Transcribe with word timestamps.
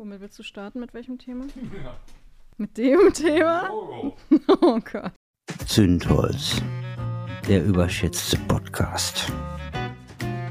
Womit 0.00 0.22
willst 0.22 0.38
du 0.38 0.42
starten? 0.42 0.80
Mit 0.80 0.94
welchem 0.94 1.18
Thema? 1.18 1.44
Ja. 1.84 1.94
Mit 2.56 2.78
dem 2.78 3.12
Thema? 3.12 3.68
Oh, 3.70 4.16
oh 4.62 4.80
Gott. 4.80 5.12
Zündholz, 5.66 6.62
der 7.46 7.62
überschätzte 7.62 8.38
Podcast. 8.48 9.30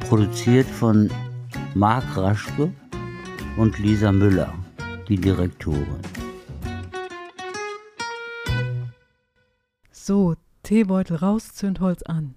Produziert 0.01 0.67
von 0.67 1.09
Marc 1.73 2.15
Raschke 2.15 2.71
und 3.57 3.79
Lisa 3.79 4.11
Müller, 4.11 4.53
die 5.07 5.17
Direktorin. 5.17 5.99
So, 9.91 10.35
Teebeutel 10.61 11.17
raus, 11.17 11.55
Zündholz 11.55 12.03
an. 12.03 12.35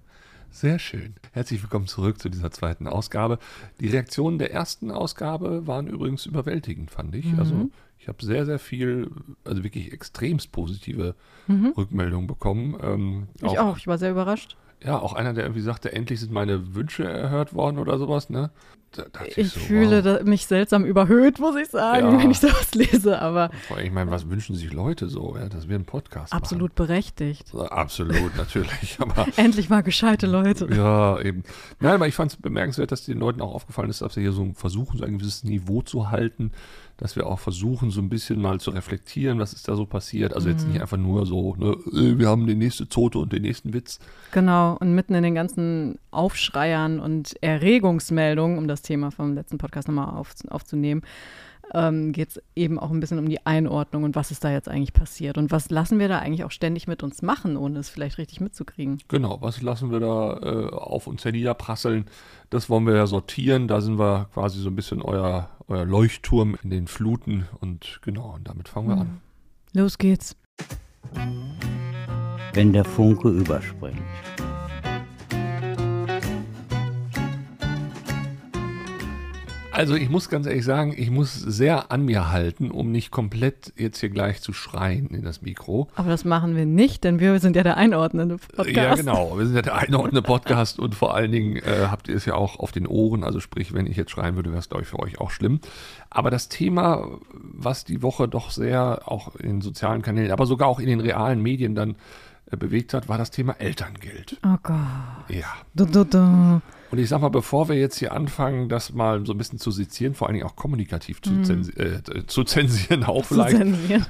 Sehr 0.53 0.77
schön. 0.77 1.15
Herzlich 1.31 1.63
willkommen 1.63 1.87
zurück 1.87 2.19
zu 2.19 2.29
dieser 2.29 2.51
zweiten 2.51 2.87
Ausgabe. 2.87 3.39
Die 3.79 3.87
Reaktionen 3.87 4.37
der 4.37 4.53
ersten 4.53 4.91
Ausgabe 4.91 5.65
waren 5.65 5.87
übrigens 5.87 6.27
überwältigend, 6.27 6.91
fand 6.91 7.15
ich. 7.15 7.25
Mhm. 7.25 7.39
Also 7.39 7.69
ich 7.97 8.07
habe 8.07 8.23
sehr, 8.23 8.45
sehr 8.45 8.59
viel, 8.59 9.09
also 9.45 9.63
wirklich 9.63 9.91
extremst 9.91 10.51
positive 10.51 11.15
mhm. 11.47 11.73
Rückmeldungen 11.75 12.27
bekommen. 12.27 12.77
Ähm, 12.83 13.27
ich 13.37 13.45
auch, 13.45 13.71
auch, 13.71 13.77
ich 13.77 13.87
war 13.87 13.97
sehr 13.97 14.11
überrascht. 14.11 14.55
Ja, 14.85 14.99
auch 14.99 15.13
einer, 15.13 15.33
der 15.33 15.45
irgendwie 15.45 15.61
sagte, 15.61 15.93
endlich 15.93 16.19
sind 16.19 16.31
meine 16.31 16.75
Wünsche 16.75 17.05
erhört 17.05 17.53
worden 17.53 17.77
oder 17.77 17.97
sowas, 17.97 18.29
ne? 18.29 18.51
ich, 19.25 19.37
ich 19.37 19.51
so, 19.51 19.59
fühle 19.59 20.03
wow. 20.03 20.23
mich 20.23 20.45
seltsam 20.45 20.85
überhöht, 20.85 21.39
muss 21.39 21.55
ich 21.55 21.69
sagen, 21.69 22.11
ja. 22.11 22.21
wenn 22.21 22.31
ich 22.31 22.39
sowas 22.39 22.75
lese. 22.75 23.19
Aber 23.19 23.49
Vor 23.67 23.77
allem, 23.77 23.87
ich 23.87 23.91
meine, 23.91 24.11
was 24.11 24.29
wünschen 24.29 24.55
sich 24.55 24.71
Leute 24.71 25.07
so, 25.07 25.35
ja, 25.37 25.49
dass 25.49 25.67
wir 25.67 25.75
einen 25.75 25.85
Podcast 25.85 26.33
absolut 26.33 26.71
machen? 26.71 26.87
berechtigt. 26.87 27.53
Absolut, 27.55 28.35
natürlich. 28.37 28.97
Aber, 28.99 29.27
Endlich 29.35 29.69
mal 29.69 29.81
gescheite 29.81 30.27
Leute. 30.27 30.67
Ja, 30.73 31.19
eben. 31.19 31.43
Nein, 31.79 31.95
aber 31.95 32.07
ich 32.07 32.15
fand 32.15 32.31
es 32.31 32.37
bemerkenswert, 32.37 32.91
dass 32.91 33.05
den 33.05 33.19
Leuten 33.19 33.41
auch 33.41 33.53
aufgefallen 33.53 33.89
ist, 33.89 34.01
dass 34.01 34.15
wir 34.15 34.21
hier 34.21 34.33
so 34.33 34.51
versuchen, 34.53 34.97
so 34.97 35.05
ein 35.05 35.17
gewisses 35.17 35.43
Niveau 35.43 35.81
zu 35.81 36.11
halten 36.11 36.51
dass 36.97 37.15
wir 37.15 37.27
auch 37.27 37.39
versuchen, 37.39 37.91
so 37.91 38.01
ein 38.01 38.09
bisschen 38.09 38.41
mal 38.41 38.59
zu 38.59 38.71
reflektieren, 38.71 39.39
was 39.39 39.53
ist 39.53 39.67
da 39.67 39.75
so 39.75 39.85
passiert. 39.85 40.33
Also 40.33 40.49
jetzt 40.49 40.65
nicht 40.65 40.75
mhm. 40.75 40.81
einfach 40.81 40.97
nur 40.97 41.25
so, 41.25 41.55
ne, 41.55 41.75
äh, 41.91 42.17
wir 42.17 42.29
haben 42.29 42.45
die 42.45 42.55
nächste 42.55 42.87
Zote 42.87 43.19
und 43.19 43.33
den 43.33 43.41
nächsten 43.41 43.73
Witz. 43.73 43.99
Genau, 44.31 44.77
und 44.79 44.93
mitten 44.93 45.15
in 45.15 45.23
den 45.23 45.35
ganzen 45.35 45.97
Aufschreiern 46.11 46.99
und 46.99 47.35
Erregungsmeldungen, 47.41 48.57
um 48.57 48.67
das 48.67 48.81
Thema 48.81 49.11
vom 49.11 49.33
letzten 49.33 49.57
Podcast 49.57 49.87
nochmal 49.87 50.15
auf, 50.15 50.33
aufzunehmen, 50.49 51.01
ähm, 51.73 52.11
geht 52.11 52.29
es 52.29 52.41
eben 52.55 52.79
auch 52.79 52.91
ein 52.91 52.99
bisschen 52.99 53.19
um 53.19 53.27
die 53.27 53.45
Einordnung 53.45 54.03
und 54.03 54.15
was 54.15 54.31
ist 54.31 54.43
da 54.43 54.51
jetzt 54.51 54.69
eigentlich 54.69 54.93
passiert 54.93 55.37
und 55.37 55.51
was 55.51 55.69
lassen 55.69 55.99
wir 55.99 56.07
da 56.07 56.19
eigentlich 56.19 56.43
auch 56.43 56.51
ständig 56.51 56.87
mit 56.87 57.03
uns 57.03 57.21
machen, 57.21 57.57
ohne 57.57 57.79
es 57.79 57.89
vielleicht 57.89 58.17
richtig 58.17 58.41
mitzukriegen. 58.41 58.99
Genau, 59.07 59.41
was 59.41 59.61
lassen 59.61 59.91
wir 59.91 59.99
da 59.99 60.39
äh, 60.41 60.69
auf 60.69 61.07
uns 61.07 61.25
herniederprasseln, 61.25 62.05
das 62.49 62.69
wollen 62.69 62.85
wir 62.85 62.95
ja 62.95 63.07
sortieren, 63.07 63.67
da 63.67 63.81
sind 63.81 63.97
wir 63.97 64.29
quasi 64.33 64.59
so 64.59 64.69
ein 64.69 64.75
bisschen 64.75 65.01
euer, 65.01 65.49
euer 65.67 65.85
Leuchtturm 65.85 66.55
in 66.63 66.69
den 66.69 66.87
Fluten 66.87 67.47
und 67.59 67.99
genau, 68.03 68.35
und 68.35 68.47
damit 68.47 68.69
fangen 68.69 68.89
wir 68.89 68.95
mhm. 68.95 69.01
an. 69.01 69.21
Los 69.73 69.97
geht's. 69.97 70.35
Wenn 72.53 72.73
der 72.73 72.85
Funke 72.85 73.29
überspringt. 73.29 73.99
Also 79.73 79.95
ich 79.95 80.09
muss 80.09 80.29
ganz 80.29 80.45
ehrlich 80.45 80.63
sagen, 80.63 80.93
ich 80.95 81.09
muss 81.09 81.33
sehr 81.33 81.91
an 81.91 82.05
mir 82.05 82.31
halten, 82.31 82.69
um 82.69 82.91
nicht 82.91 83.09
komplett 83.09 83.73
jetzt 83.75 83.99
hier 83.99 84.09
gleich 84.09 84.39
zu 84.39 84.53
schreien 84.53 85.07
in 85.07 85.23
das 85.23 85.41
Mikro. 85.41 85.89
Aber 85.95 86.09
das 86.09 86.25
machen 86.25 86.55
wir 86.55 86.67
nicht, 86.67 87.03
denn 87.03 87.19
wir 87.19 87.39
sind 87.39 87.55
ja 87.55 87.63
der 87.63 87.77
einordnende 87.77 88.37
Podcast. 88.37 88.75
Ja, 88.75 88.93
genau. 88.93 89.37
Wir 89.37 89.47
sind 89.47 89.55
ja 89.55 89.63
der 89.63 89.75
einordnende 89.75 90.21
Podcast 90.21 90.77
und 90.77 90.93
vor 90.93 91.15
allen 91.15 91.31
Dingen 91.31 91.55
äh, 91.57 91.87
habt 91.89 92.07
ihr 92.07 92.15
es 92.15 92.25
ja 92.25 92.35
auch 92.35 92.59
auf 92.59 92.71
den 92.71 92.85
Ohren. 92.85 93.23
Also 93.23 93.39
sprich, 93.39 93.73
wenn 93.73 93.87
ich 93.87 93.97
jetzt 93.97 94.11
schreien 94.11 94.35
würde, 94.35 94.51
wäre 94.51 94.59
es, 94.59 94.69
glaube 94.69 94.83
ich, 94.83 94.89
für 94.89 94.99
euch 94.99 95.19
auch 95.19 95.31
schlimm. 95.31 95.59
Aber 96.11 96.29
das 96.29 96.49
Thema, 96.49 97.07
was 97.31 97.83
die 97.83 98.03
Woche 98.03 98.27
doch 98.27 98.51
sehr 98.51 99.01
auch 99.05 99.35
in 99.35 99.61
sozialen 99.61 100.03
Kanälen, 100.03 100.31
aber 100.31 100.45
sogar 100.45 100.67
auch 100.67 100.79
in 100.79 100.87
den 100.87 100.99
realen 100.99 101.41
Medien 101.41 101.73
dann 101.73 101.95
bewegt 102.51 102.93
hat, 102.93 103.09
war 103.09 103.17
das 103.17 103.31
Thema 103.31 103.53
Elterngeld. 103.59 104.39
Oh 104.45 104.57
Gott. 104.61 104.77
Ja. 105.29 105.47
Du, 105.73 105.85
du, 105.85 106.03
du. 106.03 106.61
Und 106.91 106.99
ich 106.99 107.09
sag 107.09 107.21
mal, 107.21 107.29
bevor 107.29 107.69
wir 107.69 107.75
jetzt 107.75 107.97
hier 107.97 108.11
anfangen, 108.11 108.69
das 108.69 108.93
mal 108.93 109.25
so 109.25 109.33
ein 109.33 109.37
bisschen 109.37 109.57
zu 109.57 109.71
sezieren, 109.71 110.13
vor 110.13 110.27
allen 110.27 110.35
Dingen 110.35 110.45
auch 110.45 110.55
kommunikativ 110.55 111.21
zu, 111.21 111.31
mm. 111.31 111.43
zensi 111.43 111.71
äh, 111.71 112.27
zu 112.27 112.43
zensieren, 112.43 113.03
auch 113.03 113.25
vielleicht, 113.25 113.59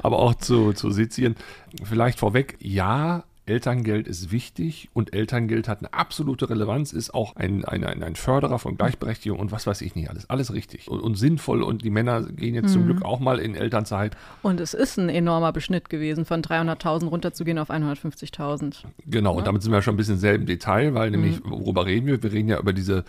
aber 0.03 0.19
auch 0.19 0.35
zu, 0.35 0.73
zu 0.73 0.91
sezieren, 0.91 1.35
vielleicht 1.83 2.19
vorweg, 2.19 2.57
ja, 2.59 3.23
Elterngeld 3.45 4.07
ist 4.07 4.31
wichtig 4.31 4.89
und 4.93 5.13
Elterngeld 5.13 5.67
hat 5.67 5.79
eine 5.79 5.93
absolute 5.93 6.49
Relevanz, 6.49 6.93
ist 6.93 7.13
auch 7.13 7.35
ein, 7.35 7.65
ein, 7.65 7.83
ein, 7.83 8.01
ein 8.01 8.15
Förderer 8.15 8.57
von 8.57 8.77
Gleichberechtigung 8.77 9.37
und 9.37 9.51
was 9.51 9.67
weiß 9.67 9.81
ich 9.81 9.95
nicht 9.95 10.09
alles. 10.09 10.29
Alles 10.29 10.53
richtig 10.53 10.87
und, 10.87 11.01
und 11.01 11.15
sinnvoll 11.15 11.61
und 11.61 11.83
die 11.83 11.89
Männer 11.89 12.23
gehen 12.23 12.55
jetzt 12.55 12.69
mhm. 12.69 12.73
zum 12.73 12.85
Glück 12.85 13.03
auch 13.03 13.19
mal 13.19 13.39
in 13.39 13.55
Elternzeit. 13.55 14.15
Und 14.43 14.61
es 14.61 14.73
ist 14.73 14.97
ein 14.97 15.09
enormer 15.09 15.51
Beschnitt 15.51 15.89
gewesen, 15.89 16.23
von 16.23 16.41
300.000 16.41 17.07
runterzugehen 17.07 17.59
auf 17.59 17.69
150.000. 17.69 18.83
Genau, 19.07 19.33
ja? 19.33 19.37
und 19.39 19.47
damit 19.47 19.61
sind 19.61 19.73
wir 19.73 19.81
schon 19.81 19.95
ein 19.95 19.97
bisschen 19.97 20.19
selben 20.19 20.45
Detail, 20.45 20.93
weil 20.93 21.11
nämlich, 21.11 21.43
mhm. 21.43 21.51
worüber 21.51 21.85
reden 21.85 22.07
wir? 22.07 22.23
Wir 22.23 22.31
reden 22.31 22.47
ja 22.47 22.59
über 22.59 22.71
diese 22.71 23.03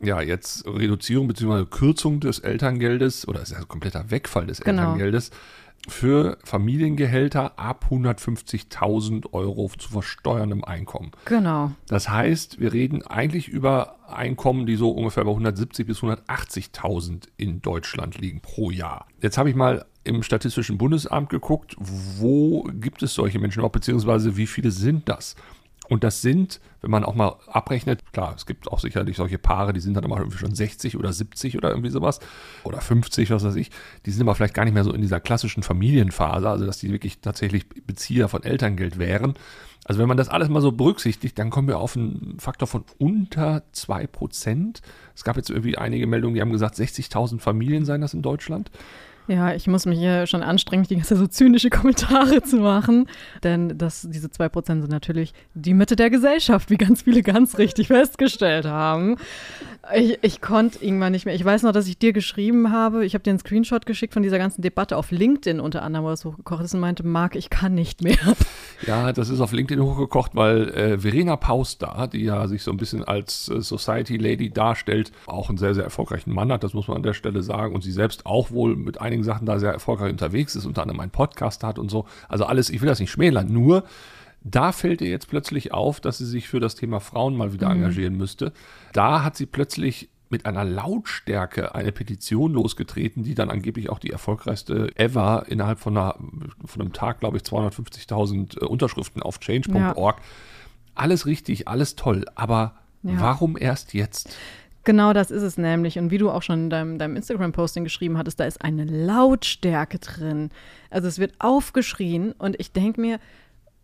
ja, 0.00 0.20
jetzt 0.20 0.66
Reduzierung 0.66 1.28
bzw. 1.28 1.66
Kürzung 1.66 2.20
des 2.20 2.40
Elterngeldes 2.40 3.26
oder 3.28 3.42
ist 3.42 3.52
ja 3.52 3.64
kompletter 3.64 4.10
Wegfall 4.10 4.46
des 4.46 4.60
genau. 4.60 4.82
Elterngeldes 4.82 5.30
für 5.86 6.38
Familiengehälter 6.44 7.58
ab 7.58 7.86
150.000 7.90 9.32
Euro 9.32 9.70
zu 9.78 9.90
versteuerndem 9.90 10.64
Einkommen. 10.64 11.12
Genau. 11.24 11.72
Das 11.86 12.08
heißt, 12.08 12.60
wir 12.60 12.72
reden 12.72 13.02
eigentlich 13.06 13.48
über 13.48 13.96
Einkommen, 14.08 14.66
die 14.66 14.76
so 14.76 14.90
ungefähr 14.90 15.24
bei 15.24 15.30
170.000 15.30 15.84
bis 15.84 15.98
180.000 15.98 17.28
in 17.36 17.62
Deutschland 17.62 18.18
liegen 18.18 18.40
pro 18.40 18.70
Jahr. 18.70 19.06
Jetzt 19.20 19.38
habe 19.38 19.50
ich 19.50 19.56
mal 19.56 19.84
im 20.04 20.22
Statistischen 20.22 20.78
Bundesamt 20.78 21.28
geguckt, 21.28 21.76
wo 21.78 22.62
gibt 22.72 23.02
es 23.02 23.14
solche 23.14 23.38
Menschen 23.38 23.58
überhaupt, 23.58 23.74
beziehungsweise 23.74 24.36
wie 24.36 24.46
viele 24.46 24.70
sind 24.70 25.08
das? 25.08 25.36
Und 25.88 26.04
das 26.04 26.20
sind, 26.20 26.60
wenn 26.82 26.90
man 26.90 27.04
auch 27.04 27.14
mal 27.14 27.36
abrechnet, 27.46 28.12
klar, 28.12 28.34
es 28.36 28.44
gibt 28.44 28.70
auch 28.70 28.80
sicherlich 28.80 29.16
solche 29.16 29.38
Paare, 29.38 29.72
die 29.72 29.80
sind 29.80 29.94
dann 29.94 30.04
aber 30.04 30.18
irgendwie 30.18 30.38
schon 30.38 30.54
60 30.54 30.96
oder 30.96 31.12
70 31.12 31.56
oder 31.56 31.70
irgendwie 31.70 31.90
sowas 31.90 32.20
oder 32.64 32.80
50, 32.80 33.30
was 33.30 33.42
weiß 33.42 33.56
ich. 33.56 33.70
Die 34.04 34.10
sind 34.10 34.22
aber 34.22 34.34
vielleicht 34.34 34.54
gar 34.54 34.64
nicht 34.64 34.74
mehr 34.74 34.84
so 34.84 34.92
in 34.92 35.00
dieser 35.00 35.20
klassischen 35.20 35.62
Familienphase, 35.62 36.48
also 36.48 36.66
dass 36.66 36.78
die 36.78 36.92
wirklich 36.92 37.20
tatsächlich 37.20 37.68
Bezieher 37.68 38.28
von 38.28 38.42
Elterngeld 38.42 38.98
wären. 38.98 39.34
Also 39.84 40.00
wenn 40.00 40.08
man 40.08 40.18
das 40.18 40.28
alles 40.28 40.50
mal 40.50 40.60
so 40.60 40.72
berücksichtigt, 40.72 41.38
dann 41.38 41.48
kommen 41.48 41.68
wir 41.68 41.78
auf 41.78 41.96
einen 41.96 42.36
Faktor 42.38 42.68
von 42.68 42.84
unter 42.98 43.62
2%. 43.74 44.82
Es 45.14 45.24
gab 45.24 45.38
jetzt 45.38 45.48
irgendwie 45.48 45.78
einige 45.78 46.06
Meldungen, 46.06 46.34
die 46.34 46.42
haben 46.42 46.52
gesagt, 46.52 46.74
60.000 46.74 47.40
Familien 47.40 47.86
seien 47.86 48.02
das 48.02 48.12
in 48.12 48.20
Deutschland. 48.20 48.70
Ja, 49.28 49.54
ich 49.54 49.66
muss 49.66 49.84
mich 49.84 49.98
hier 49.98 50.26
schon 50.26 50.42
anstrengen, 50.42 50.84
die 50.84 50.96
ganze 50.96 51.14
so 51.14 51.26
zynische 51.26 51.68
Kommentare 51.70 52.42
zu 52.42 52.56
machen. 52.56 53.08
Denn 53.44 53.76
das, 53.76 54.08
diese 54.10 54.28
2% 54.28 54.64
sind 54.64 54.88
natürlich 54.88 55.34
die 55.52 55.74
Mitte 55.74 55.96
der 55.96 56.08
Gesellschaft, 56.08 56.70
wie 56.70 56.78
ganz 56.78 57.02
viele 57.02 57.22
ganz 57.22 57.58
richtig 57.58 57.88
festgestellt 57.88 58.64
haben. 58.64 59.16
Ich, 59.94 60.18
ich 60.22 60.40
konnte 60.40 60.82
irgendwann 60.82 61.12
nicht 61.12 61.26
mehr. 61.26 61.34
Ich 61.34 61.44
weiß 61.44 61.62
noch, 61.62 61.72
dass 61.72 61.88
ich 61.88 61.98
dir 61.98 62.14
geschrieben 62.14 62.72
habe. 62.72 63.04
Ich 63.04 63.12
habe 63.12 63.22
dir 63.22 63.30
einen 63.30 63.38
Screenshot 63.38 63.84
geschickt 63.84 64.14
von 64.14 64.22
dieser 64.22 64.38
ganzen 64.38 64.62
Debatte 64.62 64.96
auf 64.96 65.10
LinkedIn 65.10 65.60
unter 65.60 65.82
anderem, 65.82 66.06
wo 66.06 66.10
es 66.10 66.24
hochgekocht 66.24 66.64
ist 66.64 66.72
und 66.72 66.80
meinte, 66.80 67.06
Marc, 67.06 67.36
ich 67.36 67.50
kann 67.50 67.74
nicht 67.74 68.02
mehr. 68.02 68.16
Ja, 68.86 69.12
das 69.12 69.28
ist 69.28 69.40
auf 69.40 69.52
LinkedIn 69.52 69.82
hochgekocht, 69.82 70.34
weil 70.34 70.68
äh, 70.70 70.98
Verena 70.98 71.36
Pauster, 71.36 72.08
die 72.12 72.24
ja 72.24 72.46
sich 72.46 72.62
so 72.62 72.70
ein 72.70 72.76
bisschen 72.76 73.04
als 73.04 73.48
äh, 73.48 73.60
Society 73.60 74.16
Lady 74.16 74.50
darstellt, 74.50 75.12
auch 75.26 75.48
einen 75.48 75.58
sehr, 75.58 75.74
sehr 75.74 75.84
erfolgreichen 75.84 76.32
Mann 76.32 76.52
hat, 76.52 76.64
das 76.64 76.74
muss 76.74 76.88
man 76.88 76.98
an 76.98 77.02
der 77.02 77.14
Stelle 77.14 77.42
sagen. 77.42 77.74
Und 77.74 77.82
sie 77.82 77.92
selbst 77.92 78.26
auch 78.26 78.50
wohl 78.50 78.76
mit 78.76 79.00
einigen 79.00 79.24
Sachen 79.24 79.46
da 79.46 79.58
sehr 79.58 79.72
erfolgreich 79.72 80.10
unterwegs 80.10 80.54
ist, 80.56 80.66
unter 80.66 80.82
anderem 80.82 81.00
einen 81.00 81.10
Podcast 81.10 81.64
hat 81.64 81.78
und 81.78 81.90
so. 81.90 82.06
Also 82.28 82.44
alles, 82.44 82.70
ich 82.70 82.80
will 82.80 82.88
das 82.88 83.00
nicht 83.00 83.10
schmälern, 83.10 83.52
nur 83.52 83.84
da 84.42 84.72
fällt 84.72 85.00
ihr 85.00 85.08
jetzt 85.10 85.28
plötzlich 85.28 85.72
auf, 85.72 86.00
dass 86.00 86.18
sie 86.18 86.26
sich 86.26 86.48
für 86.48 86.60
das 86.60 86.74
Thema 86.74 87.00
Frauen 87.00 87.36
mal 87.36 87.52
wieder 87.52 87.68
mhm. 87.68 87.76
engagieren 87.76 88.16
müsste. 88.16 88.52
Da 88.92 89.24
hat 89.24 89.36
sie 89.36 89.46
plötzlich 89.46 90.08
mit 90.30 90.46
einer 90.46 90.64
Lautstärke 90.64 91.74
eine 91.74 91.92
Petition 91.92 92.52
losgetreten, 92.52 93.22
die 93.22 93.34
dann 93.34 93.50
angeblich 93.50 93.90
auch 93.90 93.98
die 93.98 94.10
erfolgreichste 94.10 94.90
ever 94.96 95.46
innerhalb 95.48 95.78
von, 95.78 95.96
einer, 95.96 96.16
von 96.64 96.82
einem 96.82 96.92
Tag, 96.92 97.20
glaube 97.20 97.38
ich, 97.38 97.42
250.000 97.44 98.60
äh, 98.60 98.64
Unterschriften 98.64 99.22
auf 99.22 99.40
change.org. 99.40 100.16
Ja. 100.18 100.24
Alles 100.94 101.26
richtig, 101.26 101.68
alles 101.68 101.96
toll, 101.96 102.24
aber 102.34 102.74
ja. 103.02 103.20
warum 103.20 103.56
erst 103.58 103.94
jetzt? 103.94 104.36
Genau 104.84 105.12
das 105.12 105.30
ist 105.30 105.42
es 105.42 105.58
nämlich. 105.58 105.98
Und 105.98 106.10
wie 106.10 106.18
du 106.18 106.30
auch 106.30 106.42
schon 106.42 106.64
in 106.64 106.70
deinem, 106.70 106.98
deinem 106.98 107.16
Instagram-Posting 107.16 107.84
geschrieben 107.84 108.16
hattest, 108.16 108.40
da 108.40 108.44
ist 108.44 108.62
eine 108.62 108.84
Lautstärke 108.84 109.98
drin. 109.98 110.50
Also 110.90 111.08
es 111.08 111.18
wird 111.18 111.34
aufgeschrien 111.38 112.32
und 112.32 112.58
ich 112.58 112.72
denke 112.72 113.00
mir, 113.00 113.20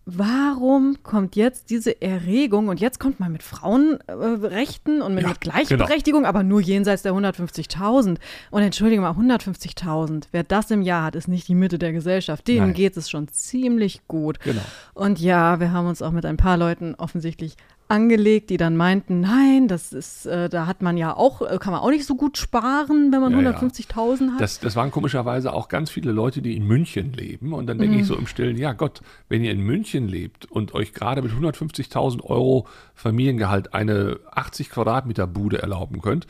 warum 0.07 0.97
kommt 1.03 1.35
jetzt 1.37 1.71
diese 1.71 2.01
Erregung 2.03 2.69
und 2.69 2.81
jetzt 2.81 3.01
kommt 3.01 3.21
man 3.21 3.33
mit 3.33 3.43
Frauenrechten 3.43 5.01
und 5.03 5.15
mit, 5.15 5.23
ja, 5.25 5.31
mit 5.31 5.41
Gleichberechtigung, 5.41 6.21
genau. 6.21 6.29
aber 6.29 6.43
nur 6.43 6.61
jenseits 6.61 7.03
der 7.03 7.13
150.000. 7.13 8.19
Und 8.51 8.63
entschuldige 8.63 9.01
mal, 9.01 9.13
150.000, 9.13 10.25
wer 10.33 10.45
das 10.45 10.71
im 10.71 10.83
Jahr 10.83 11.05
hat, 11.05 11.15
ist 11.15 11.29
nicht 11.29 11.49
die 11.49 11.55
Mitte 11.55 11.79
der 11.79 11.93
Gesellschaft. 11.93 12.47
Denen 12.47 12.75
geht 12.75 12.97
es 12.97 13.09
schon 13.09 13.29
ziemlich 13.29 14.07
gut. 14.07 14.41
Genau. 14.41 14.63
Und 14.93 15.21
ja, 15.21 15.61
wir 15.61 15.73
haben 15.73 15.87
uns 15.87 16.03
auch 16.03 16.13
mit 16.13 16.27
ein 16.27 16.37
paar 16.37 16.57
Leuten 16.57 16.95
offensichtlich 16.95 17.57
angelegt, 17.89 18.51
die 18.51 18.57
dann 18.57 18.77
meinten, 18.77 19.21
nein, 19.21 19.69
das 19.69 19.93
ist, 19.93 20.27
äh, 20.27 20.49
da 20.49 20.67
hat 20.67 20.83
man 20.83 20.97
ja 20.97 21.17
auch, 21.17 21.43
äh, 21.43 21.59
kann 21.59 21.73
man 21.73 21.83
auch 21.83 21.91
nicht 21.91 22.07
so 22.07 22.15
gut 22.15 22.39
sparen, 22.39 23.13
wenn 23.13 23.21
man 23.21 23.33
Ja, 23.33 23.51
ja. 23.51 23.59
150.000 23.59 24.33
hat. 24.33 24.41
Das, 24.41 24.59
das 24.59 24.75
waren 24.75 24.91
komischerweise 24.91 25.53
auch 25.53 25.69
ganz 25.69 25.91
viele 25.91 26.13
Leute, 26.13 26.41
die 26.41 26.57
in 26.57 26.67
München 26.67 27.13
leben. 27.13 27.53
Und 27.53 27.67
dann 27.67 27.79
denke 27.79 27.97
ich 27.97 28.07
so 28.07 28.17
im 28.17 28.27
Stillen, 28.27 28.57
ja 28.57 28.73
Gott, 28.73 29.03
wenn 29.29 29.45
ihr 29.45 29.53
in 29.53 29.61
München 29.61 30.09
lebt 30.09 30.47
und 30.51 30.75
euch 30.75 30.93
gerade 30.93 31.21
mit 31.21 31.33
150.000 31.33 32.23
Euro 32.25 32.67
Familiengehalt 32.95 33.75
eine 33.75 34.19
80 34.31 34.71
Quadratmeter 34.71 35.27
Bude 35.27 35.61
erlauben 35.61 36.01
könnt, 36.01 36.27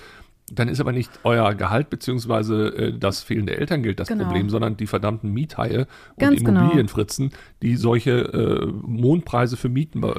dann 0.53 0.69
ist 0.69 0.79
aber 0.81 0.93
nicht 0.93 1.11
euer 1.25 1.55
Gehalt 1.55 1.89
beziehungsweise 1.91 2.67
äh, 2.69 2.99
das 2.99 3.23
fehlende 3.23 3.57
Elterngeld 3.57 3.99
das 3.99 4.09
Genau. 4.09 4.25
Problem, 4.25 4.51
sondern 4.51 4.77
die 4.77 4.87
verdammten 4.87 5.33
Miethaie 5.33 5.81
und 5.81 6.19
Ganz 6.19 6.45
genau. 6.45 6.61
Immobilienfritzen, 6.61 7.31
die 7.63 7.77
solche 7.77 8.11
äh, 8.11 8.67
Mondpreise 8.67 9.57
für 9.57 9.69
Mieten 9.71 10.03
äh, 10.03 10.13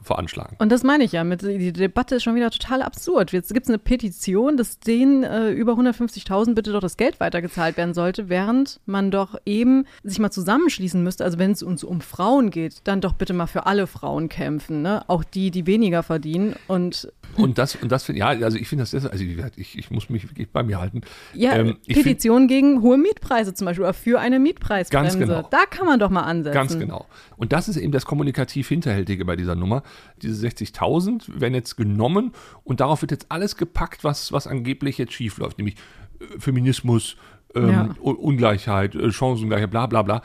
veranschlagen. 0.00 0.56
Und 0.60 0.70
das 0.70 0.84
meine 0.84 1.02
ich 1.04 1.12
ja, 1.12 1.24
mit, 1.24 1.42
die 1.42 1.72
Debatte 1.72 2.16
ist 2.16 2.22
schon 2.22 2.36
wieder 2.36 2.50
total 2.50 2.82
absurd. 2.82 3.32
Jetzt 3.32 3.52
gibt 3.52 3.66
es 3.66 3.70
eine 3.70 3.78
Petition, 3.78 4.56
dass 4.56 4.78
denen 4.78 5.24
äh, 5.24 5.50
über 5.50 5.72
150.000 5.72 6.54
bitte 6.54 6.72
doch 6.72 6.80
das 6.80 6.96
Geld 6.96 7.18
weitergezahlt 7.18 7.76
werden 7.76 7.94
sollte, 7.94 8.28
während 8.28 8.80
man 8.86 9.10
doch 9.10 9.34
eben 9.44 9.86
sich 10.04 10.18
mal 10.20 10.30
zusammenschließen 10.30 11.02
müsste. 11.02 11.24
Also 11.24 11.38
wenn 11.38 11.50
es 11.50 11.62
uns 11.62 11.82
um 11.82 12.00
Frauen 12.00 12.50
geht, 12.50 12.76
dann 12.84 13.00
doch 13.00 13.14
bitte 13.14 13.32
mal 13.32 13.46
für 13.46 13.66
alle 13.66 13.86
Frauen 13.86 14.28
kämpfen, 14.28 14.82
ne? 14.82 15.02
Auch 15.08 15.24
die, 15.24 15.50
die 15.50 15.66
weniger 15.66 16.02
verdienen. 16.02 16.54
Und 16.68 17.12
Und 17.36 17.58
das, 17.58 17.74
und 17.76 17.90
das 17.90 18.04
finde 18.04 18.20
ja, 18.20 18.28
also 18.28 18.56
ich 18.56 18.68
finde 18.68 18.82
das, 18.84 18.94
also 18.94 19.24
wie 19.24 19.34
gesagt, 19.34 19.58
ich, 19.64 19.78
ich 19.78 19.90
muss 19.90 20.08
mich 20.10 20.28
wirklich 20.30 20.48
bei 20.50 20.62
mir 20.62 20.80
halten. 20.80 21.00
ja, 21.34 21.54
Ähm, 21.56 21.76
ich 21.86 21.94
find- 21.94 22.06
Petition 22.06 22.48
gegen 22.48 22.82
hohe 22.82 22.96
Mietpreise 22.98 23.54
zum 23.54 23.64
Beispiel, 23.66 23.84
oder 23.84 23.94
für 23.94 24.20
eine 24.20 24.38
Mietpreisbremse. 24.38 25.18
Ganz 25.18 25.28
genau. 25.30 25.48
Da 25.50 25.66
kann 25.66 25.86
man 25.86 25.98
doch 25.98 26.10
mal 26.10 26.22
ansetzen. 26.22 26.54
Ganz 26.54 26.78
genau. 26.78 27.06
Und 27.36 27.52
das 27.52 27.68
ist 27.68 27.76
eben 27.76 27.92
das 27.92 28.04
kommunikativ 28.06 28.68
Hinterhältige 28.68 29.24
bei 29.24 29.36
dieser 29.36 29.54
Nummer. 29.54 29.82
Diese 30.22 30.46
60.000 30.46 31.40
werden 31.40 31.54
jetzt 31.54 31.76
genommen 31.76 32.32
und 32.62 32.80
darauf 32.80 33.00
wird 33.02 33.10
jetzt 33.10 33.26
alles 33.30 33.56
gepackt, 33.56 34.04
was, 34.04 34.32
was 34.32 34.46
angeblich 34.46 34.98
jetzt 34.98 35.12
schief 35.12 35.38
läuft, 35.38 35.58
nämlich 35.58 35.76
äh, 36.20 36.38
Feminismus, 36.38 37.16
ähm, 37.54 37.68
Ja. 37.70 37.88
Ungleichheit, 38.00 38.94
äh, 38.94 39.12
Chancengleichheit, 39.12 39.70
bla 39.70 39.86
bla 39.86 40.02
bla. 40.02 40.22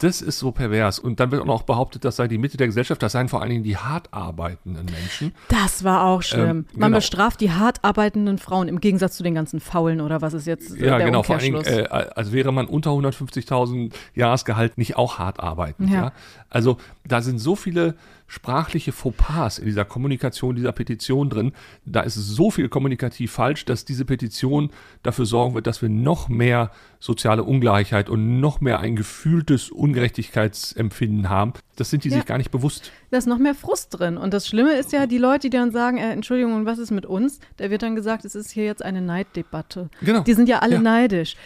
Das 0.00 0.22
ist 0.22 0.38
so 0.38 0.50
pervers. 0.50 0.98
Und 0.98 1.20
dann 1.20 1.30
wird 1.30 1.42
auch 1.42 1.46
noch 1.46 1.62
behauptet, 1.62 2.04
das 2.04 2.16
sei 2.16 2.26
die 2.26 2.38
Mitte 2.38 2.56
der 2.56 2.66
Gesellschaft, 2.66 3.02
das 3.02 3.12
seien 3.12 3.28
vor 3.28 3.42
allen 3.42 3.50
Dingen 3.50 3.64
die 3.64 3.76
hart 3.76 4.12
arbeitenden 4.12 4.86
Menschen. 4.86 5.32
Das 5.48 5.84
war 5.84 6.06
auch 6.06 6.22
schlimm. 6.22 6.40
Ähm, 6.40 6.66
Man 6.72 6.88
genau. 6.88 6.98
bestraft 6.98 7.40
die 7.40 7.52
hart 7.52 7.84
arbeitenden 7.84 8.38
Frauen 8.38 8.68
im 8.68 8.80
Gegensatz 8.80 9.16
zu 9.16 9.22
den 9.22 9.34
ganzen 9.34 9.60
Faulen 9.60 10.00
oder 10.00 10.22
was 10.22 10.32
ist 10.32 10.46
jetzt 10.46 10.74
äh, 10.74 10.86
Ja, 10.86 10.96
der 10.96 11.06
genau, 11.06 11.22
vor 11.22 11.36
allen. 11.36 11.44
Dingen, 11.44 11.64
äh, 11.64 11.86
als 11.90 12.32
wäre 12.32 12.50
man 12.50 12.66
unter 12.66 12.90
150.000 12.90 13.92
Jahresgehalt 14.14 14.78
nicht 14.78 14.96
auch 14.96 15.18
hart 15.18 15.38
arbeiten. 15.38 15.88
Ja. 15.88 16.00
Ja. 16.00 16.12
Also 16.48 16.78
da 17.06 17.20
sind 17.20 17.38
so 17.38 17.54
viele 17.54 17.94
sprachliche 18.32 18.92
Fauxpas 18.92 19.58
in 19.58 19.64
dieser 19.66 19.84
Kommunikation 19.84 20.54
dieser 20.54 20.70
Petition 20.70 21.28
drin. 21.30 21.50
Da 21.84 22.02
ist 22.02 22.14
so 22.14 22.52
viel 22.52 22.68
kommunikativ 22.68 23.32
falsch, 23.32 23.64
dass 23.64 23.84
diese 23.84 24.04
Petition 24.04 24.70
dafür 25.02 25.26
sorgen 25.26 25.54
wird, 25.54 25.66
dass 25.66 25.82
wir 25.82 25.88
noch 25.88 26.28
mehr 26.28 26.70
soziale 27.00 27.42
Ungleichheit 27.42 28.08
und 28.08 28.38
noch 28.38 28.60
mehr 28.60 28.78
ein 28.78 28.94
gefühltes 28.94 29.70
Ungerechtigkeitsempfinden 29.70 31.28
haben. 31.28 31.54
Das 31.76 31.90
sind 31.90 32.04
die 32.04 32.08
Ja. 32.10 32.16
sich 32.18 32.26
gar 32.26 32.38
nicht 32.38 32.50
bewusst. 32.50 32.92
Da 33.10 33.18
ist 33.18 33.26
noch 33.26 33.38
mehr 33.38 33.54
Frust 33.54 33.98
drin. 33.98 34.16
Und 34.16 34.32
das 34.32 34.46
Schlimme 34.46 34.74
ist 34.74 34.92
ja, 34.92 35.06
die 35.06 35.18
Leute, 35.18 35.50
die 35.50 35.56
dann 35.56 35.72
sagen, 35.72 35.96
äh, 35.98 36.12
Entschuldigung, 36.12 36.54
und 36.54 36.66
was 36.66 36.78
ist 36.78 36.90
mit 36.92 37.06
uns? 37.06 37.40
Da 37.56 37.70
wird 37.70 37.82
dann 37.82 37.96
gesagt, 37.96 38.24
es 38.24 38.34
ist 38.36 38.50
hier 38.52 38.64
jetzt 38.64 38.84
eine 38.84 39.00
Neiddebatte. 39.02 39.88
Genau. 40.02 40.20
Die 40.20 40.34
sind 40.34 40.48
ja 40.48 40.60
alle 40.60 40.74
Ja. 40.76 40.80
neidisch. 40.80 41.36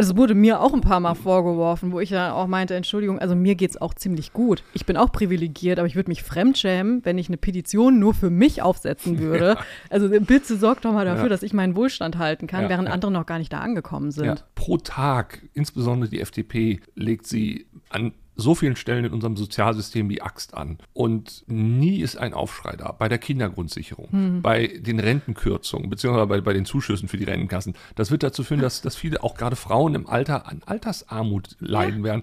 Es 0.00 0.16
wurde 0.16 0.36
mir 0.36 0.60
auch 0.60 0.72
ein 0.74 0.80
paar 0.80 1.00
Mal 1.00 1.14
vorgeworfen, 1.16 1.90
wo 1.90 1.98
ich 1.98 2.10
dann 2.10 2.30
auch 2.30 2.46
meinte, 2.46 2.76
Entschuldigung, 2.76 3.18
also 3.18 3.34
mir 3.34 3.56
geht's 3.56 3.76
auch 3.76 3.92
ziemlich 3.94 4.32
gut. 4.32 4.62
Ich 4.72 4.86
bin 4.86 4.96
auch 4.96 5.10
privilegiert, 5.10 5.80
aber 5.80 5.88
ich 5.88 5.96
würde 5.96 6.08
mich 6.08 6.22
fremdschämen, 6.22 7.04
wenn 7.04 7.18
ich 7.18 7.26
eine 7.26 7.36
Petition 7.36 7.98
nur 7.98 8.14
für 8.14 8.30
mich 8.30 8.62
aufsetzen 8.62 9.18
würde. 9.18 9.58
Also 9.90 10.08
bitte 10.08 10.56
sorgt 10.56 10.84
doch 10.84 10.92
mal 10.92 11.04
dafür, 11.04 11.24
Ja. 11.24 11.28
dass 11.28 11.42
ich 11.42 11.52
meinen 11.52 11.74
Wohlstand 11.74 12.16
halten 12.16 12.46
kann, 12.46 12.62
Ja, 12.62 12.68
während 12.68 12.86
ja. 12.88 12.94
andere 12.94 13.10
noch 13.10 13.26
gar 13.26 13.38
nicht 13.40 13.52
da 13.52 13.58
angekommen 13.58 14.12
sind. 14.12 14.26
Ja, 14.26 14.36
pro 14.54 14.76
Tag, 14.76 15.42
insbesondere 15.52 16.08
die 16.08 16.20
FDP, 16.20 16.80
legt 16.94 17.26
sie 17.26 17.66
an 17.90 18.12
so 18.38 18.54
vielen 18.54 18.76
Stellen 18.76 19.04
in 19.04 19.12
unserem 19.12 19.36
Sozialsystem 19.36 20.08
die 20.08 20.22
Axt 20.22 20.54
an. 20.54 20.78
Und 20.94 21.44
nie 21.48 22.00
ist 22.00 22.16
ein 22.16 22.32
Aufschrei 22.32 22.76
da. 22.76 22.92
Bei 22.92 23.08
der 23.08 23.18
Kindergrundsicherung, 23.18 24.08
bei 24.42 24.68
den 24.68 25.00
Rentenkürzungen, 25.00 25.90
beziehungsweise 25.90 26.26
bei, 26.28 26.40
bei 26.40 26.52
den 26.52 26.64
Zuschüssen 26.64 27.08
für 27.08 27.16
die 27.16 27.24
Rentenkassen. 27.24 27.74
Das 27.96 28.10
wird 28.10 28.22
dazu 28.22 28.44
führen, 28.44 28.60
dass, 28.60 28.80
dass 28.80 28.94
viele, 28.94 29.24
auch 29.24 29.34
gerade 29.34 29.56
Frauen 29.56 29.94
im 29.96 30.06
Alter, 30.06 30.46
an 30.46 30.62
Altersarmut 30.64 31.56
leiden 31.58 32.04
werden. 32.04 32.22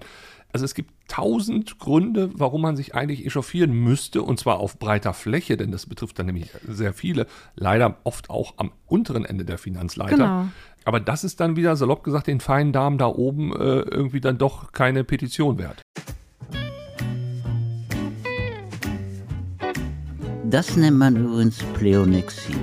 Also 0.52 0.64
es 0.64 0.74
gibt 0.74 0.90
tausend 1.06 1.78
Gründe, 1.78 2.30
warum 2.32 2.62
man 2.62 2.76
sich 2.76 2.94
eigentlich 2.94 3.26
echauffieren 3.26 3.72
müsste, 3.72 4.22
und 4.22 4.40
zwar 4.40 4.58
auf 4.58 4.78
breiter 4.78 5.12
Fläche, 5.12 5.58
denn 5.58 5.70
das 5.70 5.84
betrifft 5.84 6.18
dann 6.18 6.26
nämlich 6.26 6.48
sehr 6.66 6.94
viele, 6.94 7.26
leider 7.56 7.98
oft 8.04 8.30
auch 8.30 8.54
am 8.56 8.72
unteren 8.86 9.26
Ende 9.26 9.44
der 9.44 9.58
Finanzleiter. 9.58 10.16
Genau. 10.16 10.48
Aber 10.86 11.00
das 11.00 11.24
ist 11.24 11.40
dann 11.40 11.56
wieder, 11.56 11.74
salopp 11.74 12.04
gesagt, 12.04 12.28
den 12.28 12.38
feinen 12.38 12.72
Damen 12.72 12.96
da 12.96 13.06
oben 13.06 13.52
äh, 13.52 13.80
irgendwie 13.80 14.20
dann 14.20 14.38
doch 14.38 14.70
keine 14.70 15.02
Petition 15.02 15.58
wert. 15.58 15.82
Das 20.44 20.76
nennt 20.76 20.96
man 20.96 21.16
übrigens 21.16 21.58
Pleonexie. 21.74 22.54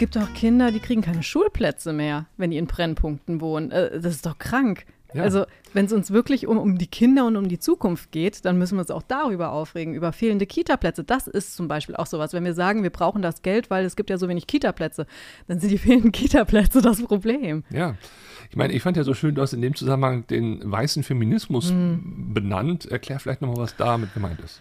Gibt 0.00 0.16
auch 0.18 0.32
Kinder, 0.34 0.72
die 0.72 0.80
kriegen 0.80 1.02
keine 1.02 1.22
Schulplätze 1.22 1.92
mehr, 1.92 2.26
wenn 2.38 2.50
die 2.50 2.56
in 2.56 2.66
Brennpunkten 2.66 3.40
wohnen. 3.40 3.70
Äh, 3.70 4.00
Das 4.00 4.14
ist 4.14 4.26
doch 4.26 4.38
krank. 4.38 4.86
Ja. 5.12 5.22
Also, 5.24 5.44
wenn 5.72 5.86
es 5.86 5.92
uns 5.92 6.10
wirklich 6.10 6.46
um, 6.46 6.56
um 6.56 6.78
die 6.78 6.86
Kinder 6.86 7.26
und 7.26 7.36
um 7.36 7.48
die 7.48 7.58
Zukunft 7.58 8.10
geht, 8.12 8.44
dann 8.44 8.58
müssen 8.58 8.76
wir 8.76 8.80
uns 8.80 8.90
auch 8.90 9.02
darüber 9.02 9.52
aufregen, 9.52 9.94
über 9.94 10.12
fehlende 10.12 10.46
Kita-Plätze. 10.46 11.04
Das 11.04 11.26
ist 11.26 11.54
zum 11.54 11.68
Beispiel 11.68 11.96
auch 11.96 12.06
sowas. 12.06 12.32
Wenn 12.32 12.44
wir 12.44 12.54
sagen, 12.54 12.82
wir 12.82 12.90
brauchen 12.90 13.20
das 13.20 13.42
Geld, 13.42 13.70
weil 13.70 13.84
es 13.84 13.94
gibt 13.96 14.08
ja 14.08 14.18
so 14.18 14.28
wenig 14.28 14.46
Kita-Plätze, 14.46 15.06
dann 15.48 15.60
sind 15.60 15.70
die 15.70 15.78
fehlenden 15.86 16.12
Kita-Plätze 16.12 16.80
das 16.80 17.02
Problem. 17.02 17.64
Ja. 17.70 17.94
Ich 18.50 18.56
meine, 18.56 18.72
ich 18.72 18.82
fand 18.82 18.96
ja 18.96 19.04
so 19.04 19.14
schön, 19.14 19.34
du 19.36 19.42
hast 19.42 19.52
in 19.52 19.62
dem 19.62 19.76
Zusammenhang 19.76 20.26
den 20.26 20.60
weißen 20.70 21.04
Feminismus 21.04 21.72
Mhm. 21.72 22.34
benannt. 22.34 22.84
Erklär 22.84 23.20
vielleicht 23.20 23.40
nochmal, 23.42 23.58
was 23.58 23.76
damit 23.76 24.12
gemeint 24.12 24.40
ist. 24.40 24.60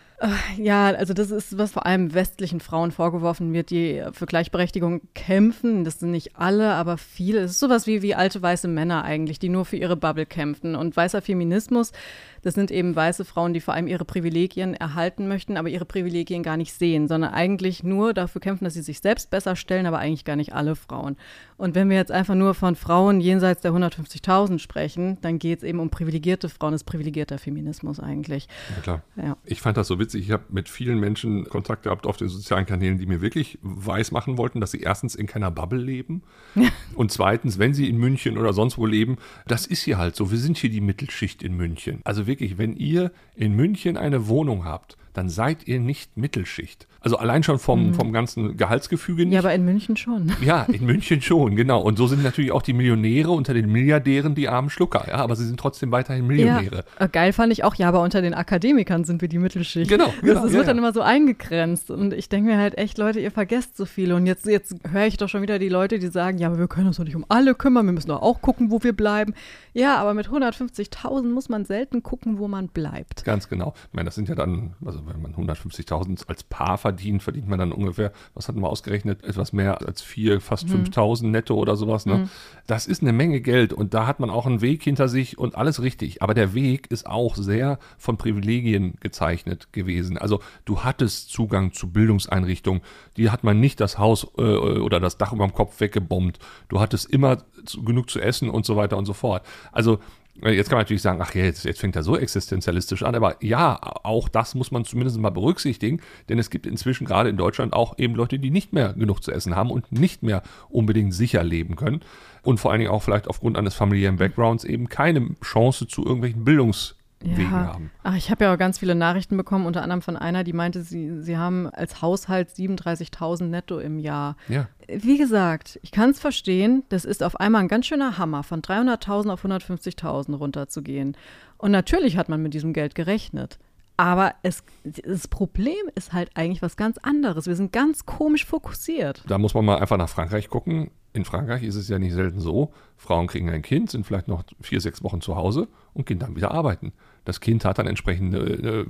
Ja, 0.57 0.87
also 0.87 1.13
das 1.13 1.31
ist, 1.31 1.57
was 1.57 1.71
vor 1.71 1.85
allem 1.85 2.13
westlichen 2.13 2.59
Frauen 2.59 2.91
vorgeworfen 2.91 3.53
wird, 3.53 3.69
die 3.69 4.03
für 4.11 4.25
Gleichberechtigung 4.25 4.99
kämpfen. 5.15 5.85
Das 5.85 5.99
sind 5.99 6.11
nicht 6.11 6.35
alle, 6.35 6.73
aber 6.73 6.97
viele. 6.97 7.39
Es 7.39 7.51
ist 7.51 7.59
sowas 7.61 7.87
wie, 7.87 8.01
wie 8.01 8.15
alte 8.15 8.41
weiße 8.41 8.67
Männer 8.67 9.05
eigentlich, 9.05 9.39
die 9.39 9.47
nur 9.47 9.63
für 9.63 9.77
ihre 9.77 9.95
Bubble 9.95 10.25
kämpfen. 10.25 10.75
Und 10.75 10.97
weißer 10.97 11.21
Feminismus, 11.21 11.93
das 12.41 12.53
sind 12.53 12.69
eben 12.69 12.97
weiße 12.97 13.23
Frauen, 13.23 13.53
die 13.53 13.61
vor 13.61 13.73
allem 13.75 13.87
ihre 13.87 14.03
Privilegien 14.03 14.73
erhalten 14.73 15.29
möchten, 15.29 15.55
aber 15.55 15.69
ihre 15.69 15.85
Privilegien 15.85 16.43
gar 16.43 16.57
nicht 16.57 16.73
sehen, 16.73 17.07
sondern 17.07 17.31
eigentlich 17.33 17.83
nur 17.85 18.13
dafür 18.13 18.41
kämpfen, 18.41 18.65
dass 18.65 18.73
sie 18.73 18.81
sich 18.81 18.99
selbst 18.99 19.29
besser 19.29 19.55
stellen, 19.55 19.85
aber 19.85 19.99
eigentlich 19.99 20.25
gar 20.25 20.35
nicht 20.35 20.53
alle 20.53 20.75
Frauen. 20.75 21.15
Und 21.55 21.75
wenn 21.75 21.89
wir 21.89 21.95
jetzt 21.95 22.11
einfach 22.11 22.35
nur 22.35 22.55
von 22.55 22.75
Frauen 22.75 23.21
jenseits 23.21 23.61
der 23.61 23.71
150.000 23.83 24.59
sprechen, 24.59 25.17
dann 25.21 25.39
geht 25.39 25.59
es 25.59 25.63
eben 25.63 25.79
um 25.79 25.89
privilegierte 25.89 26.49
Frauen, 26.49 26.71
das 26.71 26.81
ist 26.81 26.85
privilegierter 26.85 27.37
Feminismus 27.37 27.99
eigentlich. 27.99 28.47
Ja, 28.75 28.81
klar. 28.81 29.03
Ja. 29.15 29.37
Ich 29.45 29.61
fand 29.61 29.77
das 29.77 29.87
so 29.87 29.99
witzig. 29.99 30.25
Ich 30.25 30.31
habe 30.31 30.43
mit 30.49 30.69
vielen 30.69 30.99
Menschen 30.99 31.45
Kontakt 31.45 31.83
gehabt 31.83 32.05
auf 32.05 32.17
den 32.17 32.29
sozialen 32.29 32.65
Kanälen, 32.65 32.97
die 32.97 33.05
mir 33.05 33.21
wirklich 33.21 33.57
weiß 33.61 34.11
machen 34.11 34.37
wollten, 34.37 34.61
dass 34.61 34.71
sie 34.71 34.81
erstens 34.81 35.15
in 35.15 35.27
keiner 35.27 35.51
Bubble 35.51 35.81
leben 35.81 36.23
und 36.95 37.11
zweitens, 37.11 37.59
wenn 37.59 37.73
sie 37.73 37.89
in 37.89 37.97
München 37.97 38.37
oder 38.37 38.53
sonst 38.53 38.77
wo 38.77 38.85
leben, 38.85 39.17
das 39.47 39.65
ist 39.65 39.83
hier 39.83 39.97
halt 39.97 40.15
so. 40.15 40.31
Wir 40.31 40.37
sind 40.37 40.57
hier 40.57 40.69
die 40.69 40.81
Mittelschicht 40.81 41.43
in 41.43 41.55
München. 41.55 42.01
Also 42.03 42.27
wirklich, 42.27 42.57
wenn 42.57 42.75
ihr 42.75 43.11
in 43.35 43.55
München 43.55 43.97
eine 43.97 44.27
Wohnung 44.27 44.65
habt, 44.65 44.97
dann 45.13 45.29
seid 45.29 45.67
ihr 45.67 45.79
nicht 45.79 46.17
Mittelschicht. 46.17 46.87
Also 47.01 47.17
allein 47.17 47.43
schon 47.43 47.59
vom, 47.59 47.93
vom 47.93 48.11
ganzen 48.11 48.57
Gehaltsgefüge 48.57 49.23
nicht. 49.25 49.33
Ja, 49.33 49.39
aber 49.39 49.53
in 49.53 49.63
München 49.63 49.95
schon. 49.95 50.31
Ja, 50.41 50.63
in 50.63 50.85
München 50.85 51.21
schon, 51.21 51.55
genau. 51.55 51.81
Und 51.81 51.97
so 51.97 52.07
sind 52.07 52.23
natürlich 52.23 52.51
auch 52.51 52.61
die 52.61 52.73
Millionäre 52.73 53.29
unter 53.31 53.53
den 53.53 53.71
Milliardären 53.71 54.35
die 54.35 54.49
armen 54.49 54.69
Schlucker. 54.69 55.05
Ja, 55.07 55.15
aber 55.15 55.35
sie 55.35 55.45
sind 55.45 55.59
trotzdem 55.59 55.91
weiterhin 55.91 56.27
Millionäre. 56.27 56.83
Ja, 56.99 57.05
äh, 57.05 57.09
geil 57.09 57.33
fand 57.33 57.53
ich 57.53 57.63
auch, 57.63 57.75
ja, 57.75 57.87
aber 57.87 58.01
unter 58.01 58.21
den 58.21 58.33
Akademikern 58.33 59.03
sind 59.03 59.21
wir 59.21 59.27
die 59.27 59.37
Mittelschicht. 59.37 59.89
Genau, 59.89 60.13
genau, 60.21 60.33
Das, 60.33 60.43
das 60.43 60.51
ja, 60.51 60.57
wird 60.57 60.67
dann 60.67 60.77
ja. 60.77 60.83
immer 60.83 60.93
so 60.93 61.01
eingegrenzt. 61.01 61.91
Und 61.91 62.13
ich 62.13 62.29
denke 62.29 62.51
mir 62.51 62.57
halt 62.57 62.77
echt, 62.77 62.97
Leute, 62.97 63.19
ihr 63.19 63.31
vergesst 63.31 63.77
so 63.77 63.85
viele. 63.85 64.15
Und 64.15 64.25
jetzt, 64.25 64.45
jetzt 64.45 64.75
höre 64.89 65.05
ich 65.05 65.17
doch 65.17 65.29
schon 65.29 65.41
wieder 65.41 65.59
die 65.59 65.69
Leute, 65.69 65.99
die 65.99 66.07
sagen, 66.07 66.37
ja, 66.37 66.47
aber 66.47 66.57
wir 66.57 66.67
können 66.67 66.87
uns 66.87 66.97
doch 66.97 67.03
nicht 67.03 67.15
um 67.15 67.25
alle 67.29 67.55
kümmern, 67.55 67.85
wir 67.85 67.93
müssen 67.93 68.09
doch 68.09 68.21
auch 68.21 68.41
gucken, 68.41 68.71
wo 68.71 68.83
wir 68.83 68.93
bleiben. 68.93 69.33
Ja, 69.73 69.97
aber 69.97 70.13
mit 70.13 70.27
150.000 70.27 71.31
muss 71.31 71.49
man 71.49 71.65
selten 71.65 72.03
gucken, 72.03 72.39
wo 72.39 72.47
man 72.47 72.67
bleibt. 72.67 73.23
Ganz 73.23 73.49
genau. 73.49 73.73
Ich 73.89 73.93
meine, 73.93 74.05
das 74.05 74.15
sind 74.15 74.29
ja 74.29 74.35
dann, 74.35 74.73
also 74.83 75.01
wenn 75.05 75.21
man 75.21 75.33
150.000 75.33 76.27
als 76.27 76.43
Paar 76.43 76.77
verdient, 76.77 76.88
verdient, 76.89 77.21
verdient 77.21 77.47
man 77.47 77.59
dann 77.59 77.71
ungefähr, 77.71 78.11
was 78.33 78.47
hatten 78.47 78.61
wir 78.61 78.69
ausgerechnet, 78.69 79.23
etwas 79.23 79.53
mehr 79.53 79.85
als 79.85 80.01
vier, 80.01 80.41
fast 80.41 80.67
mhm. 80.67 80.85
5000 80.85 81.31
netto 81.31 81.55
oder 81.55 81.75
sowas. 81.75 82.05
Ne? 82.05 82.15
Mhm. 82.15 82.29
Das 82.65 82.87
ist 82.87 83.01
eine 83.01 83.13
Menge 83.13 83.41
Geld 83.41 83.73
und 83.73 83.93
da 83.93 84.07
hat 84.07 84.19
man 84.19 84.29
auch 84.29 84.45
einen 84.45 84.61
Weg 84.61 84.83
hinter 84.83 85.07
sich 85.07 85.37
und 85.37 85.55
alles 85.55 85.81
richtig. 85.81 86.23
Aber 86.23 86.33
der 86.33 86.53
Weg 86.53 86.87
ist 86.91 87.05
auch 87.05 87.35
sehr 87.35 87.77
von 87.97 88.17
Privilegien 88.17 88.95
gezeichnet 88.99 89.71
gewesen. 89.71 90.17
Also 90.17 90.39
du 90.65 90.83
hattest 90.83 91.29
Zugang 91.29 91.73
zu 91.73 91.91
Bildungseinrichtungen, 91.91 92.81
die 93.17 93.29
hat 93.29 93.43
man 93.43 93.59
nicht 93.59 93.79
das 93.79 93.99
Haus 93.99 94.27
äh, 94.37 94.41
oder 94.41 94.99
das 94.99 95.17
Dach 95.17 95.33
über 95.33 95.45
dem 95.45 95.53
Kopf 95.53 95.79
weggebombt. 95.79 96.39
Du 96.69 96.79
hattest 96.79 97.09
immer 97.09 97.37
zu, 97.65 97.83
genug 97.83 98.09
zu 98.09 98.19
essen 98.19 98.49
und 98.49 98.65
so 98.65 98.75
weiter 98.75 98.97
und 98.97 99.05
so 99.05 99.13
fort. 99.13 99.45
Also 99.71 99.99
Jetzt 100.43 100.69
kann 100.69 100.77
man 100.77 100.83
natürlich 100.83 101.01
sagen, 101.01 101.19
ach 101.21 101.35
ja, 101.35 101.43
jetzt, 101.43 101.65
jetzt 101.65 101.79
fängt 101.79 101.95
er 101.95 102.03
so 102.03 102.17
existenzialistisch 102.17 103.03
an, 103.03 103.15
aber 103.15 103.35
ja, 103.43 103.77
auch 104.03 104.29
das 104.29 104.55
muss 104.55 104.71
man 104.71 104.85
zumindest 104.85 105.17
mal 105.17 105.31
berücksichtigen, 105.31 106.01
denn 106.29 106.39
es 106.39 106.49
gibt 106.49 106.65
inzwischen 106.65 107.05
gerade 107.05 107.29
in 107.29 107.37
Deutschland 107.37 107.73
auch 107.73 107.97
eben 107.97 108.15
Leute, 108.15 108.39
die 108.39 108.49
nicht 108.49 108.71
mehr 108.71 108.93
genug 108.93 109.21
zu 109.21 109.31
essen 109.31 109.55
haben 109.55 109.69
und 109.69 109.91
nicht 109.91 110.23
mehr 110.23 110.41
unbedingt 110.69 111.13
sicher 111.13 111.43
leben 111.43 111.75
können 111.75 112.01
und 112.43 112.59
vor 112.59 112.71
allen 112.71 112.79
Dingen 112.79 112.91
auch 112.91 113.03
vielleicht 113.03 113.27
aufgrund 113.27 113.57
eines 113.57 113.75
familiären 113.75 114.17
Backgrounds 114.17 114.63
eben 114.63 114.87
keine 114.87 115.35
Chance 115.43 115.87
zu 115.87 116.05
irgendwelchen 116.05 116.45
Bildungs- 116.45 116.95
Wegen 117.21 117.51
haben. 117.51 117.91
Ach, 118.03 118.15
ich 118.15 118.31
habe 118.31 118.45
ja 118.45 118.53
auch 118.53 118.57
ganz 118.57 118.79
viele 118.79 118.95
Nachrichten 118.95 119.35
bekommen, 119.35 119.65
unter 119.65 119.83
anderem 119.83 120.01
von 120.01 120.15
einer, 120.15 120.43
die 120.43 120.53
meinte, 120.53 120.83
sie, 120.83 121.21
sie 121.21 121.37
haben 121.37 121.67
als 121.67 122.01
Haushalt 122.01 122.49
37.000 122.49 123.43
netto 123.45 123.79
im 123.79 123.99
Jahr. 123.99 124.37
Ja. 124.47 124.67
Wie 124.87 125.17
gesagt, 125.17 125.79
ich 125.83 125.91
kann 125.91 126.11
es 126.11 126.19
verstehen, 126.19 126.83
das 126.89 127.03
ist 127.03 127.21
auf 127.21 127.39
einmal 127.39 127.61
ein 127.61 127.67
ganz 127.67 127.87
schöner 127.87 128.17
Hammer, 128.17 128.43
von 128.43 128.61
300.000 128.61 129.31
auf 129.31 129.43
150.000 129.43 130.35
runterzugehen. 130.35 131.17
Und 131.57 131.71
natürlich 131.71 132.17
hat 132.17 132.29
man 132.29 132.41
mit 132.41 132.53
diesem 132.53 132.71
Geld 132.71 132.95
gerechnet. 132.95 133.59
Aber 133.99 134.35
es, 134.43 134.63
das 134.85 135.27
Problem 135.27 135.75
ist 135.93 136.13
halt 136.13 136.29
eigentlich 136.35 136.61
was 136.61 136.77
ganz 136.77 136.97
anderes. 136.99 137.47
Wir 137.47 137.57
sind 137.57 137.73
ganz 137.73 138.05
komisch 138.05 138.45
fokussiert. 138.45 139.25
Da 139.27 139.37
muss 139.37 139.53
man 139.53 139.65
mal 139.65 139.79
einfach 139.79 139.97
nach 139.97 140.07
Frankreich 140.07 140.47
gucken. 140.47 140.89
In 141.11 141.25
Frankreich 141.25 141.63
ist 141.63 141.75
es 141.75 141.89
ja 141.89 141.99
nicht 141.99 142.13
selten 142.13 142.39
so, 142.39 142.71
Frauen 142.95 143.27
kriegen 143.27 143.49
ein 143.49 143.61
Kind, 143.61 143.89
sind 143.89 144.05
vielleicht 144.05 144.29
noch 144.29 144.43
vier, 144.61 144.79
sechs 144.79 145.03
Wochen 145.03 145.19
zu 145.19 145.35
Hause 145.35 145.67
und 145.93 146.05
gehen 146.05 146.17
dann 146.17 146.37
wieder 146.37 146.51
arbeiten. 146.51 146.93
Das 147.25 147.41
Kind 147.41 147.65
hat 147.65 147.77
dann 147.77 147.87
entsprechend 147.87 148.33
eine, 148.33 148.45
eine, 148.45 148.85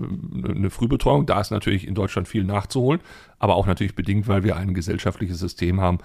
eine 0.47 0.69
Frühbetreuung. 0.69 1.25
Da 1.25 1.41
ist 1.41 1.49
natürlich 1.49 1.87
in 1.87 1.95
Deutschland 1.95 2.27
viel 2.27 2.43
nachzuholen, 2.43 3.01
aber 3.39 3.55
auch 3.55 3.65
natürlich 3.65 3.95
bedingt, 3.95 4.27
weil 4.27 4.43
wir 4.43 4.57
ein 4.57 4.75
gesellschaftliches 4.75 5.39
System 5.39 5.81
haben, 5.81 5.97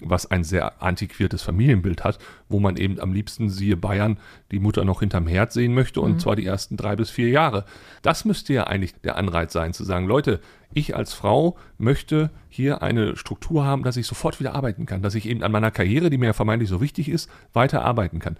was 0.00 0.30
ein 0.30 0.44
sehr 0.44 0.82
antiquiertes 0.82 1.42
Familienbild 1.42 2.02
hat, 2.04 2.18
wo 2.48 2.58
man 2.58 2.76
eben 2.76 2.98
am 3.00 3.12
liebsten, 3.12 3.48
siehe 3.48 3.76
Bayern, 3.76 4.18
die 4.50 4.58
Mutter 4.58 4.84
noch 4.84 5.00
hinterm 5.00 5.26
Herd 5.26 5.52
sehen 5.52 5.74
möchte 5.74 6.00
und 6.00 6.14
mhm. 6.14 6.18
zwar 6.18 6.36
die 6.36 6.46
ersten 6.46 6.76
drei 6.76 6.96
bis 6.96 7.10
vier 7.10 7.28
Jahre. 7.28 7.64
Das 8.02 8.24
müsste 8.24 8.52
ja 8.52 8.64
eigentlich 8.66 8.94
der 9.02 9.16
Anreiz 9.16 9.52
sein, 9.52 9.72
zu 9.72 9.84
sagen, 9.84 10.06
Leute, 10.06 10.40
ich 10.72 10.96
als 10.96 11.14
Frau 11.14 11.56
möchte 11.78 12.30
hier 12.48 12.82
eine 12.82 13.16
Struktur 13.16 13.64
haben, 13.64 13.84
dass 13.84 13.96
ich 13.96 14.06
sofort 14.06 14.40
wieder 14.40 14.54
arbeiten 14.54 14.86
kann, 14.86 15.02
dass 15.02 15.14
ich 15.14 15.26
eben 15.26 15.42
an 15.42 15.52
meiner 15.52 15.70
Karriere, 15.70 16.10
die 16.10 16.18
mir 16.18 16.26
ja 16.26 16.32
vermeintlich 16.32 16.68
so 16.68 16.80
wichtig 16.80 17.08
ist, 17.08 17.30
weiter 17.52 17.84
arbeiten 17.84 18.18
kann. 18.18 18.36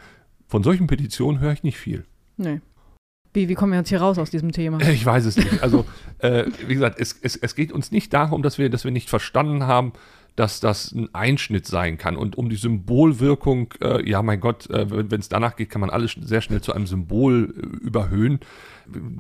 Von 0.49 0.63
solchen 0.65 0.87
Petitionen 0.87 1.41
höre 1.41 1.53
ich 1.53 1.63
nicht 1.63 1.79
viel. 1.79 2.05
Nee. 2.37 2.61
Wie, 3.33 3.49
wie 3.49 3.55
kommen 3.55 3.73
wir 3.73 3.79
jetzt 3.79 3.89
hier 3.89 4.01
raus 4.01 4.19
aus 4.19 4.31
diesem 4.31 4.53
Thema? 4.53 4.81
Ich 4.89 5.05
weiß 5.05 5.25
es 5.25 5.37
nicht. 5.37 5.63
Also, 5.63 5.85
äh, 6.19 6.45
wie 6.67 6.75
gesagt, 6.75 7.01
es, 7.01 7.19
es, 7.21 7.37
es 7.37 7.55
geht 7.55 7.73
uns 7.73 7.91
nicht 7.91 8.13
darum, 8.13 8.43
dass 8.43 8.59
wir, 8.59 8.71
dass 8.71 8.85
wir 8.85 8.93
nicht 8.93 9.11
verstanden 9.11 9.65
haben, 9.65 9.93
dass 10.37 10.61
das 10.61 10.93
ein 10.93 11.15
Einschnitt 11.15 11.67
sein 11.67 11.97
kann. 11.97 12.17
Und 12.17 12.37
um 12.37 12.49
die 12.49 12.57
Symbolwirkung, 12.57 13.73
äh, 13.81 14.09
ja, 14.09 14.23
mein 14.23 14.41
Gott, 14.41 14.69
äh, 14.71 15.11
wenn 15.11 15.21
es 15.21 15.29
danach 15.29 15.57
geht, 15.57 15.71
kann 15.71 15.81
man 15.81 15.91
alles 15.91 16.17
sehr 16.21 16.41
schnell 16.41 16.61
zu 16.61 16.73
einem 16.73 16.87
Symbol 16.87 17.55
äh, 17.57 17.87
überhöhen. 17.87 18.41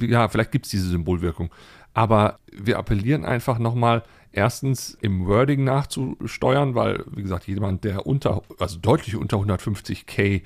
Ja, 0.01 0.29
vielleicht 0.29 0.53
gibt 0.53 0.67
es 0.67 0.71
diese 0.71 0.89
Symbolwirkung. 0.89 1.51
Aber 1.93 2.41
wir 2.53 2.79
appellieren 2.79 3.25
einfach 3.25 3.59
nochmal, 3.59 4.03
erstens 4.33 4.99
im 5.01 5.27
Wording 5.27 5.65
nachzusteuern, 5.65 6.75
weil, 6.75 7.05
wie 7.15 7.23
gesagt, 7.23 7.47
jemand, 7.47 7.85
der 7.85 8.07
unter, 8.07 8.43
also 8.59 8.79
deutlich 8.79 9.17
unter 9.17 9.37
150k 9.37 10.43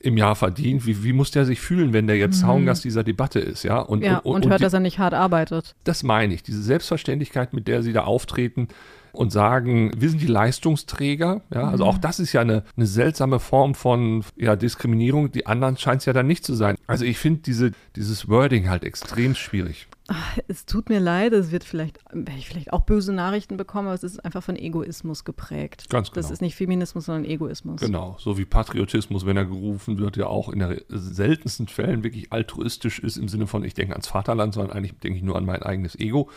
im 0.00 0.18
Jahr 0.18 0.36
verdient, 0.36 0.84
wie, 0.84 1.02
wie 1.02 1.14
muss 1.14 1.30
der 1.30 1.46
sich 1.46 1.60
fühlen, 1.60 1.94
wenn 1.94 2.06
der 2.06 2.18
jetzt 2.18 2.42
mhm. 2.42 2.46
Zaungast 2.46 2.84
dieser 2.84 3.02
Debatte 3.02 3.40
ist, 3.40 3.62
ja? 3.62 3.78
Und, 3.78 4.04
ja, 4.04 4.18
und, 4.18 4.34
und, 4.34 4.44
und 4.44 4.50
hört, 4.50 4.60
die, 4.60 4.64
dass 4.64 4.74
er 4.74 4.80
nicht 4.80 4.98
hart 4.98 5.14
arbeitet. 5.14 5.74
Das 5.84 6.02
meine 6.02 6.34
ich, 6.34 6.42
diese 6.42 6.62
Selbstverständlichkeit, 6.62 7.54
mit 7.54 7.66
der 7.66 7.82
sie 7.82 7.94
da 7.94 8.04
auftreten, 8.04 8.68
und 9.14 9.30
sagen, 9.30 9.90
wir 9.96 10.08
sind 10.10 10.20
die 10.20 10.26
Leistungsträger. 10.26 11.40
Ja, 11.52 11.68
also 11.68 11.84
auch 11.84 11.96
mhm. 11.96 12.00
das 12.02 12.20
ist 12.20 12.32
ja 12.32 12.40
eine, 12.40 12.64
eine 12.76 12.86
seltsame 12.86 13.40
Form 13.40 13.74
von 13.74 14.24
ja, 14.36 14.56
Diskriminierung. 14.56 15.32
Die 15.32 15.46
anderen 15.46 15.76
scheint 15.76 16.00
es 16.00 16.06
ja 16.06 16.12
dann 16.12 16.26
nicht 16.26 16.44
zu 16.44 16.54
sein. 16.54 16.76
Also 16.86 17.04
ich 17.04 17.18
finde 17.18 17.40
diese, 17.40 17.72
dieses 17.96 18.28
Wording 18.28 18.68
halt 18.68 18.84
extrem 18.84 19.34
schwierig. 19.34 19.88
Ach, 20.06 20.38
es 20.48 20.66
tut 20.66 20.90
mir 20.90 21.00
leid, 21.00 21.32
es 21.32 21.50
wird 21.50 21.64
vielleicht, 21.64 21.98
werde 22.12 22.38
ich 22.38 22.46
vielleicht 22.46 22.74
auch 22.74 22.82
böse 22.82 23.10
Nachrichten 23.10 23.56
bekommen, 23.56 23.88
aber 23.88 23.94
es 23.94 24.02
ist 24.02 24.22
einfach 24.22 24.42
von 24.42 24.54
Egoismus 24.54 25.24
geprägt. 25.24 25.88
Ganz 25.88 26.10
genau. 26.10 26.20
Das 26.20 26.30
ist 26.30 26.42
nicht 26.42 26.56
Feminismus, 26.56 27.06
sondern 27.06 27.24
Egoismus. 27.24 27.80
Genau, 27.80 28.16
so 28.18 28.36
wie 28.36 28.44
Patriotismus, 28.44 29.24
wenn 29.24 29.38
er 29.38 29.46
gerufen 29.46 29.98
wird, 29.98 30.18
ja 30.18 30.26
auch 30.26 30.50
in 30.50 30.58
den 30.58 30.82
seltensten 30.90 31.68
Fällen 31.68 32.04
wirklich 32.04 32.34
altruistisch 32.34 32.98
ist 32.98 33.16
im 33.16 33.28
Sinne 33.28 33.46
von, 33.46 33.64
ich 33.64 33.72
denke 33.72 33.94
ans 33.94 34.08
Vaterland, 34.08 34.52
sondern 34.52 34.76
eigentlich 34.76 34.98
denke 34.98 35.16
ich 35.16 35.24
nur 35.24 35.36
an 35.36 35.46
mein 35.46 35.62
eigenes 35.62 35.98
Ego. 35.98 36.28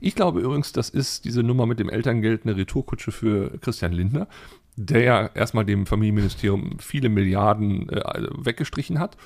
Ich 0.00 0.14
glaube 0.14 0.40
übrigens, 0.40 0.70
das 0.70 0.88
ist 0.88 1.24
diese 1.24 1.42
Nummer 1.42 1.66
mit 1.66 1.80
dem 1.80 1.88
Elterngeld 1.88 2.44
eine 2.44 2.56
Retourkutsche 2.56 3.10
für 3.10 3.58
Christian 3.58 3.92
Lindner, 3.92 4.28
der 4.76 5.02
ja 5.02 5.26
erstmal 5.34 5.64
dem 5.64 5.86
Familienministerium 5.86 6.78
viele 6.78 7.08
Milliarden 7.08 7.88
äh, 7.88 8.28
weggestrichen 8.38 9.00
hat 9.00 9.16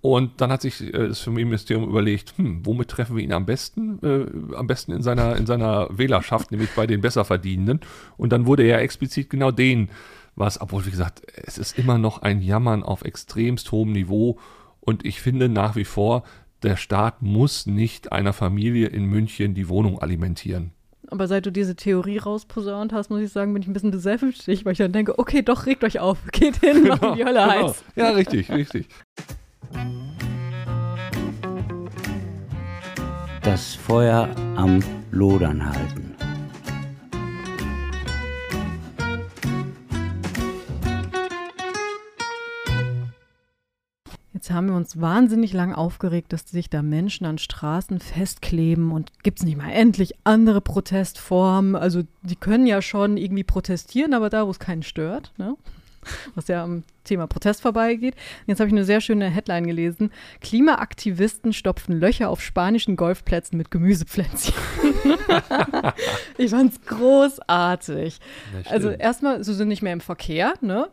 und 0.00 0.40
dann 0.40 0.50
hat 0.50 0.62
sich 0.62 0.82
äh, 0.82 1.08
das 1.08 1.20
Familienministerium 1.20 1.88
überlegt, 1.88 2.34
hm, 2.36 2.64
womit 2.64 2.88
treffen 2.88 3.16
wir 3.16 3.22
ihn 3.22 3.32
am 3.32 3.44
besten? 3.44 3.98
Äh, 4.02 4.56
am 4.56 4.66
besten 4.66 4.92
in 4.92 5.02
seiner, 5.02 5.36
in 5.36 5.46
seiner 5.46 5.88
Wählerschaft, 5.90 6.50
nämlich 6.50 6.70
bei 6.70 6.86
den 6.86 7.00
Besserverdienenden. 7.00 7.80
Und 8.16 8.32
dann 8.32 8.46
wurde 8.46 8.62
er 8.62 8.80
explizit 8.80 9.28
genau 9.28 9.50
den, 9.50 9.90
was, 10.36 10.60
obwohl, 10.60 10.86
wie 10.86 10.90
gesagt, 10.90 11.22
es 11.34 11.58
ist 11.58 11.78
immer 11.78 11.98
noch 11.98 12.22
ein 12.22 12.40
Jammern 12.40 12.82
auf 12.82 13.02
extremst 13.02 13.72
hohem 13.72 13.92
Niveau. 13.92 14.38
Und 14.80 15.04
ich 15.04 15.20
finde 15.20 15.50
nach 15.50 15.76
wie 15.76 15.84
vor, 15.84 16.22
der 16.62 16.76
Staat 16.76 17.20
muss 17.20 17.66
nicht 17.66 18.12
einer 18.12 18.32
Familie 18.32 18.86
in 18.88 19.04
München 19.04 19.54
die 19.54 19.68
Wohnung 19.68 20.00
alimentieren. 20.00 20.72
Aber 21.08 21.26
seit 21.26 21.44
du 21.44 21.50
diese 21.50 21.74
Theorie 21.74 22.18
rausposaunt 22.18 22.92
hast, 22.92 23.10
muss 23.10 23.20
ich 23.20 23.32
sagen, 23.32 23.52
bin 23.52 23.62
ich 23.62 23.68
ein 23.68 23.72
bisschen 23.72 23.90
besänftigt, 23.90 24.64
weil 24.64 24.72
ich 24.72 24.78
dann 24.78 24.92
denke, 24.92 25.18
okay, 25.18 25.42
doch, 25.42 25.66
regt 25.66 25.84
euch 25.84 25.98
auf, 25.98 26.18
geht 26.32 26.56
hin, 26.58 26.84
genau, 26.84 26.96
macht 26.96 27.18
die 27.18 27.24
Hölle 27.24 27.40
genau. 27.40 27.68
heiß. 27.68 27.84
Ja, 27.96 28.10
richtig, 28.10 28.50
richtig. 28.50 28.86
Das 33.42 33.74
Feuer 33.74 34.28
am 34.56 34.80
Lodern 35.10 35.64
halten. 35.64 36.14
Jetzt 44.40 44.50
haben 44.50 44.68
wir 44.68 44.74
uns 44.74 44.98
wahnsinnig 44.98 45.52
lang 45.52 45.74
aufgeregt, 45.74 46.32
dass 46.32 46.48
sich 46.48 46.70
da 46.70 46.82
Menschen 46.82 47.26
an 47.26 47.36
Straßen 47.36 48.00
festkleben 48.00 48.90
und 48.90 49.12
gibt 49.22 49.38
es 49.38 49.44
nicht 49.44 49.58
mal 49.58 49.70
endlich 49.70 50.14
andere 50.24 50.62
Protestformen. 50.62 51.76
Also 51.76 52.04
die 52.22 52.36
können 52.36 52.66
ja 52.66 52.80
schon 52.80 53.18
irgendwie 53.18 53.44
protestieren, 53.44 54.14
aber 54.14 54.30
da, 54.30 54.46
wo 54.46 54.50
es 54.50 54.58
keinen 54.58 54.82
stört. 54.82 55.34
Ne? 55.36 55.56
Was 56.34 56.48
ja 56.48 56.62
am 56.62 56.82
Thema 57.04 57.26
Protest 57.26 57.62
vorbeigeht. 57.62 58.14
Jetzt 58.46 58.60
habe 58.60 58.68
ich 58.68 58.74
eine 58.74 58.84
sehr 58.84 59.00
schöne 59.00 59.28
Headline 59.28 59.66
gelesen. 59.66 60.10
Klimaaktivisten 60.40 61.52
stopfen 61.52 61.98
Löcher 61.98 62.28
auf 62.28 62.40
spanischen 62.40 62.96
Golfplätzen 62.96 63.56
mit 63.56 63.70
Gemüsepflänzchen. 63.70 64.54
ich 66.38 66.50
fand 66.50 66.72
es 66.72 66.80
großartig. 66.86 68.18
Also 68.68 68.90
erstmal, 68.90 69.42
sie 69.44 69.54
sind 69.54 69.68
nicht 69.68 69.82
mehr 69.82 69.92
im 69.92 70.00
Verkehr, 70.00 70.54
ne? 70.60 70.88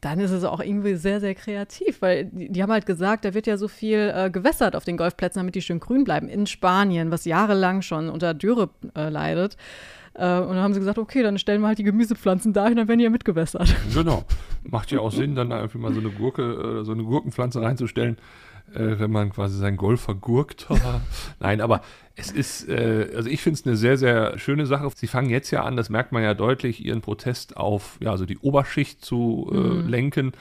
dann 0.00 0.18
ist 0.18 0.30
es 0.30 0.44
auch 0.44 0.60
irgendwie 0.60 0.94
sehr, 0.94 1.20
sehr 1.20 1.34
kreativ, 1.34 2.00
weil 2.00 2.26
die, 2.26 2.48
die 2.50 2.62
haben 2.62 2.72
halt 2.72 2.86
gesagt, 2.86 3.24
da 3.24 3.34
wird 3.34 3.46
ja 3.46 3.56
so 3.56 3.68
viel 3.68 4.12
äh, 4.14 4.30
gewässert 4.30 4.74
auf 4.74 4.84
den 4.84 4.96
Golfplätzen, 4.96 5.40
damit 5.40 5.54
die 5.54 5.62
schön 5.62 5.80
grün 5.80 6.04
bleiben. 6.04 6.28
In 6.28 6.46
Spanien, 6.46 7.10
was 7.10 7.26
jahrelang 7.26 7.82
schon 7.82 8.08
unter 8.08 8.32
Dürre 8.32 8.70
äh, 8.96 9.10
leidet. 9.10 9.56
Äh, 10.14 10.40
und 10.40 10.48
dann 10.48 10.58
haben 10.58 10.74
sie 10.74 10.80
gesagt, 10.80 10.98
okay, 10.98 11.22
dann 11.22 11.38
stellen 11.38 11.60
wir 11.60 11.68
halt 11.68 11.78
die 11.78 11.84
Gemüsepflanzen 11.84 12.52
dahin, 12.52 12.76
dann 12.76 12.88
werden 12.88 12.98
die 12.98 13.04
ja 13.04 13.10
mitgewässert. 13.10 13.74
Genau. 13.94 14.24
Macht 14.62 14.90
ja 14.90 15.00
auch 15.00 15.12
Sinn, 15.12 15.34
dann 15.34 15.52
einfach 15.52 15.78
mal 15.78 15.92
so 15.92 16.00
eine 16.00 16.10
Gurke, 16.10 16.80
äh, 16.80 16.84
so 16.84 16.92
eine 16.92 17.04
Gurkenpflanze 17.04 17.62
reinzustellen, 17.62 18.18
äh, 18.74 18.98
wenn 18.98 19.10
man 19.10 19.30
quasi 19.30 19.58
sein 19.58 19.76
Golf 19.76 20.00
vergurkt. 20.00 20.68
Nein, 21.40 21.60
aber 21.60 21.82
es 22.16 22.30
ist, 22.30 22.68
äh, 22.68 23.10
also 23.14 23.28
ich 23.28 23.40
finde 23.40 23.58
es 23.58 23.66
eine 23.66 23.76
sehr, 23.76 23.96
sehr 23.96 24.38
schöne 24.38 24.66
Sache. 24.66 24.88
Sie 24.94 25.06
fangen 25.06 25.30
jetzt 25.30 25.50
ja 25.50 25.64
an, 25.64 25.76
das 25.76 25.90
merkt 25.90 26.12
man 26.12 26.22
ja 26.22 26.34
deutlich, 26.34 26.84
ihren 26.84 27.00
Protest 27.00 27.56
auf, 27.56 27.98
ja, 28.00 28.10
also 28.10 28.26
die 28.26 28.38
Oberschicht 28.38 29.04
zu 29.04 29.48
mhm. 29.50 29.88
lenken 29.88 30.32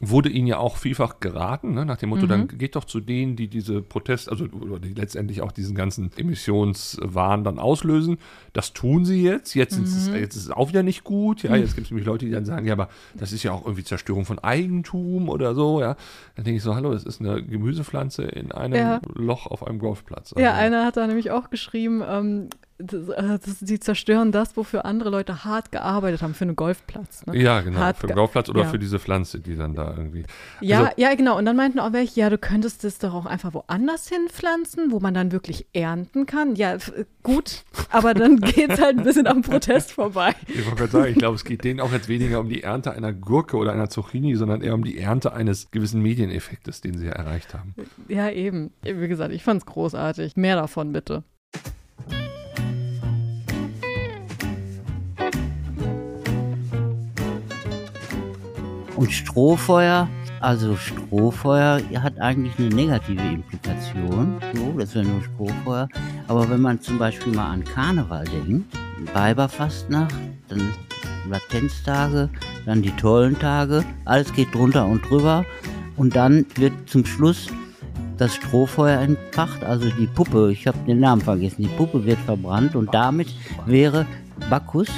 wurde 0.00 0.30
ihnen 0.30 0.46
ja 0.46 0.58
auch 0.58 0.76
vielfach 0.76 1.20
geraten, 1.20 1.74
ne, 1.74 1.84
nach 1.84 1.98
dem 1.98 2.08
Motto, 2.08 2.24
mhm. 2.24 2.28
dann 2.28 2.48
geht 2.48 2.74
doch 2.74 2.84
zu 2.84 3.00
denen, 3.00 3.36
die 3.36 3.48
diese 3.48 3.82
Protest, 3.82 4.30
also 4.30 4.46
die 4.46 4.94
letztendlich 4.94 5.42
auch 5.42 5.52
diesen 5.52 5.74
ganzen 5.74 6.10
Emissionswahn 6.16 7.44
dann 7.44 7.58
auslösen. 7.58 8.18
Das 8.52 8.72
tun 8.72 9.04
sie 9.04 9.22
jetzt. 9.22 9.54
Jetzt, 9.54 9.78
mhm. 9.78 9.84
ist, 9.84 9.94
es, 9.94 10.08
jetzt 10.08 10.36
ist 10.36 10.44
es 10.44 10.50
auch 10.50 10.70
wieder 10.70 10.82
nicht 10.82 11.04
gut. 11.04 11.42
Ja, 11.42 11.54
jetzt 11.54 11.74
gibt 11.74 11.86
es 11.86 11.90
nämlich 11.90 12.06
Leute, 12.06 12.24
die 12.24 12.32
dann 12.32 12.46
sagen, 12.46 12.66
ja, 12.66 12.72
aber 12.72 12.88
das 13.14 13.32
ist 13.32 13.42
ja 13.42 13.52
auch 13.52 13.64
irgendwie 13.64 13.84
Zerstörung 13.84 14.24
von 14.24 14.38
Eigentum 14.38 15.28
oder 15.28 15.54
so. 15.54 15.80
Ja, 15.80 15.96
dann 16.36 16.44
denke 16.44 16.56
ich 16.56 16.62
so, 16.62 16.74
hallo, 16.74 16.92
das 16.92 17.04
ist 17.04 17.20
eine 17.20 17.42
Gemüsepflanze 17.42 18.22
in 18.24 18.52
einem 18.52 18.74
ja. 18.74 19.00
Loch 19.14 19.46
auf 19.46 19.66
einem 19.66 19.78
Golfplatz. 19.78 20.32
Also, 20.32 20.42
ja, 20.42 20.54
einer 20.54 20.86
hat 20.86 20.96
da 20.96 21.06
nämlich 21.06 21.30
auch 21.30 21.50
geschrieben, 21.50 22.02
ähm, 22.08 22.48
das, 22.82 23.08
äh, 23.08 23.38
das, 23.44 23.58
die 23.60 23.78
zerstören 23.80 24.32
das, 24.32 24.56
wofür 24.56 24.84
andere 24.84 25.10
Leute 25.10 25.44
hart 25.44 25.72
gearbeitet 25.72 26.22
haben, 26.22 26.34
für 26.34 26.44
einen 26.44 26.56
Golfplatz. 26.56 27.26
Ne? 27.26 27.36
Ja, 27.40 27.60
genau, 27.60 27.78
Hart 27.78 27.98
für 27.98 28.06
ge- 28.06 28.16
Golfplatz 28.16 28.48
oder 28.48 28.62
ja. 28.62 28.68
für 28.68 28.78
diese 28.78 28.98
Pflanze, 28.98 29.40
die 29.40 29.56
dann 29.56 29.74
da 29.74 29.94
irgendwie. 29.96 30.24
Ja, 30.60 30.80
Also- 30.84 30.92
ja, 30.96 31.14
genau. 31.14 31.38
Und 31.38 31.44
dann 31.44 31.56
meinten 31.56 31.78
auch 31.80 31.92
welche, 31.92 32.20
ja, 32.20 32.30
du 32.30 32.38
könntest 32.38 32.84
es 32.84 32.98
doch 32.98 33.14
auch 33.14 33.26
einfach 33.26 33.54
woanders 33.54 34.08
hinpflanzen, 34.08 34.90
wo 34.90 35.00
man 35.00 35.14
dann 35.14 35.32
wirklich 35.32 35.66
ernten 35.72 36.26
kann. 36.26 36.56
Ja, 36.56 36.74
f- 36.74 36.92
gut, 37.22 37.64
aber 37.90 38.14
dann 38.14 38.36
geht 38.40 38.70
es 38.70 38.80
halt 38.80 38.98
ein 38.98 39.04
bisschen 39.04 39.26
am 39.26 39.42
Protest 39.42 39.92
vorbei. 39.92 40.34
Ich 40.48 40.64
wollte 40.64 40.76
gerade 40.76 40.90
sagen, 40.92 41.12
ich 41.12 41.18
glaube, 41.18 41.36
es 41.36 41.44
geht 41.44 41.64
denen 41.64 41.80
auch 41.80 41.92
jetzt 41.92 42.08
weniger 42.08 42.40
um 42.40 42.48
die 42.48 42.62
Ernte 42.62 42.92
einer 42.92 43.12
Gurke 43.12 43.56
oder 43.56 43.72
einer 43.72 43.88
Zucchini, 43.90 44.36
sondern 44.36 44.62
eher 44.62 44.74
um 44.74 44.84
die 44.84 44.98
Ernte 44.98 45.32
eines 45.32 45.70
gewissen 45.70 46.00
Medieneffektes, 46.02 46.80
den 46.80 46.96
sie 46.98 47.06
ja 47.06 47.12
erreicht 47.12 47.54
haben. 47.54 47.74
Ja, 48.08 48.30
eben. 48.30 48.72
Wie 48.82 49.08
gesagt, 49.08 49.32
ich 49.32 49.42
fand's 49.42 49.66
großartig. 49.66 50.36
Mehr 50.36 50.56
davon 50.56 50.92
bitte. 50.92 51.24
Und 59.00 59.12
Strohfeuer, 59.12 60.10
also 60.40 60.76
Strohfeuer 60.76 61.80
hat 62.02 62.20
eigentlich 62.20 62.52
eine 62.58 62.68
negative 62.68 63.22
Implikation. 63.22 64.38
So, 64.54 64.74
das 64.78 64.94
wäre 64.94 65.06
nur 65.06 65.22
Strohfeuer. 65.22 65.88
Aber 66.28 66.50
wenn 66.50 66.60
man 66.60 66.82
zum 66.82 66.98
Beispiel 66.98 67.32
mal 67.32 67.50
an 67.50 67.64
Karneval 67.64 68.26
denkt, 68.26 68.76
Weiberfastnacht, 69.14 70.14
dann 70.48 70.74
Latenztage, 71.30 72.28
dann 72.66 72.82
die 72.82 72.90
tollen 72.90 73.38
Tage, 73.38 73.86
alles 74.04 74.30
geht 74.34 74.54
drunter 74.54 74.84
und 74.84 75.00
drüber. 75.08 75.46
Und 75.96 76.14
dann 76.14 76.44
wird 76.56 76.74
zum 76.84 77.06
Schluss 77.06 77.46
das 78.18 78.34
Strohfeuer 78.34 79.00
entfacht, 79.00 79.64
also 79.64 79.88
die 79.98 80.08
Puppe, 80.08 80.52
ich 80.52 80.66
habe 80.66 80.76
den 80.86 81.00
Namen 81.00 81.22
vergessen, 81.22 81.62
die 81.62 81.68
Puppe 81.68 82.04
wird 82.04 82.18
verbrannt 82.18 82.76
und 82.76 82.92
damit 82.92 83.28
wäre 83.64 84.04
Bacchus, 84.50 84.88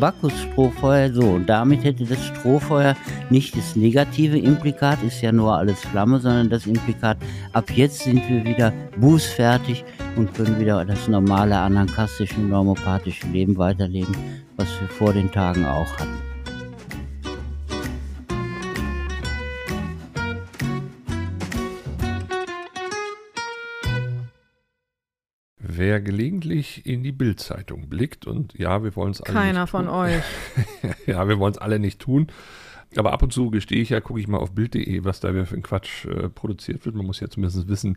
Bacchus 0.00 0.32
Strohfeuer 0.40 1.12
so 1.12 1.22
und 1.22 1.46
damit 1.46 1.84
hätte 1.84 2.04
das 2.04 2.24
Strohfeuer 2.26 2.96
nicht 3.28 3.56
das 3.56 3.76
negative 3.76 4.38
Implikat, 4.38 5.02
ist 5.02 5.20
ja 5.20 5.30
nur 5.30 5.54
alles 5.56 5.78
Flamme, 5.80 6.18
sondern 6.18 6.48
das 6.48 6.66
Implikat, 6.66 7.18
ab 7.52 7.70
jetzt 7.70 8.00
sind 8.00 8.28
wir 8.28 8.44
wieder 8.44 8.72
bußfertig 8.96 9.84
und 10.16 10.32
können 10.34 10.58
wieder 10.58 10.84
das 10.84 11.06
normale 11.06 11.56
anankastische, 11.56 12.40
normopathische 12.40 13.26
Leben 13.28 13.58
weiterleben, 13.58 14.16
was 14.56 14.68
wir 14.80 14.88
vor 14.88 15.12
den 15.12 15.30
Tagen 15.30 15.64
auch 15.66 15.92
hatten. 15.98 16.29
Wer 25.80 26.02
gelegentlich 26.02 26.84
in 26.84 27.02
die 27.02 27.10
Bildzeitung 27.10 27.88
blickt 27.88 28.26
und 28.26 28.52
ja, 28.52 28.84
wir 28.84 28.94
wollen 28.96 29.12
es 29.12 29.22
alle 29.22 29.32
Keiner 29.32 29.60
nicht 29.62 29.70
von 29.70 29.86
tun. 29.86 29.94
euch. 29.94 30.22
ja, 31.06 31.26
wir 31.26 31.38
wollen 31.38 31.52
es 31.52 31.58
alle 31.58 31.78
nicht 31.78 32.00
tun. 32.00 32.26
Aber 32.96 33.14
ab 33.14 33.22
und 33.22 33.32
zu 33.32 33.50
gestehe 33.50 33.80
ich 33.80 33.88
ja, 33.88 34.02
gucke 34.02 34.20
ich 34.20 34.28
mal 34.28 34.36
auf 34.36 34.52
Bild.de, 34.52 35.04
was 35.04 35.20
da 35.20 35.32
für 35.32 35.56
ein 35.56 35.62
Quatsch 35.62 36.04
äh, 36.04 36.28
produziert 36.28 36.84
wird. 36.84 36.96
Man 36.96 37.06
muss 37.06 37.20
ja 37.20 37.30
zumindest 37.30 37.66
wissen, 37.66 37.96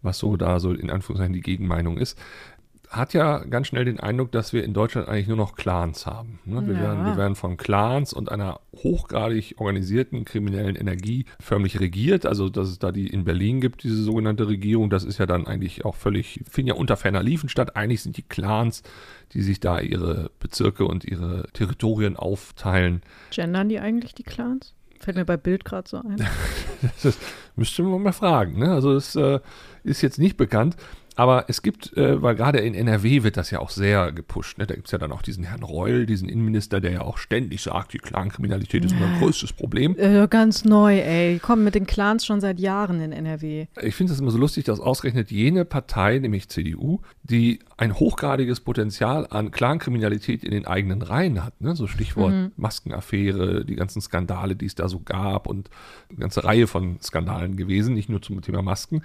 was 0.00 0.20
so 0.20 0.36
da 0.36 0.60
so 0.60 0.72
in 0.72 0.90
Anführungszeichen 0.90 1.32
die 1.32 1.40
Gegenmeinung 1.40 1.98
ist. 1.98 2.16
Hat 2.96 3.12
ja 3.14 3.38
ganz 3.44 3.66
schnell 3.68 3.84
den 3.84 3.98
Eindruck, 3.98 4.30
dass 4.32 4.52
wir 4.52 4.62
in 4.64 4.72
Deutschland 4.72 5.08
eigentlich 5.08 5.26
nur 5.26 5.36
noch 5.36 5.56
Clans 5.56 6.06
haben. 6.06 6.38
Ne? 6.44 6.66
Wir, 6.66 6.74
Ja. 6.74 6.80
werden, 6.82 7.06
wir 7.06 7.16
werden 7.16 7.34
von 7.34 7.56
Clans 7.56 8.12
und 8.12 8.30
einer 8.30 8.60
hochgradig 8.76 9.54
organisierten 9.58 10.24
kriminellen 10.24 10.76
Energie 10.76 11.24
förmlich 11.40 11.80
regiert. 11.80 12.26
Also, 12.26 12.48
dass 12.48 12.68
es 12.68 12.78
da 12.78 12.92
die 12.92 13.06
in 13.08 13.24
Berlin 13.24 13.60
gibt, 13.60 13.82
diese 13.82 14.02
sogenannte 14.02 14.46
Regierung, 14.46 14.90
das 14.90 15.04
ist 15.04 15.18
ja 15.18 15.26
dann 15.26 15.46
eigentlich 15.46 15.84
auch 15.84 15.96
völlig, 15.96 16.40
finden 16.48 16.68
ja 16.68 16.74
unter 16.74 16.96
ferner 16.96 17.22
Liefen 17.22 17.48
statt. 17.48 17.76
Eigentlich 17.76 18.02
sind 18.02 18.16
die 18.16 18.22
Clans, 18.22 18.82
die 19.32 19.42
sich 19.42 19.60
da 19.60 19.80
ihre 19.80 20.30
Bezirke 20.38 20.84
und 20.84 21.04
ihre 21.04 21.48
Territorien 21.52 22.16
aufteilen, 22.16 23.02
Gendern 23.30 23.68
die 23.68 23.80
eigentlich 23.80 24.14
die 24.14 24.22
Clans? 24.22 24.74
Fällt 25.00 25.16
mir 25.16 25.24
bei 25.24 25.36
Bild 25.36 25.64
gerade 25.64 25.88
so 25.88 25.98
ein. 25.98 26.16
Das 27.02 27.18
müsste 27.56 27.82
man 27.82 28.02
mal 28.02 28.12
fragen. 28.12 28.58
Ne? 28.58 28.70
Also 28.70 28.92
es 28.94 29.16
äh, 29.16 29.40
ist 29.84 30.02
jetzt 30.02 30.18
nicht 30.18 30.36
bekannt. 30.36 30.76
Aber 31.16 31.44
es 31.48 31.62
gibt, 31.62 31.96
äh, 31.96 32.20
weil 32.20 32.34
gerade 32.34 32.58
in 32.58 32.74
NRW 32.74 33.22
wird 33.22 33.36
das 33.36 33.50
ja 33.50 33.60
auch 33.60 33.70
sehr 33.70 34.12
gepusht. 34.12 34.58
Ne? 34.58 34.66
Da 34.66 34.74
gibt 34.74 34.88
es 34.88 34.92
ja 34.92 34.98
dann 34.98 35.12
auch 35.12 35.22
diesen 35.22 35.44
Herrn 35.44 35.62
Reul, 35.62 36.06
diesen 36.06 36.28
Innenminister, 36.28 36.80
der 36.80 36.92
ja 36.92 37.00
auch 37.02 37.18
ständig 37.18 37.62
sagt, 37.62 37.92
die 37.92 37.98
Clankriminalität 37.98 38.84
ist 38.84 38.92
unser 38.92 39.18
größtes 39.18 39.52
Problem. 39.52 39.96
Äh, 39.98 40.26
ganz 40.28 40.64
neu, 40.64 40.98
ey. 40.98 41.38
Kommen 41.38 41.64
mit 41.64 41.74
den 41.74 41.86
Clans 41.86 42.26
schon 42.26 42.40
seit 42.40 42.58
Jahren 42.58 43.00
in 43.00 43.12
NRW. 43.12 43.66
Ich 43.82 43.94
finde 43.94 44.12
es 44.12 44.20
immer 44.20 44.30
so 44.30 44.38
lustig, 44.38 44.64
dass 44.64 44.80
ausgerechnet 44.80 45.30
jene 45.30 45.64
Partei, 45.64 46.18
nämlich 46.18 46.48
CDU, 46.48 47.00
die 47.22 47.60
ein 47.76 47.94
hochgradiges 47.94 48.60
Potenzial 48.60 49.26
an 49.30 49.50
Clankriminalität 49.50 50.44
in 50.44 50.50
den 50.50 50.66
eigenen 50.66 51.02
Reihen 51.02 51.44
hat. 51.44 51.60
Ne? 51.60 51.76
So 51.76 51.86
Stichwort 51.86 52.34
Maskenaffäre, 52.56 53.64
die 53.64 53.74
ganzen 53.74 54.00
Skandale, 54.00 54.56
die 54.56 54.66
es 54.66 54.74
da 54.74 54.88
so 54.88 55.00
gab 55.00 55.46
und 55.46 55.70
eine 56.08 56.18
ganze 56.18 56.44
Reihe 56.44 56.66
von 56.66 56.98
Skandalen 57.00 57.56
gewesen, 57.56 57.94
nicht 57.94 58.08
nur 58.08 58.22
zum 58.22 58.40
Thema 58.42 58.62
Masken. 58.62 59.02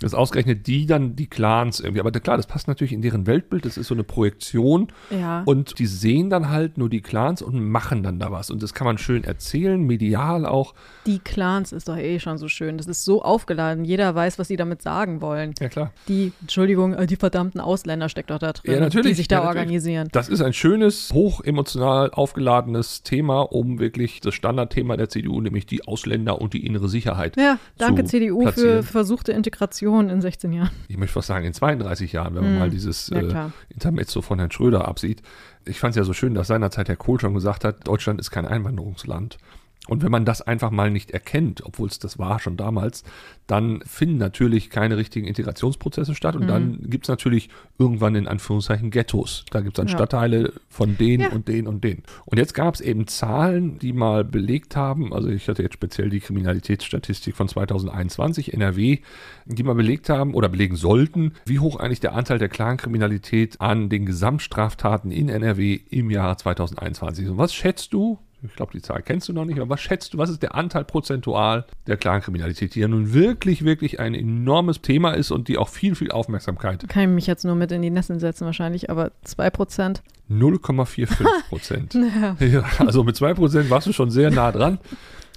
Dass 0.00 0.14
ausgerechnet 0.14 0.66
die 0.66 0.86
dann 0.86 1.16
die 1.16 1.26
Clans 1.26 1.80
irgendwie, 1.80 2.00
aber 2.00 2.12
klar, 2.12 2.36
das 2.36 2.46
passt 2.46 2.68
natürlich 2.68 2.92
in 2.92 3.02
deren 3.02 3.26
Weltbild, 3.26 3.64
das 3.64 3.76
ist 3.76 3.88
so 3.88 3.94
eine 3.94 4.04
Projektion 4.04 4.88
Ja. 5.10 5.42
und 5.44 5.78
die 5.80 5.86
sehen 5.86 6.30
dann 6.30 6.50
halt 6.50 6.78
nur 6.78 6.88
die 6.88 7.00
Clans 7.00 7.42
und 7.42 7.60
machen 7.68 8.02
dann 8.04 8.20
da 8.20 8.30
was 8.30 8.50
und 8.50 8.62
das 8.62 8.74
kann 8.74 8.84
man 8.84 8.98
schön 8.98 9.24
erzählen, 9.24 9.80
medial 9.82 10.46
auch. 10.46 10.74
Die 11.06 11.18
Clans 11.18 11.72
ist 11.72 11.88
doch 11.88 11.96
eh 11.96 12.20
schon 12.20 12.38
so 12.38 12.46
schön. 12.48 12.78
Das 12.78 12.86
ist 12.86 13.04
so 13.04 13.22
aufgeladen. 13.22 13.84
Jeder 13.84 14.14
weiß, 14.14 14.38
was 14.38 14.46
sie 14.48 14.56
damit 14.56 14.82
sagen 14.82 15.20
wollen. 15.20 15.54
Ja 15.58 15.68
klar. 15.68 15.92
Die, 16.06 16.32
Entschuldigung, 16.42 16.92
äh, 16.94 17.06
die 17.06 17.16
verdammten 17.16 17.60
Ausländer 17.60 18.08
steckt 18.08 18.30
doch 18.30 18.38
da 18.38 18.52
drin, 18.52 18.74
Ja, 18.74 18.80
natürlich. 18.80 19.08
die 19.08 19.14
sich 19.14 19.28
da 19.28 19.36
Ja, 19.36 19.40
natürlich. 19.46 19.58
organisieren. 19.62 20.08
Das 20.12 20.28
ist 20.28 20.42
ein 20.42 20.52
schönes, 20.52 21.12
hochemotional 21.12 22.10
aufgeladenes 22.10 23.02
Thema, 23.02 23.40
um 23.40 23.78
wirklich 23.80 24.20
das 24.20 24.34
Standardthema 24.34 24.96
der 24.96 25.08
CDU, 25.08 25.40
nämlich 25.40 25.66
die 25.66 25.86
Ausländer 25.88 26.40
und 26.40 26.52
die 26.52 26.64
innere 26.66 26.88
Sicherheit. 26.88 27.36
Ja, 27.36 27.58
danke 27.78 28.04
CDU 28.04 28.42
platzieren. 28.42 28.82
für 28.84 28.92
versuchte 28.92 29.32
Integration 29.32 29.87
in 30.10 30.20
16 30.20 30.52
Jahren. 30.52 30.70
Ich 30.88 30.96
möchte 30.96 31.14
fast 31.14 31.28
sagen, 31.28 31.44
in 31.44 31.52
32 31.54 32.12
Jahren, 32.12 32.34
wenn 32.34 32.42
man 32.42 32.52
Hm. 32.52 32.58
mal 32.58 32.70
dieses 32.70 33.08
Ja, 33.08 33.18
äh. 33.20 33.50
Intermezzo 33.68 34.22
von 34.22 34.38
Herrn 34.38 34.50
Schröder 34.50 34.86
absieht. 34.86 35.22
Ich 35.64 35.80
fand 35.80 35.92
es 35.92 35.96
ja 35.96 36.04
so 36.04 36.12
schön, 36.12 36.34
dass 36.34 36.46
seinerzeit 36.48 36.88
Herr 36.88 36.96
Kohl 36.96 37.20
schon 37.20 37.34
gesagt 37.34 37.64
hat, 37.64 37.86
Deutschland 37.86 38.20
ist 38.20 38.30
kein 38.30 38.46
Einwanderungsland. 38.46 39.38
Und 39.86 40.02
wenn 40.02 40.10
man 40.10 40.26
das 40.26 40.42
einfach 40.42 40.70
mal 40.70 40.90
nicht 40.90 41.12
erkennt, 41.12 41.64
obwohl 41.64 41.88
es 41.88 41.98
das 41.98 42.18
war 42.18 42.40
schon 42.40 42.58
damals, 42.58 43.04
dann 43.46 43.80
finden 43.86 44.18
natürlich 44.18 44.68
keine 44.68 44.98
richtigen 44.98 45.26
Integrationsprozesse 45.26 46.14
statt. 46.14 46.36
Und 46.36 46.46
dann 46.46 46.80
gibt 46.90 47.06
es 47.06 47.08
natürlich 47.08 47.48
irgendwann 47.78 48.14
in 48.14 48.28
Anführungszeichen 48.28 48.90
Ghettos. 48.90 49.46
Da 49.50 49.62
gibt 49.62 49.78
es 49.78 49.80
dann 49.80 49.86
Mhm. 49.86 49.92
Ja. 49.92 49.96
Stadtteile 49.96 50.52
von 50.68 50.98
den 50.98 51.20
Ja. 51.22 51.30
und 51.30 51.48
den 51.48 51.66
und 51.66 51.84
den. 51.84 52.02
Und 52.26 52.36
jetzt 52.36 52.52
gab 52.52 52.74
es 52.74 52.82
eben 52.82 53.06
Zahlen, 53.06 53.78
die 53.78 53.94
mal 53.94 54.24
belegt 54.24 54.76
haben, 54.76 55.14
also 55.14 55.28
ich 55.30 55.48
hatte 55.48 55.62
jetzt 55.62 55.72
speziell 55.74 56.10
die 56.10 56.20
Kriminalitätsstatistik 56.20 57.34
von 57.34 57.48
2021 57.48 58.52
NRW, 58.52 58.98
die 59.46 59.62
mal 59.62 59.74
belegt 59.74 60.10
haben 60.10 60.34
oder 60.34 60.50
belegen 60.50 60.76
sollten, 60.76 61.32
wie 61.46 61.60
hoch 61.60 61.76
eigentlich 61.76 62.00
der 62.00 62.12
Anteil 62.14 62.38
der 62.38 62.50
Clankriminalität 62.50 63.58
an 63.62 63.88
den 63.88 64.04
Gesamtstraftaten 64.04 65.10
in 65.10 65.30
NRW 65.30 65.80
im 65.88 66.10
Jahr 66.10 66.36
2021 66.36 67.24
ist. 67.24 67.30
Und 67.30 67.38
was 67.38 67.54
schätzt 67.54 67.94
du? 67.94 68.18
Ich 68.42 68.54
glaube, 68.54 68.72
die 68.72 68.82
Zahl 68.82 69.02
kennst 69.02 69.28
du 69.28 69.32
noch 69.32 69.44
nicht, 69.44 69.58
aber 69.58 69.68
was 69.68 69.80
schätzt 69.80 70.14
du, 70.14 70.18
was 70.18 70.30
ist 70.30 70.42
der 70.42 70.54
Anteil 70.54 70.84
prozentual 70.84 71.66
der 71.86 71.96
Clankriminalität, 71.96 72.74
die 72.74 72.80
ja 72.80 72.88
nun 72.88 73.12
wirklich, 73.12 73.64
wirklich 73.64 73.98
ein 73.98 74.14
enormes 74.14 74.80
Thema 74.80 75.12
ist 75.12 75.30
und 75.30 75.48
die 75.48 75.58
auch 75.58 75.68
viel, 75.68 75.94
viel 75.94 76.12
Aufmerksamkeit 76.12 76.88
Kann 76.88 77.02
ich 77.02 77.08
mich 77.08 77.26
jetzt 77.26 77.44
nur 77.44 77.56
mit 77.56 77.72
in 77.72 77.82
die 77.82 77.90
Nesseln 77.90 78.20
setzen 78.20 78.46
wahrscheinlich, 78.46 78.90
aber 78.90 79.10
2%. 79.26 80.00
0,45 80.30 81.48
Prozent. 81.48 81.98
Ja. 82.20 82.36
Ja, 82.40 82.64
also 82.78 83.04
mit 83.04 83.16
2 83.16 83.34
Prozent 83.34 83.70
warst 83.70 83.86
du 83.86 83.92
schon 83.92 84.10
sehr 84.10 84.30
nah 84.30 84.52
dran. 84.52 84.78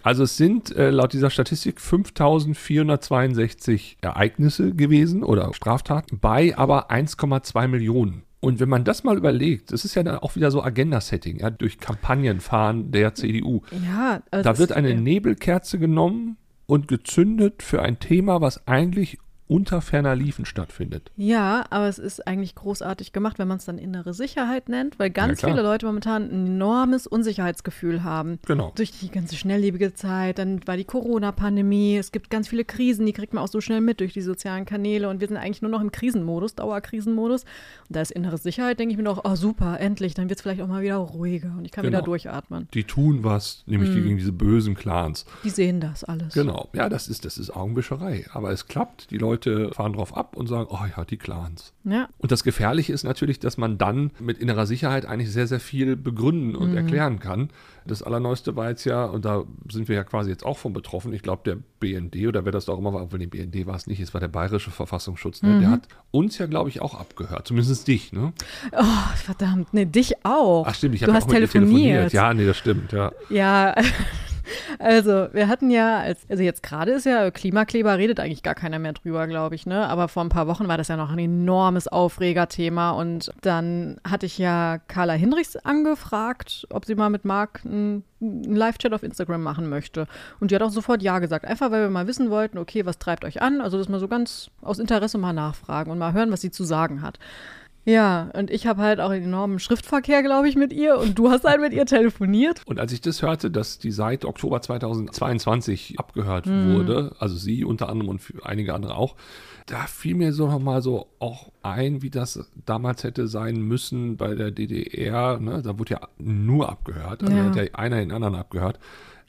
Also 0.03 0.23
es 0.23 0.37
sind 0.37 0.75
äh, 0.75 0.89
laut 0.89 1.13
dieser 1.13 1.29
Statistik 1.29 1.79
5462 1.79 3.97
Ereignisse 4.01 4.73
gewesen 4.73 5.23
oder 5.23 5.53
Straftaten 5.53 6.17
bei 6.19 6.57
aber 6.57 6.91
1,2 6.91 7.67
Millionen. 7.67 8.23
Und 8.41 8.59
wenn 8.59 8.69
man 8.69 8.83
das 8.83 9.03
mal 9.03 9.17
überlegt, 9.17 9.71
das 9.71 9.85
ist 9.85 9.93
ja 9.93 10.01
dann 10.01 10.17
auch 10.17 10.35
wieder 10.35 10.49
so 10.49 10.63
Agenda-Setting, 10.63 11.39
ja, 11.39 11.51
durch 11.51 11.77
Kampagnen 11.77 12.41
fahren 12.41 12.91
der 12.91 13.13
CDU. 13.13 13.61
Ja, 13.85 14.23
also 14.31 14.43
Da 14.43 14.57
wird 14.57 14.71
eine 14.71 14.89
ja. 14.89 14.99
Nebelkerze 14.99 15.77
genommen 15.77 16.37
und 16.65 16.87
gezündet 16.87 17.61
für 17.61 17.83
ein 17.83 17.99
Thema, 17.99 18.41
was 18.41 18.67
eigentlich 18.67 19.19
unter 19.51 19.81
ferner 19.81 20.15
Liefen 20.15 20.45
stattfindet. 20.45 21.11
Ja, 21.17 21.65
aber 21.71 21.89
es 21.89 21.99
ist 21.99 22.25
eigentlich 22.25 22.55
großartig 22.55 23.11
gemacht, 23.11 23.37
wenn 23.37 23.49
man 23.49 23.57
es 23.57 23.65
dann 23.65 23.77
innere 23.77 24.13
Sicherheit 24.13 24.69
nennt, 24.69 24.97
weil 24.97 25.09
ganz 25.09 25.39
klar. 25.39 25.51
viele 25.51 25.61
Leute 25.61 25.85
momentan 25.85 26.23
ein 26.31 26.47
enormes 26.47 27.05
Unsicherheitsgefühl 27.05 28.01
haben. 28.05 28.39
Genau. 28.47 28.71
Durch 28.75 28.91
die 28.91 29.11
ganze 29.11 29.35
schnelllebige 29.35 29.93
Zeit, 29.93 30.39
dann 30.39 30.65
war 30.67 30.77
die 30.77 30.85
Corona-Pandemie, 30.85 31.97
es 31.97 32.13
gibt 32.13 32.29
ganz 32.29 32.47
viele 32.47 32.63
Krisen, 32.63 33.05
die 33.05 33.11
kriegt 33.11 33.33
man 33.33 33.43
auch 33.43 33.49
so 33.49 33.59
schnell 33.59 33.81
mit 33.81 33.99
durch 33.99 34.13
die 34.13 34.21
sozialen 34.21 34.63
Kanäle 34.63 35.09
und 35.09 35.19
wir 35.19 35.27
sind 35.27 35.35
eigentlich 35.35 35.61
nur 35.61 35.69
noch 35.71 35.81
im 35.81 35.91
Krisenmodus, 35.91 36.55
Dauerkrisenmodus. 36.55 37.43
Und 37.89 37.95
da 37.95 38.01
ist 38.01 38.11
innere 38.11 38.37
Sicherheit, 38.37 38.79
denke 38.79 38.93
ich 38.93 38.97
mir 38.97 39.03
doch, 39.03 39.21
oh 39.25 39.35
super, 39.35 39.81
endlich, 39.81 40.13
dann 40.13 40.29
wird 40.29 40.39
es 40.39 40.43
vielleicht 40.43 40.61
auch 40.61 40.67
mal 40.67 40.81
wieder 40.81 40.95
ruhiger 40.95 41.53
und 41.57 41.65
ich 41.65 41.71
kann 41.71 41.83
Genau. 41.83 41.97
wieder 41.97 42.05
durchatmen. 42.05 42.69
Die 42.73 42.85
tun 42.85 43.25
was, 43.25 43.63
nämlich 43.65 43.89
Hm. 43.89 43.95
die 43.97 44.01
gegen 44.03 44.17
diese 44.17 44.31
bösen 44.31 44.75
Clans. 44.75 45.25
Die 45.43 45.49
sehen 45.49 45.81
das 45.81 46.05
alles. 46.05 46.33
Genau, 46.33 46.69
ja, 46.71 46.87
das 46.87 47.09
ist, 47.09 47.25
das 47.25 47.37
ist 47.37 47.49
Augenwischerei. 47.53 48.25
Aber 48.31 48.51
es 48.51 48.67
klappt. 48.67 49.11
Die 49.11 49.17
Leute 49.17 49.40
Leute 49.45 49.73
fahren 49.73 49.93
drauf 49.93 50.15
ab 50.15 50.35
und 50.35 50.47
sagen, 50.47 50.67
oh 50.69 50.85
ja, 50.95 51.05
die 51.05 51.17
Clans. 51.17 51.73
Ja. 51.83 52.09
Und 52.17 52.31
das 52.31 52.43
Gefährliche 52.43 52.93
ist 52.93 53.03
natürlich, 53.03 53.39
dass 53.39 53.57
man 53.57 53.77
dann 53.77 54.11
mit 54.19 54.37
innerer 54.37 54.65
Sicherheit 54.65 55.05
eigentlich 55.05 55.31
sehr, 55.31 55.47
sehr 55.47 55.59
viel 55.59 55.95
begründen 55.95 56.55
und 56.55 56.75
erklären 56.75 57.19
kann. 57.19 57.49
Das 57.85 58.03
Allerneueste 58.03 58.55
war 58.55 58.69
jetzt 58.69 58.85
ja, 58.85 59.05
und 59.05 59.25
da 59.25 59.43
sind 59.69 59.87
wir 59.87 59.95
ja 59.95 60.03
quasi 60.03 60.29
jetzt 60.29 60.45
auch 60.45 60.57
von 60.57 60.73
betroffen, 60.73 61.13
ich 61.13 61.23
glaube, 61.23 61.41
der 61.45 61.57
BND 61.79 62.27
oder 62.27 62.45
wer 62.45 62.51
das 62.51 62.65
da 62.65 62.73
auch 62.73 62.77
immer 62.77 62.93
war, 62.93 63.01
obwohl 63.01 63.19
der 63.19 63.27
BND 63.27 63.65
war 63.65 63.75
es 63.75 63.87
nicht, 63.87 63.99
es 63.99 64.13
war 64.13 64.21
der 64.21 64.27
Bayerische 64.27 64.69
Verfassungsschutz, 64.69 65.41
ne? 65.41 65.59
der 65.59 65.71
hat 65.71 65.87
uns 66.11 66.37
ja, 66.37 66.45
glaube 66.45 66.69
ich, 66.69 66.81
auch 66.81 66.93
abgehört, 66.93 67.47
zumindest 67.47 67.87
dich, 67.87 68.13
ne? 68.13 68.33
Oh, 68.71 69.15
verdammt. 69.15 69.73
Nee, 69.73 69.85
dich 69.85 70.23
auch. 70.23 70.65
Ach 70.67 70.75
stimmt, 70.75 70.95
ich 70.95 71.03
habe 71.03 71.13
hast 71.13 71.23
auch 71.23 71.29
dir 71.29 71.47
telefoniert. 71.47 72.13
Ja, 72.13 72.33
nee, 72.33 72.45
das 72.45 72.57
stimmt, 72.57 72.91
ja. 72.91 73.11
Ja, 73.29 73.75
also 74.79 75.27
wir 75.33 75.47
hatten 75.47 75.69
ja, 75.69 75.99
als, 75.99 76.21
also 76.29 76.43
jetzt 76.43 76.63
gerade 76.63 76.91
ist 76.91 77.05
ja 77.05 77.31
Klimakleber, 77.31 77.97
redet 77.97 78.19
eigentlich 78.19 78.43
gar 78.43 78.55
keiner 78.55 78.79
mehr 78.79 78.93
drüber, 78.93 79.27
glaube 79.27 79.55
ich, 79.55 79.65
ne? 79.65 79.87
Aber 79.87 80.07
vor 80.07 80.23
ein 80.23 80.29
paar 80.29 80.47
Wochen 80.47 80.67
war 80.67 80.77
das 80.77 80.87
ja 80.87 80.97
noch 80.97 81.11
ein 81.11 81.19
enormes 81.19 81.87
Aufregerthema 81.87 82.91
und 82.91 83.31
dann 83.41 83.97
hatte 84.07 84.25
ich 84.25 84.37
ja 84.37 84.79
Carla 84.87 85.13
Hinrichs 85.13 85.55
angefragt, 85.55 86.67
ob 86.69 86.85
sie 86.85 86.95
mal 86.95 87.09
mit 87.09 87.25
Marc 87.25 87.61
einen 87.65 88.03
Live-Chat 88.21 88.93
auf 88.93 89.03
Instagram 89.03 89.41
machen 89.41 89.67
möchte. 89.67 90.07
Und 90.39 90.51
die 90.51 90.55
hat 90.55 90.61
auch 90.61 90.69
sofort 90.69 91.01
Ja 91.01 91.19
gesagt. 91.19 91.45
Einfach, 91.45 91.71
weil 91.71 91.83
wir 91.83 91.89
mal 91.89 92.07
wissen 92.07 92.29
wollten, 92.29 92.57
okay, 92.57 92.85
was 92.85 92.99
treibt 92.99 93.25
euch 93.25 93.41
an? 93.41 93.61
Also, 93.61 93.77
das 93.77 93.89
mal 93.89 93.99
so 93.99 94.07
ganz 94.07 94.51
aus 94.61 94.79
Interesse 94.79 95.17
mal 95.17 95.33
nachfragen 95.33 95.91
und 95.91 95.97
mal 95.97 96.13
hören, 96.13 96.31
was 96.31 96.41
sie 96.41 96.51
zu 96.51 96.63
sagen 96.63 97.01
hat. 97.01 97.17
Ja, 97.83 98.29
und 98.35 98.51
ich 98.51 98.67
habe 98.67 98.81
halt 98.81 98.99
auch 98.99 99.09
einen 99.09 99.25
enormen 99.25 99.57
Schriftverkehr, 99.59 100.21
glaube 100.21 100.47
ich, 100.47 100.55
mit 100.55 100.71
ihr 100.71 100.97
und 100.99 101.17
du 101.17 101.31
hast 101.31 101.45
halt 101.45 101.61
mit 101.61 101.73
ihr 101.73 101.85
telefoniert. 101.87 102.61
Und 102.65 102.79
als 102.79 102.91
ich 102.93 103.01
das 103.01 103.21
hörte, 103.23 103.49
dass 103.49 103.79
die 103.79 103.91
seit 103.91 104.23
Oktober 104.23 104.61
2022 104.61 105.95
abgehört 105.97 106.45
wurde, 106.47 107.15
also 107.19 107.35
sie 107.35 107.63
unter 107.65 107.89
anderem 107.89 108.09
und 108.09 108.19
für 108.21 108.45
einige 108.45 108.73
andere 108.75 108.95
auch, 108.95 109.15
da 109.65 109.85
fiel 109.87 110.15
mir 110.15 110.33
so 110.33 110.47
nochmal 110.47 110.81
so 110.81 111.07
auch 111.19 111.51
ein, 111.63 112.01
wie 112.01 112.09
das 112.09 112.51
damals 112.65 113.03
hätte 113.03 113.27
sein 113.27 113.61
müssen 113.61 114.17
bei 114.17 114.35
der 114.35 114.51
DDR. 114.51 115.39
Ne? 115.39 115.61
Da 115.63 115.79
wurde 115.79 115.93
ja 115.95 116.01
nur 116.17 116.69
abgehört, 116.69 117.23
also 117.23 117.35
Ja. 117.35 117.45
hat 117.45 117.55
ja 117.55 117.63
einer 117.73 117.97
den 117.97 118.11
anderen 118.11 118.35
abgehört. 118.35 118.79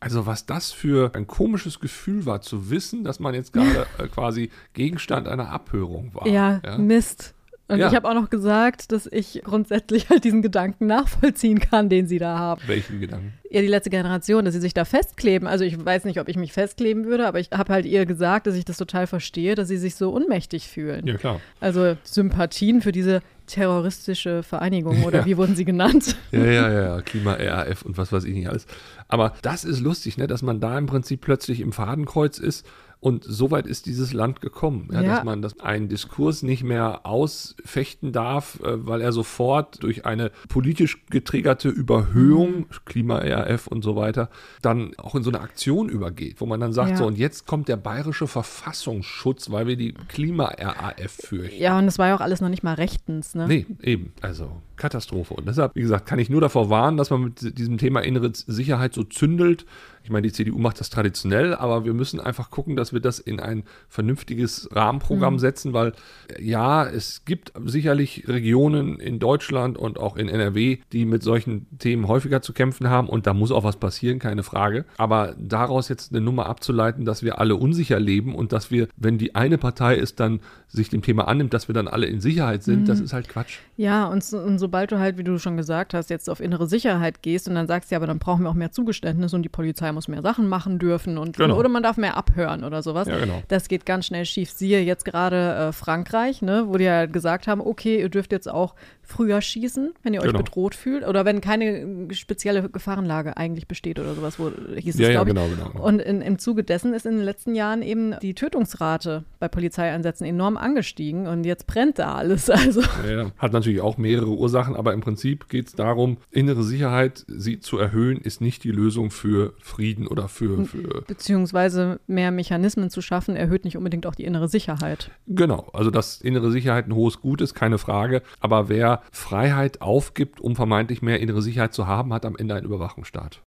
Also 0.00 0.26
was 0.26 0.46
das 0.46 0.72
für 0.72 1.14
ein 1.14 1.26
komisches 1.28 1.78
Gefühl 1.78 2.26
war, 2.26 2.40
zu 2.40 2.70
wissen, 2.70 3.04
dass 3.04 3.20
man 3.20 3.34
jetzt 3.34 3.52
gerade 3.52 3.86
äh, 3.98 4.08
quasi 4.08 4.50
Gegenstand 4.72 5.28
einer 5.28 5.50
Abhörung 5.50 6.12
war. 6.14 6.26
Ja, 6.26 6.60
Mist. 6.76 7.34
Und 7.72 7.78
Ja. 7.78 7.88
ich 7.88 7.94
habe 7.94 8.08
auch 8.08 8.14
noch 8.14 8.28
gesagt, 8.30 8.92
dass 8.92 9.08
ich 9.10 9.40
grundsätzlich 9.44 10.08
halt 10.10 10.24
diesen 10.24 10.42
Gedanken 10.42 10.86
nachvollziehen 10.86 11.58
kann, 11.58 11.88
den 11.88 12.06
sie 12.06 12.18
da 12.18 12.38
haben. 12.38 12.60
Welchen 12.66 13.00
Gedanken? 13.00 13.32
Ja, 13.50 13.60
die 13.60 13.66
letzte 13.66 13.90
Generation, 13.90 14.44
dass 14.44 14.54
sie 14.54 14.60
sich 14.60 14.74
da 14.74 14.84
festkleben. 14.84 15.46
Also 15.48 15.64
ich 15.64 15.82
weiß 15.84 16.04
nicht, 16.04 16.20
ob 16.20 16.28
ich 16.28 16.36
mich 16.36 16.52
festkleben 16.52 17.04
würde, 17.06 17.26
aber 17.26 17.40
ich 17.40 17.50
habe 17.52 17.72
halt 17.72 17.86
ihr 17.86 18.06
gesagt, 18.06 18.46
dass 18.46 18.54
ich 18.54 18.64
das 18.64 18.76
total 18.76 19.06
verstehe, 19.06 19.54
dass 19.54 19.68
sie 19.68 19.76
sich 19.78 19.94
so 19.94 20.10
unmächtig 20.10 20.68
fühlen. 20.68 21.06
Ja, 21.06 21.16
klar. 21.16 21.40
Also 21.60 21.96
Sympathien 22.04 22.80
für 22.82 22.92
diese 22.92 23.22
terroristische 23.46 24.42
Vereinigung 24.42 25.04
oder 25.04 25.20
Ja. 25.20 25.26
wie 25.26 25.36
wurden 25.36 25.56
sie 25.56 25.64
genannt? 25.64 26.16
Ja, 26.30 26.44
ja, 26.44 26.70
ja, 26.72 27.00
Klima, 27.02 27.34
RAF 27.34 27.82
und 27.82 27.96
was 27.98 28.12
weiß 28.12 28.24
ich 28.24 28.34
nicht 28.34 28.48
alles. 28.48 28.66
Aber 29.08 29.32
das 29.42 29.64
ist 29.64 29.80
lustig, 29.80 30.16
ne, 30.16 30.26
dass 30.26 30.42
man 30.42 30.60
da 30.60 30.76
im 30.78 30.86
Prinzip 30.86 31.20
plötzlich 31.20 31.60
im 31.60 31.72
Fadenkreuz 31.72 32.38
ist 32.38 32.66
und 33.02 33.24
so 33.24 33.50
weit 33.50 33.66
ist 33.66 33.86
dieses 33.86 34.12
Land 34.12 34.40
gekommen, 34.40 34.88
ja, 34.92 35.02
Ja. 35.02 35.16
dass 35.16 35.24
man 35.24 35.42
das, 35.42 35.58
einen 35.58 35.88
Diskurs 35.88 36.44
nicht 36.44 36.62
mehr 36.62 37.04
ausfechten 37.04 38.12
darf, 38.12 38.60
äh, 38.62 38.86
weil 38.86 39.00
er 39.00 39.10
sofort 39.10 39.82
durch 39.82 40.06
eine 40.06 40.30
politisch 40.48 41.04
getriggerte 41.10 41.68
Überhöhung, 41.68 42.66
Klima, 42.84 43.18
RAF 43.18 43.66
und 43.66 43.82
so 43.82 43.96
weiter, 43.96 44.30
dann 44.62 44.92
auch 44.98 45.16
in 45.16 45.24
so 45.24 45.30
eine 45.30 45.40
Aktion 45.40 45.88
übergeht, 45.88 46.40
wo 46.40 46.46
man 46.46 46.60
dann 46.60 46.72
sagt, 46.72 46.90
Ja. 46.90 46.96
so 46.98 47.06
und 47.06 47.18
jetzt 47.18 47.44
kommt 47.46 47.66
der 47.66 47.76
bayerische 47.76 48.28
Verfassungsschutz, 48.28 49.50
weil 49.50 49.66
wir 49.66 49.76
die 49.76 49.94
Klima-RAF 50.08 51.10
fürchten. 51.10 51.60
Ja, 51.60 51.78
und 51.78 51.86
das 51.86 51.98
war 51.98 52.06
ja 52.08 52.14
auch 52.14 52.20
alles 52.20 52.40
noch 52.40 52.48
nicht 52.50 52.62
mal 52.62 52.74
rechtens, 52.74 53.34
ne? 53.34 53.48
Nee, 53.48 53.66
eben. 53.82 54.12
Also 54.20 54.62
Katastrophe. 54.76 55.34
Und 55.34 55.46
deshalb, 55.46 55.74
wie 55.74 55.80
gesagt, 55.82 56.06
kann 56.06 56.18
ich 56.18 56.30
nur 56.30 56.40
davor 56.40 56.70
warnen, 56.70 56.96
dass 56.96 57.10
man 57.10 57.22
mit 57.24 57.58
diesem 57.58 57.78
Thema 57.78 58.00
innere 58.00 58.30
Sicherheit 58.34 58.94
so 58.94 59.02
zündelt. 59.04 59.66
Ich 60.04 60.10
meine, 60.10 60.26
die 60.26 60.32
CDU 60.32 60.58
macht 60.58 60.80
das 60.80 60.90
traditionell, 60.90 61.54
aber 61.54 61.84
wir 61.84 61.94
müssen 61.94 62.20
einfach 62.20 62.50
gucken, 62.50 62.76
dass 62.76 62.92
wir 62.92 63.00
das 63.00 63.18
in 63.18 63.40
ein 63.40 63.64
vernünftiges 63.88 64.68
Rahmenprogramm 64.72 65.38
setzen, 65.38 65.72
weil 65.72 65.92
ja, 66.40 66.86
es 66.86 67.24
gibt 67.24 67.52
sicherlich 67.64 68.24
Regionen 68.28 68.98
in 68.98 69.18
Deutschland 69.18 69.78
und 69.78 69.98
auch 69.98 70.16
in 70.16 70.28
NRW, 70.28 70.78
die 70.92 71.04
mit 71.04 71.22
solchen 71.22 71.66
Themen 71.78 72.08
häufiger 72.08 72.42
zu 72.42 72.52
kämpfen 72.52 72.88
haben 72.90 73.08
und 73.08 73.26
da 73.26 73.34
muss 73.34 73.52
auch 73.52 73.64
was 73.64 73.76
passieren, 73.76 74.18
keine 74.18 74.42
Frage. 74.42 74.84
Aber 74.96 75.34
daraus 75.38 75.88
jetzt 75.88 76.12
eine 76.12 76.20
Nummer 76.20 76.46
abzuleiten, 76.46 77.04
dass 77.04 77.22
wir 77.22 77.38
alle 77.38 77.56
unsicher 77.56 78.00
leben 78.00 78.34
und 78.34 78.52
dass 78.52 78.70
wir, 78.70 78.88
wenn 78.96 79.18
die 79.18 79.34
eine 79.34 79.58
Partei 79.58 79.96
ist, 79.96 80.20
dann 80.20 80.40
sich 80.68 80.88
dem 80.88 81.02
Thema 81.02 81.28
annimmt, 81.28 81.54
dass 81.54 81.68
wir 81.68 81.74
dann 81.74 81.88
alle 81.88 82.06
in 82.06 82.20
Sicherheit 82.20 82.62
sind, 82.62 82.88
das 82.88 83.00
ist 83.00 83.12
halt 83.12 83.28
Quatsch. 83.28 83.58
Ja, 83.76 84.06
und, 84.06 84.24
so, 84.24 84.38
und 84.38 84.58
sobald 84.58 84.90
du 84.90 84.98
halt, 84.98 85.18
wie 85.18 85.24
du 85.24 85.38
schon 85.38 85.56
gesagt 85.56 85.94
hast, 85.94 86.10
jetzt 86.10 86.30
auf 86.30 86.40
innere 86.40 86.66
Sicherheit 86.66 87.22
gehst 87.22 87.48
und 87.48 87.54
dann 87.54 87.66
sagst, 87.66 87.90
ja, 87.90 87.98
aber 87.98 88.06
dann 88.06 88.18
brauchen 88.18 88.42
wir 88.42 88.50
auch 88.50 88.54
mehr 88.54 88.72
Zugeständnis 88.72 89.34
und 89.34 89.42
die 89.42 89.48
Polizei 89.48 89.91
muss 89.92 90.08
mehr 90.08 90.22
Sachen 90.22 90.48
machen 90.48 90.78
dürfen 90.78 91.18
und 91.18 91.36
Genau. 91.36 91.56
oder 91.56 91.68
man 91.68 91.82
darf 91.82 91.96
mehr 91.96 92.16
abhören 92.16 92.64
oder 92.64 92.82
sowas. 92.82 93.08
Ja, 93.08 93.18
genau. 93.18 93.42
Das 93.48 93.68
geht 93.68 93.86
ganz 93.86 94.06
schnell 94.06 94.24
schief. 94.24 94.50
Siehe 94.50 94.80
jetzt 94.80 95.04
gerade 95.04 95.68
äh, 95.68 95.72
Frankreich, 95.72 96.42
ne, 96.42 96.64
wo 96.68 96.76
die 96.76 96.84
ja 96.84 97.06
gesagt 97.06 97.46
haben, 97.46 97.60
okay, 97.60 98.00
ihr 98.00 98.08
dürft 98.08 98.32
jetzt 98.32 98.48
auch 98.50 98.74
früher 99.12 99.40
schießen, 99.40 99.92
wenn 100.02 100.14
ihr 100.14 100.20
euch 100.20 100.26
Genau. 100.26 100.38
bedroht 100.38 100.74
fühlt 100.74 101.06
oder 101.06 101.24
wenn 101.24 101.40
keine 101.40 102.08
spezielle 102.14 102.68
Gefahrenlage 102.68 103.36
eigentlich 103.36 103.68
besteht 103.68 103.98
oder 103.98 104.14
sowas, 104.14 104.38
wo 104.38 104.50
hieß 104.76 104.94
es, 104.94 105.00
Ja, 105.00 105.08
ja, 105.10 105.22
glaube 105.22 105.30
ich. 105.30 105.34
genau, 105.36 105.48
genau, 105.48 105.70
genau. 105.70 105.84
Und 105.86 106.00
in, 106.00 106.22
im 106.22 106.38
Zuge 106.38 106.64
dessen 106.64 106.94
ist 106.94 107.06
in 107.06 107.16
den 107.16 107.24
letzten 107.24 107.54
Jahren 107.54 107.82
eben 107.82 108.14
die 108.22 108.34
Tötungsrate 108.34 109.24
bei 109.38 109.48
Polizeieinsätzen 109.48 110.26
enorm 110.26 110.56
angestiegen 110.56 111.26
und 111.26 111.44
jetzt 111.44 111.66
brennt 111.66 111.98
da 111.98 112.14
alles. 112.14 112.50
Also 112.62 112.80
Ja, 113.06 113.10
ja. 113.24 113.30
Hat 113.38 113.52
natürlich 113.52 113.80
auch 113.80 113.98
mehrere 113.98 114.28
Ursachen, 114.30 114.76
aber 114.76 114.92
im 114.92 115.00
Prinzip 115.00 115.48
geht 115.48 115.66
es 115.68 115.74
darum, 115.74 116.16
innere 116.30 116.62
Sicherheit 116.62 117.24
sie 117.28 117.58
zu 117.60 117.76
erhöhen, 117.78 118.18
ist 118.18 118.40
nicht 118.40 118.64
die 118.64 118.70
Lösung 118.70 119.10
für 119.10 119.54
Frieden 119.60 120.06
oder 120.06 120.28
für, 120.28 120.64
für 120.64 121.02
beziehungsweise 121.06 122.00
mehr 122.06 122.30
Mechanismen 122.30 122.88
zu 122.90 123.02
schaffen, 123.02 123.36
erhöht 123.36 123.64
nicht 123.64 123.76
unbedingt 123.76 124.06
auch 124.06 124.14
die 124.14 124.24
innere 124.24 124.48
Sicherheit. 124.48 125.10
genau, 125.26 125.68
also 125.72 125.90
dass 125.90 126.20
innere 126.20 126.50
Sicherheit 126.50 126.86
ein 126.86 126.94
hohes 126.94 127.20
Gut 127.20 127.40
ist, 127.40 127.54
keine 127.54 127.78
Frage. 127.78 128.22
Aber 128.40 128.68
wer 128.68 129.01
Freiheit 129.10 129.82
aufgibt, 129.82 130.40
um 130.40 130.54
vermeintlich 130.56 131.02
mehr 131.02 131.20
innere 131.20 131.42
Sicherheit 131.42 131.74
zu 131.74 131.86
haben, 131.86 132.12
hat 132.12 132.24
am 132.24 132.36
Ende 132.36 132.54
einen 132.54 132.66
Überwachungsstaat. 132.66 133.42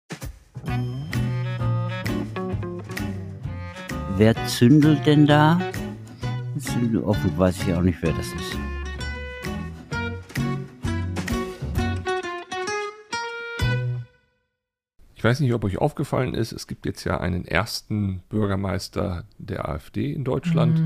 Wer 4.17 4.35
zündelt 4.47 5.07
denn 5.07 5.27
da? 5.27 5.59
Zündel- 6.59 7.03
Oh, 7.05 7.15
gut, 7.23 7.37
weiß 7.39 7.63
ich 7.67 7.75
auch 7.75 7.83
nicht, 7.83 7.99
wer 8.03 8.13
das 8.13 8.27
ist. 8.27 8.57
Ich 15.15 15.25
weiß 15.25 15.39
nicht, 15.41 15.53
ob 15.55 15.63
euch 15.65 15.79
aufgefallen 15.79 16.35
ist, 16.35 16.53
es 16.53 16.67
gibt 16.67 16.85
jetzt 16.85 17.05
ja 17.05 17.21
einen 17.21 17.45
ersten 17.45 18.23
Bürgermeister 18.29 19.25
der 19.39 19.69
AfD 19.69 20.13
in 20.13 20.25
Deutschland 20.25 20.83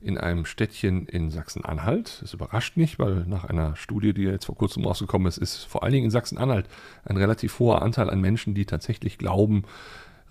in 0.00 0.18
einem 0.18 0.44
Städtchen 0.44 1.06
in 1.06 1.30
Sachsen-Anhalt. 1.30 2.18
Das 2.22 2.34
überrascht 2.34 2.76
nicht, 2.76 2.98
weil 2.98 3.24
nach 3.26 3.44
einer 3.44 3.76
Studie, 3.76 4.14
die 4.14 4.22
jetzt 4.22 4.46
vor 4.46 4.56
kurzem 4.56 4.84
rausgekommen 4.84 5.28
ist, 5.28 5.38
ist 5.38 5.64
vor 5.64 5.82
allen 5.82 5.92
Dingen 5.92 6.06
in 6.06 6.10
Sachsen-Anhalt 6.10 6.66
ein 7.04 7.16
relativ 7.16 7.58
hoher 7.58 7.82
Anteil 7.82 8.10
an 8.10 8.20
Menschen, 8.20 8.54
die 8.54 8.64
tatsächlich 8.64 9.18
glauben, 9.18 9.64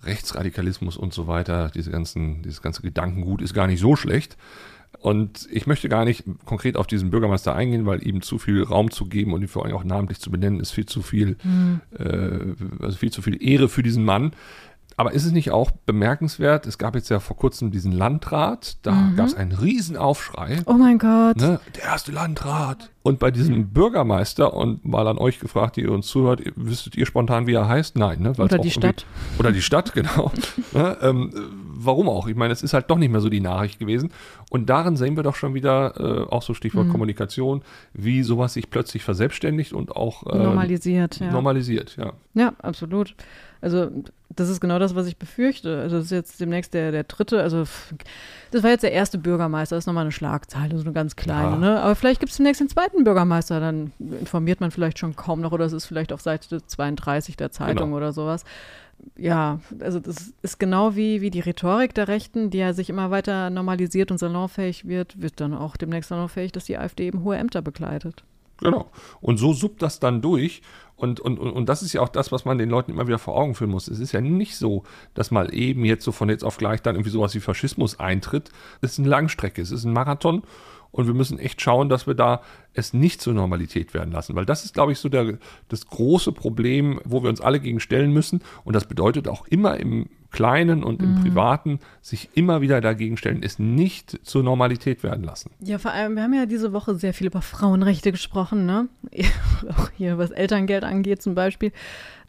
Rechtsradikalismus 0.02 0.96
und 0.96 1.12
so 1.12 1.26
weiter, 1.26 1.70
diese 1.74 1.90
ganzen, 1.90 2.42
dieses 2.42 2.62
ganze 2.62 2.82
Gedankengut 2.82 3.42
ist 3.42 3.54
gar 3.54 3.66
nicht 3.66 3.80
so 3.80 3.96
schlecht. 3.96 4.36
Und 4.98 5.48
ich 5.50 5.66
möchte 5.66 5.88
gar 5.88 6.04
nicht 6.04 6.24
konkret 6.44 6.76
auf 6.76 6.86
diesen 6.86 7.10
Bürgermeister 7.10 7.54
eingehen, 7.54 7.86
weil 7.86 8.06
ihm 8.06 8.22
zu 8.22 8.38
viel 8.38 8.62
Raum 8.62 8.90
zu 8.90 9.06
geben 9.06 9.32
und 9.32 9.40
ihn 9.40 9.48
vor 9.48 9.64
allem 9.64 9.76
auch 9.76 9.84
namentlich 9.84 10.18
zu 10.20 10.30
benennen, 10.30 10.60
ist 10.60 10.72
viel 10.72 10.86
zu 10.86 11.00
viel, 11.00 11.36
äh, 11.96 12.82
also 12.82 12.98
viel 12.98 13.12
zu 13.12 13.22
viel 13.22 13.42
Ehre 13.42 13.68
für 13.68 13.82
diesen 13.82 14.04
Mann. 14.04 14.32
Aber 14.96 15.12
ist 15.12 15.24
es 15.24 15.32
nicht 15.32 15.50
auch 15.50 15.70
bemerkenswert? 15.70 16.66
Es 16.66 16.78
gab 16.78 16.94
jetzt 16.94 17.08
ja 17.08 17.20
vor 17.20 17.36
kurzem 17.36 17.70
diesen 17.70 17.92
Landrat, 17.92 18.76
da 18.82 19.12
gab 19.16 19.26
es 19.26 19.34
einen 19.34 19.52
Riesenaufschrei. 19.52 20.58
Oh 20.66 20.74
mein 20.74 20.98
Gott. 20.98 21.36
Ne? 21.36 21.60
Der 21.76 21.84
erste 21.84 22.12
Landrat. 22.12 22.90
Und 23.02 23.18
bei 23.18 23.30
diesem 23.30 23.68
Bürgermeister, 23.68 24.52
und 24.52 24.84
mal 24.84 25.08
an 25.08 25.16
euch 25.16 25.40
gefragt, 25.40 25.76
die 25.76 25.82
ihr 25.82 25.92
uns 25.92 26.06
zuhört, 26.06 26.42
wüsstet 26.54 26.96
ihr 26.96 27.06
spontan, 27.06 27.46
wie 27.46 27.54
er 27.54 27.66
heißt? 27.66 27.96
Nein, 27.96 28.20
ne? 28.20 28.36
Weil's 28.36 28.52
Oder 28.52 28.58
die 28.58 28.70
Stadt. 28.70 29.06
Oder 29.38 29.52
die 29.52 29.62
Stadt, 29.62 29.92
genau. 29.94 30.32
ne? 30.72 30.98
ähm, 31.00 31.32
warum 31.64 32.10
auch? 32.10 32.26
Ich 32.26 32.36
meine, 32.36 32.52
es 32.52 32.62
ist 32.62 32.74
halt 32.74 32.90
doch 32.90 32.98
nicht 32.98 33.10
mehr 33.10 33.22
so 33.22 33.30
die 33.30 33.40
Nachricht 33.40 33.78
gewesen. 33.78 34.12
Und 34.50 34.68
darin 34.68 34.96
sehen 34.96 35.16
wir 35.16 35.22
doch 35.22 35.34
schon 35.34 35.54
wieder, 35.54 35.94
äh, 35.98 36.30
auch 36.30 36.42
so 36.42 36.52
Stichwort 36.52 36.88
Mhm. 36.88 36.92
Kommunikation, 36.92 37.62
wie 37.94 38.22
sowas 38.22 38.52
sich 38.52 38.68
plötzlich 38.70 39.02
verselbstständigt 39.02 39.72
und 39.72 39.96
auch 39.96 40.26
äh, 40.26 40.36
Normalisiert, 40.36 41.20
ja. 41.20 41.30
normalisiert, 41.30 41.96
ja. 41.96 42.12
Ja, 42.34 42.52
absolut. 42.58 43.14
Also 43.60 43.90
das 44.34 44.48
ist 44.48 44.60
genau 44.60 44.78
das, 44.78 44.94
was 44.94 45.06
ich 45.06 45.16
befürchte. 45.16 45.80
Also 45.80 45.96
das 45.96 46.06
ist 46.06 46.10
jetzt 46.12 46.40
demnächst 46.40 46.72
der, 46.72 46.92
der 46.92 47.04
dritte, 47.04 47.42
also 47.42 47.64
das 48.50 48.62
war 48.62 48.70
jetzt 48.70 48.82
der 48.82 48.92
erste 48.92 49.18
Bürgermeister, 49.18 49.76
das 49.76 49.82
ist 49.82 49.86
nochmal 49.86 50.04
eine 50.04 50.12
Schlagzeile, 50.12 50.76
so 50.78 50.84
eine 50.84 50.92
ganz 50.92 51.16
kleine, 51.16 51.52
ja. 51.52 51.56
ne? 51.56 51.80
Aber 51.80 51.94
vielleicht 51.94 52.20
gibt 52.20 52.30
es 52.30 52.36
demnächst 52.36 52.60
den 52.60 52.68
zweiten 52.68 53.04
Bürgermeister, 53.04 53.60
dann 53.60 53.92
informiert 53.98 54.60
man 54.60 54.70
vielleicht 54.70 54.98
schon 54.98 55.16
kaum 55.16 55.40
noch 55.40 55.52
oder 55.52 55.64
es 55.64 55.72
ist 55.72 55.86
vielleicht 55.86 56.12
auf 56.12 56.20
Seite 56.20 56.64
32 56.64 57.36
der 57.36 57.50
Zeitung 57.50 57.86
genau. 57.86 57.96
oder 57.96 58.12
sowas. 58.12 58.44
Ja, 59.16 59.60
also 59.80 59.98
das 59.98 60.34
ist 60.42 60.58
genau 60.58 60.94
wie, 60.94 61.20
wie 61.20 61.30
die 61.30 61.40
Rhetorik 61.40 61.94
der 61.94 62.08
Rechten, 62.08 62.50
die 62.50 62.58
ja 62.58 62.72
sich 62.72 62.90
immer 62.90 63.10
weiter 63.10 63.50
normalisiert 63.50 64.10
und 64.10 64.18
salonfähig 64.18 64.86
wird, 64.86 65.20
wird 65.20 65.40
dann 65.40 65.54
auch 65.54 65.76
demnächst 65.76 66.10
salonfähig, 66.10 66.52
dass 66.52 66.64
die 66.64 66.76
AfD 66.76 67.06
eben 67.06 67.24
hohe 67.24 67.36
Ämter 67.36 67.62
begleitet. 67.62 68.24
Genau. 68.60 68.90
Und 69.20 69.38
so 69.38 69.52
suppt 69.52 69.82
das 69.82 70.00
dann 70.00 70.20
durch. 70.20 70.62
Und, 71.00 71.18
und, 71.18 71.38
und 71.38 71.66
das 71.68 71.82
ist 71.82 71.94
ja 71.94 72.02
auch 72.02 72.10
das, 72.10 72.30
was 72.30 72.44
man 72.44 72.58
den 72.58 72.68
Leuten 72.68 72.90
immer 72.90 73.06
wieder 73.06 73.18
vor 73.18 73.34
Augen 73.34 73.54
führen 73.54 73.70
muss. 73.70 73.88
Es 73.88 74.00
ist 74.00 74.12
ja 74.12 74.20
nicht 74.20 74.56
so, 74.56 74.82
dass 75.14 75.30
mal 75.30 75.54
eben 75.54 75.86
jetzt 75.86 76.04
so 76.04 76.12
von 76.12 76.28
jetzt 76.28 76.44
auf 76.44 76.58
gleich 76.58 76.82
dann 76.82 76.94
irgendwie 76.94 77.10
sowas 77.10 77.34
wie 77.34 77.40
Faschismus 77.40 77.98
eintritt. 77.98 78.50
Es 78.82 78.92
ist 78.92 78.98
eine 78.98 79.08
Langstrecke, 79.08 79.62
es 79.62 79.70
ist 79.70 79.84
ein 79.84 79.94
Marathon. 79.94 80.42
Und 80.92 81.06
wir 81.06 81.14
müssen 81.14 81.38
echt 81.38 81.60
schauen, 81.60 81.88
dass 81.88 82.06
wir 82.06 82.14
da 82.14 82.42
es 82.72 82.92
nicht 82.92 83.20
zur 83.20 83.34
Normalität 83.34 83.94
werden 83.94 84.12
lassen. 84.12 84.34
Weil 84.34 84.46
das 84.46 84.64
ist, 84.64 84.74
glaube 84.74 84.92
ich, 84.92 84.98
so 84.98 85.08
der, 85.08 85.38
das 85.68 85.86
große 85.86 86.32
Problem, 86.32 87.00
wo 87.04 87.22
wir 87.22 87.30
uns 87.30 87.40
alle 87.40 87.60
gegen 87.60 87.80
stellen 87.80 88.12
müssen. 88.12 88.42
Und 88.64 88.74
das 88.74 88.86
bedeutet 88.86 89.28
auch 89.28 89.46
immer 89.46 89.78
im 89.78 90.08
Kleinen 90.30 90.84
und 90.84 91.02
im 91.02 91.16
mhm. 91.16 91.22
Privaten 91.22 91.80
sich 92.02 92.30
immer 92.34 92.60
wieder 92.60 92.80
dagegen 92.80 93.16
stellen, 93.16 93.42
es 93.42 93.58
nicht 93.58 94.20
zur 94.24 94.44
Normalität 94.44 95.02
werden 95.02 95.24
lassen. 95.24 95.50
Ja, 95.60 95.78
vor 95.78 95.90
allem, 95.90 96.14
wir 96.14 96.22
haben 96.22 96.34
ja 96.34 96.46
diese 96.46 96.72
Woche 96.72 96.94
sehr 96.94 97.12
viel 97.12 97.26
über 97.26 97.42
Frauenrechte 97.42 98.12
gesprochen, 98.12 98.64
ne? 98.64 98.88
auch 99.76 99.90
hier, 99.96 100.18
was 100.18 100.30
Elterngeld 100.30 100.84
angeht 100.84 101.20
zum 101.20 101.34
Beispiel. 101.34 101.72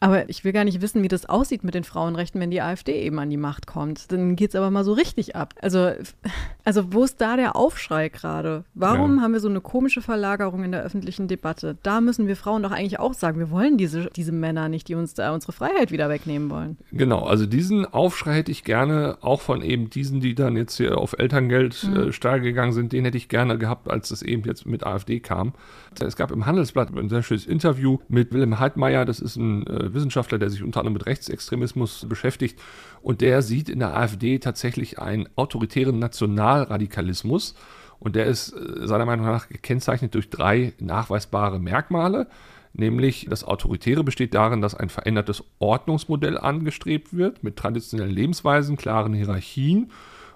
Aber 0.02 0.28
ich 0.28 0.44
will 0.44 0.52
gar 0.52 0.64
nicht 0.64 0.80
wissen, 0.80 1.02
wie 1.04 1.08
das 1.08 1.26
aussieht 1.26 1.62
mit 1.62 1.74
den 1.74 1.84
Frauenrechten, 1.84 2.40
wenn 2.40 2.50
die 2.50 2.60
AfD 2.60 3.00
eben 3.02 3.20
an 3.20 3.30
die 3.30 3.36
Macht 3.36 3.68
kommt. 3.68 4.10
Dann 4.10 4.34
geht 4.34 4.50
es 4.50 4.56
aber 4.56 4.68
mal 4.68 4.82
so 4.82 4.92
richtig 4.94 5.36
ab. 5.36 5.54
Also, 5.62 5.92
also 6.64 6.92
wo 6.92 7.04
ist 7.04 7.20
da 7.20 7.36
der 7.36 7.54
Aufschrei 7.54 8.08
gerade? 8.08 8.64
Warum 8.74 9.16
ja. 9.16 9.22
haben 9.22 9.32
wir 9.32 9.38
so 9.38 9.48
eine 9.48 9.60
komische 9.60 10.02
Verlagerung 10.02 10.64
in 10.64 10.72
der 10.72 10.82
öffentlichen 10.82 11.28
Debatte? 11.28 11.76
Da 11.84 12.00
müssen 12.00 12.26
wir 12.26 12.34
Frauen 12.34 12.64
doch 12.64 12.72
eigentlich 12.72 12.98
auch 12.98 13.14
sagen, 13.14 13.38
wir 13.38 13.52
wollen 13.52 13.78
diese, 13.78 14.10
diese 14.16 14.32
Männer 14.32 14.68
nicht, 14.68 14.88
die 14.88 14.96
uns 14.96 15.14
da 15.14 15.32
unsere 15.32 15.52
Freiheit 15.52 15.92
wieder 15.92 16.08
wegnehmen 16.08 16.50
wollen. 16.50 16.78
Genau, 16.90 17.22
also 17.22 17.46
diesen 17.46 17.86
Aufschrei 17.86 18.34
hätte 18.34 18.50
ich 18.50 18.64
gerne 18.64 19.18
auch 19.20 19.40
von 19.40 19.62
eben 19.62 19.88
diesen, 19.88 20.20
die 20.20 20.34
dann 20.34 20.56
jetzt 20.56 20.78
hier 20.78 20.98
auf 20.98 21.14
Elterngeld 21.16 21.86
mhm. 21.88 21.96
äh, 21.96 22.12
steil 22.12 22.40
gegangen 22.40 22.72
sind, 22.72 22.92
den 22.92 23.04
hätte 23.04 23.18
ich 23.18 23.28
gerne 23.28 23.56
gehabt, 23.56 23.88
als 23.88 24.10
es 24.10 24.22
eben 24.22 24.42
jetzt 24.42 24.66
mit 24.66 24.84
AfD 24.84 25.20
kam. 25.20 25.52
Es 26.00 26.16
gab 26.16 26.32
im 26.32 26.44
Handelsblatt 26.46 26.88
ein 26.96 27.08
sehr 27.08 27.22
schönes 27.22 27.46
Interview 27.46 27.98
mit 28.08 28.32
Wilhelm 28.32 28.58
Heidmeier, 28.58 29.04
das 29.04 29.20
ist 29.20 29.36
ein 29.36 29.64
äh, 29.66 29.91
Wissenschaftler, 29.94 30.38
der 30.38 30.50
sich 30.50 30.62
unter 30.62 30.80
anderem 30.80 30.94
mit 30.94 31.06
Rechtsextremismus 31.06 32.06
beschäftigt. 32.08 32.60
Und 33.02 33.20
der 33.20 33.42
sieht 33.42 33.68
in 33.68 33.78
der 33.78 33.96
AfD 33.96 34.38
tatsächlich 34.38 34.98
einen 34.98 35.28
autoritären 35.36 35.98
Nationalradikalismus. 35.98 37.54
Und 37.98 38.16
der 38.16 38.26
ist 38.26 38.52
äh, 38.52 38.86
seiner 38.86 39.06
Meinung 39.06 39.26
nach 39.26 39.48
gekennzeichnet 39.48 40.14
durch 40.14 40.30
drei 40.30 40.72
nachweisbare 40.80 41.58
Merkmale. 41.58 42.28
Nämlich 42.74 43.26
das 43.28 43.44
Autoritäre 43.44 44.02
besteht 44.02 44.34
darin, 44.34 44.62
dass 44.62 44.74
ein 44.74 44.88
verändertes 44.88 45.44
Ordnungsmodell 45.58 46.38
angestrebt 46.38 47.14
wird 47.14 47.44
mit 47.44 47.56
traditionellen 47.56 48.14
Lebensweisen, 48.14 48.76
klaren 48.76 49.12
Hierarchien 49.12 49.90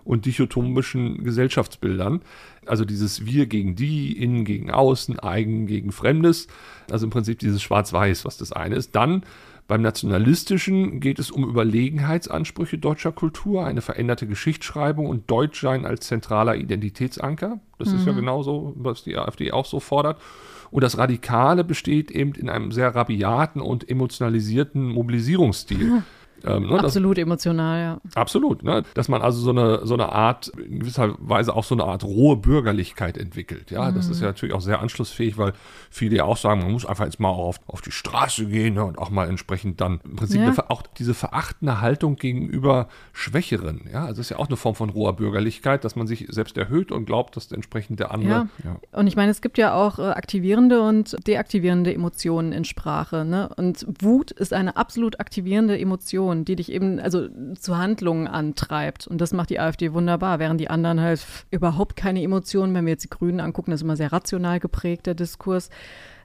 und 0.06 0.24
dichotomischen 0.24 1.24
Gesellschaftsbildern. 1.24 2.22
Also 2.64 2.84
dieses 2.84 3.26
Wir 3.26 3.46
gegen 3.46 3.74
die, 3.74 4.12
Innen 4.12 4.44
gegen 4.44 4.70
Außen, 4.70 5.18
Eigen 5.18 5.66
gegen 5.66 5.92
Fremdes. 5.92 6.46
Also 6.90 7.06
im 7.06 7.10
Prinzip 7.10 7.40
dieses 7.40 7.60
Schwarz-Weiß, 7.60 8.24
was 8.24 8.38
das 8.38 8.52
eine 8.52 8.76
ist. 8.76 8.94
Dann 8.94 9.24
beim 9.68 9.82
Nationalistischen 9.82 11.00
geht 11.00 11.18
es 11.18 11.32
um 11.32 11.44
Überlegenheitsansprüche 11.44 12.78
deutscher 12.78 13.10
Kultur, 13.10 13.66
eine 13.66 13.80
veränderte 13.80 14.28
Geschichtsschreibung 14.28 15.06
und 15.06 15.28
Deutschsein 15.28 15.84
als 15.84 16.06
zentraler 16.06 16.54
Identitätsanker. 16.54 17.58
Das 17.78 17.90
mhm. 17.90 17.96
ist 17.96 18.06
ja 18.06 18.12
mhm. 18.12 18.16
genauso, 18.18 18.74
was 18.76 19.02
die 19.02 19.16
AfD 19.16 19.50
auch 19.50 19.66
so 19.66 19.80
fordert. 19.80 20.20
Und 20.70 20.84
das 20.84 20.98
Radikale 20.98 21.64
besteht 21.64 22.12
eben 22.12 22.32
in 22.34 22.48
einem 22.48 22.70
sehr 22.70 22.94
rabiaten 22.94 23.60
und 23.60 23.88
emotionalisierten 23.88 24.86
Mobilisierungsstil. 24.86 26.02
Ähm, 26.44 26.68
ne, 26.68 26.78
absolut 26.80 27.16
das, 27.16 27.22
emotional, 27.22 27.80
ja. 27.80 28.00
Absolut, 28.14 28.62
ne? 28.62 28.82
dass 28.94 29.08
man 29.08 29.22
also 29.22 29.40
so 29.40 29.50
eine, 29.50 29.86
so 29.86 29.94
eine 29.94 30.10
Art, 30.10 30.48
in 30.48 30.80
gewisser 30.80 31.14
Weise 31.18 31.54
auch 31.54 31.64
so 31.64 31.74
eine 31.74 31.84
Art 31.84 32.04
rohe 32.04 32.36
Bürgerlichkeit 32.36 33.16
entwickelt. 33.16 33.70
Ja, 33.70 33.90
mhm. 33.90 33.94
das 33.94 34.08
ist 34.08 34.20
ja 34.20 34.26
natürlich 34.26 34.54
auch 34.54 34.60
sehr 34.60 34.80
anschlussfähig, 34.80 35.38
weil 35.38 35.52
viele 35.90 36.16
ja 36.16 36.24
auch 36.24 36.36
sagen, 36.36 36.60
man 36.62 36.72
muss 36.72 36.86
einfach 36.86 37.04
jetzt 37.04 37.20
mal 37.20 37.28
auf, 37.28 37.60
auf 37.66 37.80
die 37.80 37.90
Straße 37.90 38.46
gehen 38.46 38.74
ne? 38.74 38.84
und 38.84 38.98
auch 38.98 39.10
mal 39.10 39.28
entsprechend 39.28 39.80
dann 39.80 40.00
im 40.04 40.16
Prinzip 40.16 40.40
ja. 40.40 40.48
eine, 40.48 40.70
auch 40.70 40.82
diese 40.82 41.14
verachtende 41.14 41.80
Haltung 41.80 42.16
gegenüber 42.16 42.88
Schwächeren. 43.12 43.82
Ja, 43.92 44.02
also 44.02 44.16
das 44.16 44.26
ist 44.26 44.30
ja 44.30 44.38
auch 44.38 44.48
eine 44.48 44.56
Form 44.56 44.74
von 44.74 44.90
roher 44.90 45.14
Bürgerlichkeit, 45.14 45.84
dass 45.84 45.96
man 45.96 46.06
sich 46.06 46.26
selbst 46.28 46.56
erhöht 46.58 46.92
und 46.92 47.06
glaubt, 47.06 47.36
dass 47.36 47.50
entsprechend 47.52 48.00
der 48.00 48.12
andere. 48.12 48.48
Ja. 48.62 48.70
ja. 48.92 48.98
Und 48.98 49.06
ich 49.06 49.16
meine, 49.16 49.30
es 49.30 49.40
gibt 49.40 49.58
ja 49.58 49.74
auch 49.74 49.98
äh, 49.98 50.02
aktivierende 50.02 50.82
und 50.82 51.16
deaktivierende 51.26 51.92
Emotionen 51.92 52.52
in 52.52 52.64
Sprache. 52.64 53.24
Ne? 53.24 53.48
Und 53.56 53.86
Wut 54.00 54.30
ist 54.30 54.52
eine 54.52 54.76
absolut 54.76 55.20
aktivierende 55.20 55.78
Emotion. 55.78 56.25
Emotion, 56.26 56.44
die 56.44 56.56
dich 56.56 56.72
eben 56.72 56.98
also 56.98 57.28
zu 57.58 57.76
Handlungen 57.76 58.26
antreibt. 58.26 59.06
Und 59.06 59.20
das 59.20 59.32
macht 59.32 59.50
die 59.50 59.60
AfD 59.60 59.92
wunderbar, 59.92 60.38
während 60.38 60.60
die 60.60 60.70
anderen 60.70 61.00
halt 61.00 61.24
überhaupt 61.50 61.96
keine 61.96 62.22
Emotionen, 62.22 62.74
wenn 62.74 62.86
wir 62.86 62.92
jetzt 62.92 63.04
die 63.04 63.10
Grünen 63.10 63.40
angucken, 63.40 63.70
das 63.70 63.78
ist 63.78 63.84
immer 63.84 63.96
sehr 63.96 64.12
rational 64.12 64.60
geprägt, 64.60 65.06
der 65.06 65.14
Diskurs. 65.14 65.70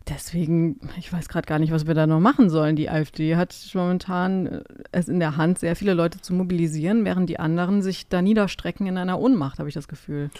Deswegen, 0.09 0.79
ich 0.97 1.13
weiß 1.13 1.29
gerade 1.29 1.45
gar 1.45 1.59
nicht, 1.59 1.71
was 1.71 1.85
wir 1.85 1.93
da 1.93 2.07
noch 2.07 2.19
machen 2.19 2.49
sollen. 2.49 2.75
Die 2.75 2.89
AfD 2.89 3.35
hat 3.35 3.55
momentan 3.75 4.47
äh, 4.47 4.61
es 4.91 5.07
in 5.07 5.19
der 5.19 5.37
Hand, 5.37 5.59
sehr 5.59 5.75
viele 5.75 5.93
Leute 5.93 6.19
zu 6.19 6.33
mobilisieren, 6.33 7.05
während 7.05 7.29
die 7.29 7.39
anderen 7.39 7.83
sich 7.83 8.09
da 8.09 8.23
niederstrecken 8.23 8.87
in 8.87 8.97
einer 8.97 9.19
Ohnmacht, 9.19 9.59
habe 9.59 9.69
ich 9.69 9.75
das 9.75 9.87
Gefühl. 9.87 10.31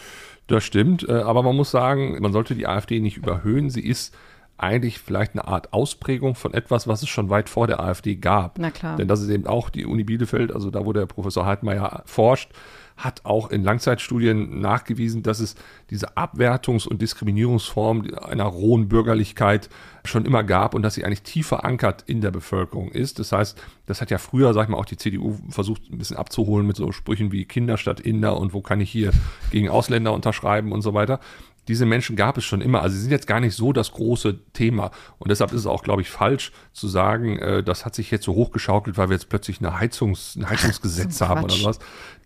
Das 0.48 0.64
stimmt, 0.64 1.08
äh, 1.08 1.12
aber 1.12 1.44
man 1.44 1.56
muss 1.56 1.70
sagen, 1.70 2.18
man 2.22 2.34
sollte 2.34 2.56
die 2.56 2.66
AfD 2.66 3.00
nicht 3.00 3.18
überhöhen. 3.18 3.70
Sie 3.70 3.86
ist 3.86 4.16
eigentlich 4.62 5.00
vielleicht 5.00 5.34
eine 5.34 5.48
Art 5.48 5.74
Ausprägung 5.74 6.36
von 6.36 6.54
etwas, 6.54 6.88
was 6.88 7.02
es 7.02 7.10
schon 7.10 7.30
weit 7.30 7.50
vor 7.50 7.68
der 7.68 7.80
AfD 7.80 8.16
gab. 8.16 8.58
Na 8.60 8.72
klar. 8.72 8.96
Denn 8.98 9.08
das 9.08 9.22
ist 9.22 9.30
eben 9.30 9.48
auch 9.48 9.70
die 9.70 9.86
Uni 9.86 10.04
Bielefeld, 10.04 10.54
also 10.54 10.72
da, 10.72 10.86
wo 10.86 10.94
der 10.94 11.06
Professor 11.06 11.46
Hartmeier 11.46 12.04
forscht, 12.06 12.52
hat 12.98 13.26
auch 13.26 13.50
in 13.50 13.64
Langzeitstudien 13.64 14.60
nachgewiesen, 14.60 15.24
dass 15.24 15.40
es 15.40 15.56
diese 15.90 16.18
Abwertungs- 16.18 16.88
und 16.88 17.02
Diskriminierungsform 17.02 18.14
einer 18.22 18.44
rohen 18.44 18.88
Bürgerlichkeit 18.88 19.70
schon 20.06 20.26
immer 20.26 20.44
gab 20.44 20.74
und 20.74 20.82
dass 20.84 20.96
sie 20.96 21.04
eigentlich 21.04 21.24
tief 21.24 21.48
verankert 21.48 22.04
in 22.08 22.22
der 22.22 22.32
Bevölkerung 22.32 22.92
ist. 22.92 23.20
Das 23.20 23.32
heißt, 23.32 23.60
das 23.86 24.02
hat 24.02 24.12
ja 24.12 24.18
früher, 24.18 24.54
sag 24.54 24.64
ich 24.64 24.70
mal, 24.70 24.78
auch 24.78 24.86
die 24.86 24.98
CDU 24.98 25.38
versucht, 25.50 25.92
ein 25.92 25.98
bisschen 25.98 26.18
abzuholen 26.18 26.68
mit 26.68 26.76
so 26.76 26.92
Sprüchen 26.92 27.32
wie 27.32 27.46
Kinder 27.46 27.78
statt 27.78 28.00
Inder 28.00 28.38
und 28.38 28.54
wo 28.54 28.62
kann 28.62 28.82
ich 28.82 28.92
hier 28.92 29.12
gegen 29.52 29.70
Ausländer 29.70 30.14
unterschreiben 30.14 30.72
und 30.72 30.82
so 30.82 30.94
weiter 30.94 31.20
diese 31.68 31.86
Menschen 31.86 32.16
gab 32.16 32.38
es 32.38 32.44
schon 32.44 32.62
immer. 32.62 32.82
Also 32.82 32.96
sie 32.96 33.04
sind 33.04 33.12
jetzt 33.12 33.28
gar 33.28 33.40
nicht 33.40 33.56
so 33.56 33.72
das 33.72 33.92
große 33.92 34.40
Thema. 34.54 34.92
Und 35.20 35.30
deshalb 35.30 35.52
ist 35.52 35.62
es 35.62 35.68
auch, 35.68 35.84
glaube 35.84 36.02
ich, 36.02 36.10
falsch 36.10 36.52
zu 36.74 36.88
sagen, 36.88 37.38
äh, 37.38 37.64
das 37.64 37.86
hat 37.86 37.96
sich 37.96 38.10
jetzt 38.12 38.26
so 38.26 38.34
hochgeschaukelt, 38.34 38.98
weil 38.98 39.10
wir 39.10 39.16
jetzt 39.16 39.30
plötzlich 39.30 39.60
eine 39.60 39.80
Heizungs-, 39.80 40.38
ein 40.38 40.50
Heizungsgesetz 40.50 41.18
so 41.20 41.28
haben 41.28 41.44
oder 41.44 41.54
sowas. 41.54 41.80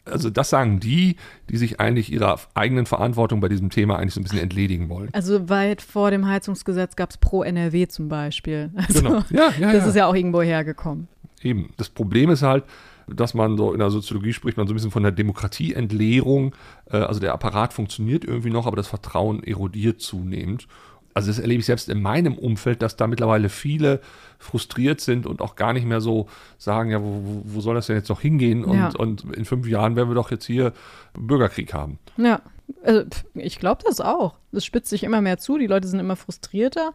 Also 0.05 0.29
das 0.29 0.51
sagen 0.51 0.79
die, 0.79 1.17
die 1.49 1.57
sich 1.57 1.79
eigentlich 1.79 2.11
ihrer 2.11 2.39
eigenen 2.53 2.85
Verantwortung 2.85 3.39
bei 3.41 3.49
diesem 3.49 3.71
Thema 3.71 3.97
eigentlich 3.97 4.13
so 4.13 4.19
ein 4.19 4.23
bisschen 4.23 4.39
entledigen 4.39 4.87
wollen. 4.87 5.09
Also 5.13 5.49
weit 5.49 5.81
vor 5.81 6.11
dem 6.11 6.27
Heizungsgesetz 6.27 6.95
gab 6.95 7.09
es 7.09 7.17
Pro 7.17 7.43
NRW 7.43 7.87
zum 7.87 8.07
Beispiel. 8.07 8.71
Also 8.87 9.01
genau. 9.01 9.23
Ja, 9.31 9.51
ja, 9.59 9.73
das 9.73 9.83
ja. 9.83 9.89
ist 9.89 9.95
ja 9.95 10.05
auch 10.05 10.13
irgendwo 10.13 10.41
hergekommen. 10.41 11.07
Eben. 11.41 11.71
Das 11.77 11.89
Problem 11.89 12.29
ist 12.29 12.43
halt, 12.43 12.63
dass 13.07 13.33
man 13.33 13.57
so 13.57 13.73
in 13.73 13.79
der 13.79 13.89
Soziologie 13.89 14.33
spricht 14.33 14.57
man 14.57 14.67
so 14.67 14.73
ein 14.73 14.75
bisschen 14.75 14.91
von 14.91 15.03
der 15.03 15.11
Demokratieentleerung. 15.11 16.55
Äh, 16.89 16.97
also 16.97 17.19
der 17.19 17.33
Apparat 17.33 17.73
funktioniert 17.73 18.25
irgendwie 18.25 18.49
noch, 18.49 18.67
aber 18.67 18.75
das 18.75 18.87
Vertrauen 18.87 19.43
erodiert 19.43 20.01
zunehmend. 20.01 20.67
Also 21.13 21.29
das 21.29 21.39
erlebe 21.39 21.61
ich 21.61 21.65
selbst 21.65 21.87
in 21.87 22.01
meinem 22.01 22.37
Umfeld, 22.37 22.81
dass 22.81 22.97
da 22.97 23.07
mittlerweile 23.07 23.47
viele 23.47 24.01
frustriert 24.37 24.99
sind 24.99 25.25
und 25.25 25.39
auch 25.39 25.55
gar 25.55 25.71
nicht 25.71 25.85
mehr 25.85 26.01
so 26.01 26.27
sagen, 26.57 26.91
ja, 26.91 27.01
wo, 27.01 27.41
wo 27.45 27.61
soll 27.61 27.75
das 27.75 27.87
denn 27.87 27.95
jetzt 27.95 28.09
noch 28.09 28.19
hingehen? 28.19 28.65
Und, 28.65 28.77
ja. 28.77 28.91
und 28.97 29.23
in 29.33 29.45
fünf 29.45 29.65
Jahren 29.65 29.95
werden 29.95 30.09
wir 30.09 30.15
doch 30.15 30.29
jetzt 30.29 30.45
hier 30.45 30.73
Bürgerkrieg 31.13 31.73
haben. 31.73 31.99
Ja, 32.17 32.41
also 32.83 33.03
ich 33.33 33.59
glaube 33.59 33.81
das 33.85 34.01
auch. 34.01 34.35
Es 34.51 34.65
spitzt 34.65 34.89
sich 34.89 35.03
immer 35.03 35.21
mehr 35.21 35.37
zu, 35.37 35.57
die 35.57 35.67
Leute 35.67 35.87
sind 35.87 36.01
immer 36.01 36.17
frustrierter 36.17 36.91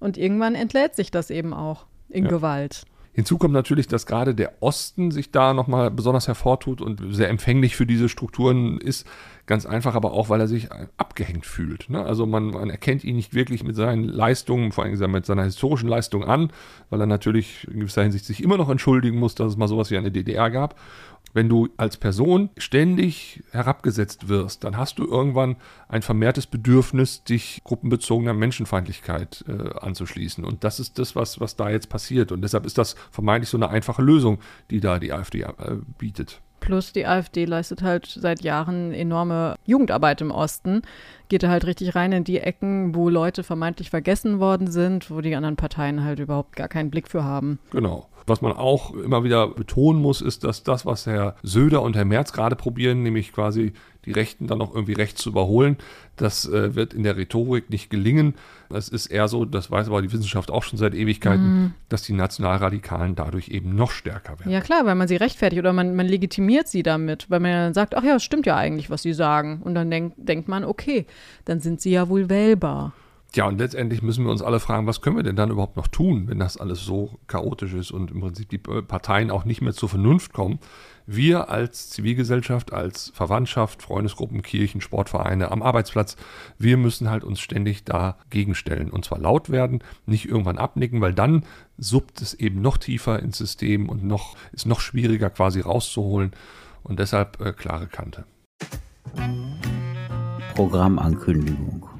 und 0.00 0.18
irgendwann 0.18 0.56
entlädt 0.56 0.96
sich 0.96 1.12
das 1.12 1.30
eben 1.30 1.54
auch 1.54 1.86
in 2.08 2.24
ja. 2.24 2.30
Gewalt. 2.30 2.82
Hinzu 3.14 3.36
kommt 3.36 3.52
natürlich, 3.52 3.88
dass 3.88 4.06
gerade 4.06 4.34
der 4.34 4.62
Osten 4.62 5.10
sich 5.10 5.30
da 5.30 5.52
nochmal 5.52 5.90
besonders 5.90 6.28
hervortut 6.28 6.80
und 6.80 7.14
sehr 7.14 7.28
empfänglich 7.28 7.76
für 7.76 7.84
diese 7.84 8.08
Strukturen 8.08 8.78
ist. 8.78 9.06
Ganz 9.44 9.66
einfach, 9.66 9.94
aber 9.94 10.12
auch, 10.12 10.30
weil 10.30 10.40
er 10.40 10.48
sich 10.48 10.68
abgehängt 10.96 11.44
fühlt. 11.44 11.90
Ne? 11.90 12.02
Also 12.02 12.24
man, 12.24 12.46
man, 12.46 12.70
erkennt 12.70 13.04
ihn 13.04 13.16
nicht 13.16 13.34
wirklich 13.34 13.64
mit 13.64 13.76
seinen 13.76 14.04
Leistungen, 14.04 14.72
vor 14.72 14.84
allem 14.84 15.10
mit 15.10 15.26
seiner 15.26 15.44
historischen 15.44 15.88
Leistung 15.88 16.24
an, 16.24 16.52
weil 16.88 17.00
er 17.00 17.06
natürlich 17.06 17.68
in 17.68 17.80
gewisser 17.80 18.02
Hinsicht 18.02 18.24
sich 18.24 18.42
immer 18.42 18.56
noch 18.56 18.70
entschuldigen 18.70 19.18
muss, 19.18 19.34
dass 19.34 19.52
es 19.52 19.56
mal 19.58 19.68
sowas 19.68 19.90
wie 19.90 19.98
eine 19.98 20.12
DDR 20.12 20.48
gab. 20.50 20.78
Wenn 21.34 21.48
du 21.48 21.68
als 21.76 21.96
Person 21.96 22.50
ständig 22.58 23.42
herabgesetzt 23.52 24.28
wirst, 24.28 24.64
dann 24.64 24.76
hast 24.76 24.98
du 24.98 25.06
irgendwann 25.06 25.56
ein 25.88 26.02
vermehrtes 26.02 26.46
Bedürfnis, 26.46 27.24
dich 27.24 27.62
gruppenbezogener 27.64 28.34
Menschenfeindlichkeit 28.34 29.44
äh, 29.48 29.78
anzuschließen. 29.78 30.44
Und 30.44 30.64
das 30.64 30.78
ist 30.80 30.98
das, 30.98 31.16
was, 31.16 31.40
was 31.40 31.56
da 31.56 31.70
jetzt 31.70 31.88
passiert. 31.88 32.32
Und 32.32 32.42
deshalb 32.42 32.66
ist 32.66 32.78
das 32.78 32.96
vermeintlich 33.10 33.48
so 33.48 33.56
eine 33.56 33.70
einfache 33.70 34.02
Lösung, 34.02 34.38
die 34.70 34.80
da 34.80 34.98
die 34.98 35.12
AfD 35.12 35.42
äh, 35.42 35.52
bietet. 35.98 36.40
Plus 36.62 36.92
die 36.92 37.06
AfD 37.06 37.44
leistet 37.44 37.82
halt 37.82 38.06
seit 38.06 38.42
Jahren 38.42 38.92
enorme 38.92 39.56
Jugendarbeit 39.66 40.20
im 40.20 40.30
Osten. 40.30 40.82
Geht 41.28 41.42
da 41.42 41.48
halt 41.48 41.66
richtig 41.66 41.96
rein 41.96 42.12
in 42.12 42.22
die 42.22 42.38
Ecken, 42.38 42.94
wo 42.94 43.08
Leute 43.08 43.42
vermeintlich 43.42 43.90
vergessen 43.90 44.38
worden 44.38 44.70
sind, 44.70 45.10
wo 45.10 45.20
die 45.20 45.34
anderen 45.34 45.56
Parteien 45.56 46.04
halt 46.04 46.20
überhaupt 46.20 46.54
gar 46.54 46.68
keinen 46.68 46.90
Blick 46.90 47.08
für 47.08 47.24
haben. 47.24 47.58
Genau. 47.72 48.06
Was 48.26 48.40
man 48.40 48.52
auch 48.52 48.94
immer 48.94 49.24
wieder 49.24 49.48
betonen 49.48 50.00
muss, 50.00 50.20
ist, 50.20 50.44
dass 50.44 50.62
das, 50.62 50.86
was 50.86 51.06
Herr 51.06 51.36
Söder 51.42 51.82
und 51.82 51.96
Herr 51.96 52.04
Merz 52.04 52.32
gerade 52.32 52.56
probieren, 52.56 53.02
nämlich 53.02 53.32
quasi 53.32 53.72
die 54.04 54.12
Rechten 54.12 54.46
dann 54.46 54.58
noch 54.58 54.74
irgendwie 54.74 54.94
rechts 54.94 55.22
zu 55.22 55.30
überholen, 55.30 55.76
das 56.16 56.48
äh, 56.48 56.74
wird 56.74 56.92
in 56.92 57.04
der 57.04 57.16
Rhetorik 57.16 57.70
nicht 57.70 57.88
gelingen. 57.88 58.34
Es 58.68 58.88
ist 58.88 59.06
eher 59.06 59.28
so, 59.28 59.44
das 59.44 59.70
weiß 59.70 59.88
aber 59.88 60.02
die 60.02 60.12
Wissenschaft 60.12 60.50
auch 60.50 60.62
schon 60.62 60.78
seit 60.78 60.94
Ewigkeiten, 60.94 61.44
mhm. 61.44 61.74
dass 61.88 62.02
die 62.02 62.12
Nationalradikalen 62.12 63.14
dadurch 63.14 63.48
eben 63.48 63.74
noch 63.74 63.90
stärker 63.90 64.38
werden. 64.38 64.50
Ja 64.50 64.60
klar, 64.60 64.84
weil 64.86 64.94
man 64.94 65.08
sie 65.08 65.16
rechtfertigt 65.16 65.60
oder 65.60 65.72
man, 65.72 65.94
man 65.94 66.06
legitimiert 66.06 66.68
sie 66.68 66.82
damit, 66.82 67.30
weil 67.30 67.40
man 67.40 67.52
dann 67.52 67.74
sagt, 67.74 67.94
ach 67.94 68.02
ja, 68.02 68.16
es 68.16 68.24
stimmt 68.24 68.46
ja 68.46 68.56
eigentlich, 68.56 68.90
was 68.90 69.02
sie 69.02 69.12
sagen. 69.12 69.62
Und 69.62 69.74
dann 69.74 69.90
denk, 69.90 70.14
denkt 70.16 70.48
man, 70.48 70.64
okay, 70.64 71.06
dann 71.44 71.60
sind 71.60 71.80
sie 71.80 71.90
ja 71.90 72.08
wohl 72.08 72.28
wählbar. 72.28 72.92
Ja, 73.34 73.46
und 73.46 73.58
letztendlich 73.58 74.02
müssen 74.02 74.24
wir 74.24 74.30
uns 74.30 74.42
alle 74.42 74.60
fragen, 74.60 74.86
was 74.86 75.00
können 75.00 75.16
wir 75.16 75.22
denn 75.22 75.36
dann 75.36 75.50
überhaupt 75.50 75.76
noch 75.78 75.88
tun, 75.88 76.28
wenn 76.28 76.38
das 76.38 76.58
alles 76.58 76.84
so 76.84 77.18
chaotisch 77.28 77.72
ist 77.72 77.90
und 77.90 78.10
im 78.10 78.20
Prinzip 78.20 78.50
die 78.50 78.58
Parteien 78.58 79.30
auch 79.30 79.46
nicht 79.46 79.62
mehr 79.62 79.72
zur 79.72 79.88
Vernunft 79.88 80.34
kommen. 80.34 80.58
Wir 81.06 81.48
als 81.48 81.88
Zivilgesellschaft, 81.88 82.74
als 82.74 83.10
Verwandtschaft, 83.14 83.82
Freundesgruppen, 83.82 84.42
Kirchen, 84.42 84.82
Sportvereine 84.82 85.50
am 85.50 85.62
Arbeitsplatz, 85.62 86.16
wir 86.58 86.76
müssen 86.76 87.08
halt 87.08 87.24
uns 87.24 87.40
ständig 87.40 87.84
dagegen 87.84 88.54
stellen 88.54 88.90
und 88.90 89.06
zwar 89.06 89.18
laut 89.18 89.48
werden, 89.48 89.82
nicht 90.04 90.28
irgendwann 90.28 90.58
abnicken, 90.58 91.00
weil 91.00 91.14
dann 91.14 91.44
suppt 91.78 92.20
es 92.20 92.34
eben 92.34 92.60
noch 92.60 92.76
tiefer 92.76 93.18
ins 93.18 93.38
System 93.38 93.88
und 93.88 94.04
noch 94.04 94.36
ist 94.52 94.66
noch 94.66 94.80
schwieriger 94.80 95.30
quasi 95.30 95.60
rauszuholen 95.60 96.32
und 96.82 96.98
deshalb 96.98 97.40
äh, 97.40 97.54
klare 97.54 97.86
Kante. 97.86 98.24
Programmankündigung. 100.54 101.91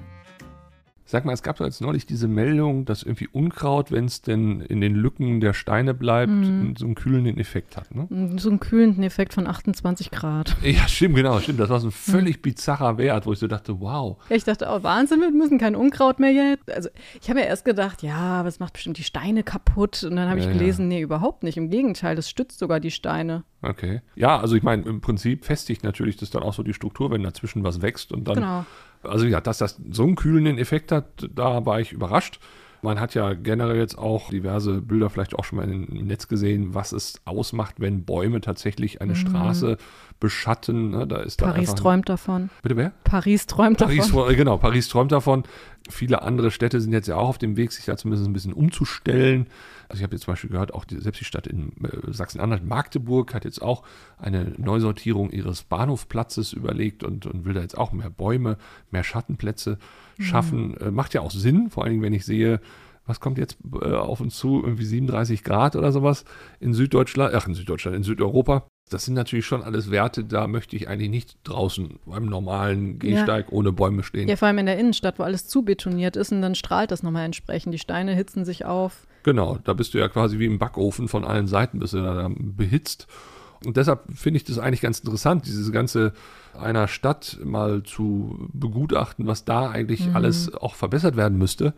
Sag 1.13 1.27
mal, 1.27 1.35
es 1.35 1.43
gab 1.43 1.59
doch 1.59 1.67
jetzt 1.67 1.83
neulich 1.83 2.07
diese 2.07 2.27
Meldung, 2.27 2.87
dass 2.87 3.03
irgendwie 3.03 3.29
Unkraut, 3.31 3.93
wenn 3.93 4.07
es 4.07 4.23
denn 4.23 4.63
in 4.63 4.81
den 4.81 4.95
Lücken 4.95 5.43
der 5.43 5.53
Steine 5.53 5.93
bleibt, 5.93 6.33
mhm. 6.33 6.75
so 6.75 6.87
einen 6.87 6.95
kühlenden 6.95 7.37
Effekt 7.37 7.77
hat. 7.77 7.95
Ne? 7.95 8.07
Mm, 8.09 8.39
so 8.39 8.49
einen 8.49 8.61
kühlenden 8.61 9.03
Effekt 9.03 9.35
von 9.35 9.47
28 9.47 10.11
Grad. 10.11 10.57
Ja, 10.63 10.89
stimmt, 10.89 11.17
genau, 11.17 11.39
stimmt. 11.41 11.61
Das 11.61 11.69
war 11.69 11.81
so 11.81 11.89
ein 11.89 11.93
völlig 11.93 12.39
mhm. 12.39 12.41
bizarrer 12.41 12.97
Wert, 12.97 13.27
wo 13.27 13.35
ich 13.35 13.41
so 13.41 13.47
dachte, 13.47 13.79
wow. 13.81 14.17
Ja, 14.31 14.37
ich 14.37 14.45
dachte, 14.45 14.69
oh, 14.71 14.83
Wahnsinn, 14.83 15.21
wir 15.21 15.31
müssen 15.31 15.59
kein 15.59 15.77
Unkraut 15.77 16.19
mehr 16.19 16.33
jetzt. 16.33 16.73
Also 16.73 16.89
ich 17.21 17.29
habe 17.29 17.41
ja 17.41 17.47
erst 17.47 17.67
gedacht, 17.67 18.03
ja, 18.03 18.17
aber 18.17 18.49
es 18.49 18.59
macht 18.59 18.73
bestimmt 18.73 18.97
die 18.97 19.05
Steine 19.05 19.43
kaputt. 19.43 20.05
Und 20.05 20.17
dann 20.17 20.31
habe 20.31 20.41
ja, 20.41 20.47
ich 20.47 20.53
gelesen, 20.59 20.91
ja. 20.91 20.97
nee, 20.97 21.03
überhaupt 21.03 21.43
nicht. 21.43 21.59
Im 21.59 21.69
Gegenteil, 21.69 22.17
das 22.17 22.31
stützt 22.31 22.59
sogar 22.59 22.81
die 22.81 22.91
Steine. 22.91 23.45
Okay. 23.61 24.01
Ja, 24.15 24.41
also 24.41 24.57
ich 24.57 24.63
meine, 24.63 24.85
im 24.85 25.03
Prinzip 25.03 25.45
festigt 25.45 25.85
natürlich 25.85 26.17
das 26.17 26.31
dann 26.31 26.43
auch 26.43 26.55
so 26.55 26.63
die 26.63 26.73
Struktur, 26.73 27.11
wenn 27.11 27.23
dazwischen 27.23 27.65
was 27.65 27.83
wächst 27.83 28.13
und 28.13 28.27
dann. 28.27 28.37
Genau 28.37 28.65
also 29.03 29.27
ja, 29.27 29.41
dass 29.41 29.59
das 29.59 29.81
so 29.91 30.05
einen 30.05 30.15
kühlenden 30.15 30.59
Effekt 30.59 30.93
hat, 30.93 31.29
da 31.35 31.65
war 31.67 31.81
ich 31.81 31.93
überrascht. 31.93 32.41
Man 32.85 32.99
hat 32.99 33.15
ja 33.15 33.35
generell 33.35 33.77
jetzt 33.77 33.97
auch 33.97 34.31
diverse 34.31 34.81
Bilder 34.83 35.09
vielleicht 35.09 35.37
auch 35.37 35.45
schon 35.45 35.59
mal 35.59 35.71
im 35.71 35.85
Netz 35.85 36.27
gesehen, 36.27 36.75
was 36.75 36.91
es 36.91 37.21
ausmacht, 37.25 37.77
wenn 37.79 38.05
Bäume 38.05 38.41
tatsächlich 38.41 39.01
eine 39.01 39.13
mhm. 39.13 39.17
Straße 39.17 39.77
beschatten. 40.19 40.91
Ne? 40.91 41.07
Da 41.07 41.19
ist 41.19 41.39
Paris 41.39 41.77
träumt 41.77 42.09
davon. 42.09 42.51
Bitte 42.63 42.77
wer? 42.77 42.93
Paris 43.05 43.47
träumt 43.47 43.79
Paris, 43.79 44.09
davon. 44.09 44.35
Genau, 44.35 44.59
Paris 44.59 44.89
träumt 44.89 45.13
davon. 45.13 45.45
Viele 45.91 46.23
andere 46.23 46.51
Städte 46.51 46.81
sind 46.81 46.93
jetzt 46.93 47.07
ja 47.07 47.17
auch 47.17 47.29
auf 47.29 47.39
dem 47.39 47.57
Weg, 47.57 47.71
sich 47.71 47.85
da 47.85 47.97
zumindest 47.97 48.29
ein 48.29 48.33
bisschen 48.33 48.53
umzustellen. 48.53 49.47
Also 49.93 50.01
ich 50.01 50.05
habe 50.05 50.15
jetzt 50.15 50.25
zum 50.25 50.33
Beispiel 50.33 50.49
gehört, 50.49 50.73
auch 50.73 50.87
die, 50.87 50.99
selbst 50.99 51.21
die 51.21 51.27
Stadt 51.27 51.47
in 51.47 51.73
äh, 51.85 52.11
Sachsen-Anhalt, 52.11 52.65
Magdeburg, 52.65 53.35
hat 53.35 53.45
jetzt 53.45 53.61
auch 53.61 53.83
eine 54.17 54.55
Neusortierung 54.57 55.29
ihres 55.29 55.65
Bahnhofplatzes 55.65 56.55
überlegt 56.55 57.05
und, 57.05 57.27
und 57.27 57.45
will 57.45 57.53
da 57.53 57.61
jetzt 57.61 57.77
auch 57.77 57.93
mehr 57.93 58.09
Bäume, 58.09 58.57
mehr 58.91 59.05
Schattenplätze 59.05 59.77
mhm. 60.17 60.23
schaffen. 60.23 60.69
Mhm. 60.69 60.77
Äh, 60.81 60.91
macht 60.93 61.13
ja 61.13 61.21
auch 61.21 61.31
Sinn, 61.31 61.69
vor 61.69 61.85
allen 61.85 61.91
Dingen, 61.91 62.03
wenn 62.03 62.15
ich 62.15 62.25
sehe, 62.25 62.63
was 63.05 63.21
kommt 63.21 63.37
jetzt 63.37 63.59
äh, 63.83 63.93
auf 63.93 64.21
uns 64.21 64.35
zu? 64.39 64.63
Irgendwie 64.65 64.87
37 64.87 65.45
Grad 65.45 65.77
oder 65.77 65.93
sowas 65.93 66.25
in 66.59 66.73
Süddeutschland, 66.73 67.35
ach 67.35 67.47
in 67.47 67.53
Süddeutschland, 67.53 67.95
in 67.95 68.03
Südeuropa. 68.03 68.67
Das 68.91 69.07
sind 69.07 69.15
natürlich 69.15 69.47
schon 69.47 69.63
alles 69.63 69.91
Werte, 69.91 70.23
da 70.23 70.47
möchte 70.47 70.77
ich 70.77 70.87
eigentlich 70.87 71.09
nicht 71.09 71.39
draußen 71.45 71.99
beim 72.05 72.27
normalen 72.27 72.99
Gehsteig 72.99 73.47
ja. 73.47 73.53
ohne 73.53 73.73
Bäume 73.73 74.03
stehen. 74.03 74.29
Ja, 74.29 74.37
vor 74.37 74.49
allem 74.49 74.59
in 74.59 74.67
der 74.67 74.79
Innenstadt, 74.79 75.19
wo 75.19 75.23
alles 75.23 75.49
zubetoniert 75.49 76.17
ist 76.17 76.31
und 76.31 76.43
dann 76.43 76.55
strahlt 76.55 76.91
das 76.91 77.03
nochmal 77.03 77.25
entsprechend. 77.25 77.73
Die 77.73 77.79
Steine 77.79 78.15
hitzen 78.15 78.45
sich 78.45 78.67
auf. 78.67 79.07
Genau, 79.23 79.59
da 79.65 79.73
bist 79.73 79.95
du 79.95 79.99
ja 79.99 80.09
quasi 80.09 80.39
wie 80.39 80.47
im 80.47 80.59
Backofen 80.59 81.09
von 81.09 81.25
allen 81.25 81.47
Seiten, 81.47 81.79
bist 81.79 81.95
du 81.95 82.03
da 82.03 82.31
behitzt. 82.37 83.07
Und 83.65 83.77
deshalb 83.77 84.01
finde 84.15 84.39
ich 84.39 84.45
das 84.45 84.59
eigentlich 84.59 84.81
ganz 84.81 84.99
interessant, 84.99 85.47
diese 85.47 85.71
ganze 85.73 86.13
einer 86.59 86.89
Stadt 86.89 87.39
mal 87.45 87.83
zu 87.83 88.49
begutachten, 88.53 89.27
was 89.27 89.45
da 89.45 89.71
eigentlich 89.71 90.09
mhm. 90.09 90.17
alles 90.17 90.53
auch 90.55 90.75
verbessert 90.75 91.17
werden 91.17 91.39
müsste. 91.39 91.75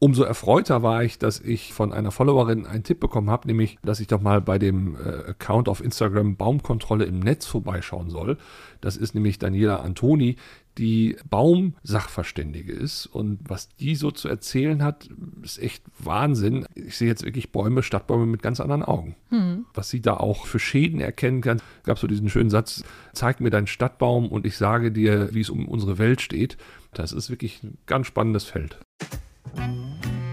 Umso 0.00 0.22
erfreuter 0.22 0.84
war 0.84 1.02
ich, 1.02 1.18
dass 1.18 1.40
ich 1.40 1.72
von 1.72 1.92
einer 1.92 2.12
Followerin 2.12 2.66
einen 2.66 2.84
Tipp 2.84 3.00
bekommen 3.00 3.30
habe, 3.30 3.48
nämlich, 3.48 3.78
dass 3.82 3.98
ich 3.98 4.06
doch 4.06 4.20
mal 4.20 4.40
bei 4.40 4.58
dem 4.58 4.94
äh, 4.94 5.30
Account 5.30 5.68
auf 5.68 5.82
Instagram 5.82 6.36
Baumkontrolle 6.36 7.04
im 7.04 7.18
Netz 7.18 7.46
vorbeischauen 7.46 8.08
soll. 8.08 8.38
Das 8.80 8.96
ist 8.96 9.16
nämlich 9.16 9.40
Daniela 9.40 9.80
Antoni, 9.80 10.36
die 10.78 11.16
Baumsachverständige 11.28 12.72
ist. 12.72 13.06
Und 13.06 13.40
was 13.48 13.74
die 13.76 13.96
so 13.96 14.12
zu 14.12 14.28
erzählen 14.28 14.84
hat, 14.84 15.08
ist 15.42 15.58
echt 15.58 15.82
Wahnsinn. 15.98 16.66
Ich 16.76 16.96
sehe 16.96 17.08
jetzt 17.08 17.24
wirklich 17.24 17.50
Bäume, 17.50 17.82
Stadtbäume 17.82 18.26
mit 18.26 18.40
ganz 18.40 18.60
anderen 18.60 18.84
Augen. 18.84 19.16
Mhm. 19.30 19.66
Was 19.74 19.90
sie 19.90 20.00
da 20.00 20.14
auch 20.14 20.46
für 20.46 20.60
Schäden 20.60 21.00
erkennen 21.00 21.40
kann. 21.40 21.60
Es 21.80 21.86
gab 21.86 21.98
so 21.98 22.06
diesen 22.06 22.28
schönen 22.28 22.50
Satz, 22.50 22.84
zeig 23.12 23.40
mir 23.40 23.50
deinen 23.50 23.66
Stadtbaum 23.66 24.28
und 24.28 24.46
ich 24.46 24.56
sage 24.56 24.92
dir, 24.92 25.34
wie 25.34 25.40
es 25.40 25.50
um 25.50 25.66
unsere 25.66 25.98
Welt 25.98 26.20
steht. 26.20 26.56
Das 26.94 27.10
ist 27.10 27.30
wirklich 27.30 27.64
ein 27.64 27.78
ganz 27.86 28.06
spannendes 28.06 28.44
Feld. 28.44 28.78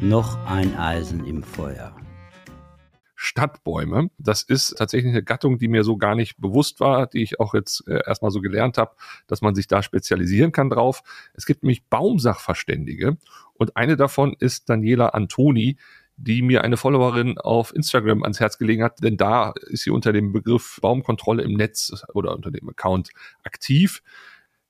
Noch 0.01 0.37
ein 0.45 0.75
Eisen 0.77 1.25
im 1.25 1.43
Feuer. 1.43 1.95
Stadtbäume. 3.15 4.09
Das 4.17 4.43
ist 4.43 4.75
tatsächlich 4.77 5.11
eine 5.11 5.23
Gattung, 5.23 5.57
die 5.57 5.67
mir 5.67 5.83
so 5.83 5.97
gar 5.97 6.15
nicht 6.15 6.37
bewusst 6.37 6.79
war, 6.79 7.07
die 7.07 7.23
ich 7.23 7.39
auch 7.39 7.53
jetzt 7.53 7.87
äh, 7.87 8.01
erstmal 8.05 8.31
so 8.31 8.41
gelernt 8.41 8.77
habe, 8.77 8.95
dass 9.27 9.41
man 9.41 9.55
sich 9.55 9.67
da 9.67 9.81
spezialisieren 9.81 10.51
kann 10.51 10.69
drauf. 10.69 11.01
Es 11.33 11.45
gibt 11.45 11.63
nämlich 11.63 11.85
Baumsachverständige 11.87 13.17
und 13.53 13.75
eine 13.77 13.97
davon 13.97 14.35
ist 14.39 14.69
Daniela 14.69 15.09
Antoni, 15.09 15.77
die 16.17 16.41
mir 16.41 16.63
eine 16.63 16.77
Followerin 16.77 17.37
auf 17.37 17.75
Instagram 17.75 18.23
ans 18.23 18.39
Herz 18.39 18.57
gelegen 18.57 18.83
hat, 18.83 19.03
denn 19.03 19.17
da 19.17 19.53
ist 19.67 19.83
sie 19.83 19.89
unter 19.89 20.13
dem 20.13 20.31
Begriff 20.31 20.79
Baumkontrolle 20.81 21.43
im 21.43 21.53
Netz 21.53 21.91
oder 22.13 22.33
unter 22.35 22.51
dem 22.51 22.69
Account 22.69 23.09
aktiv. 23.43 24.01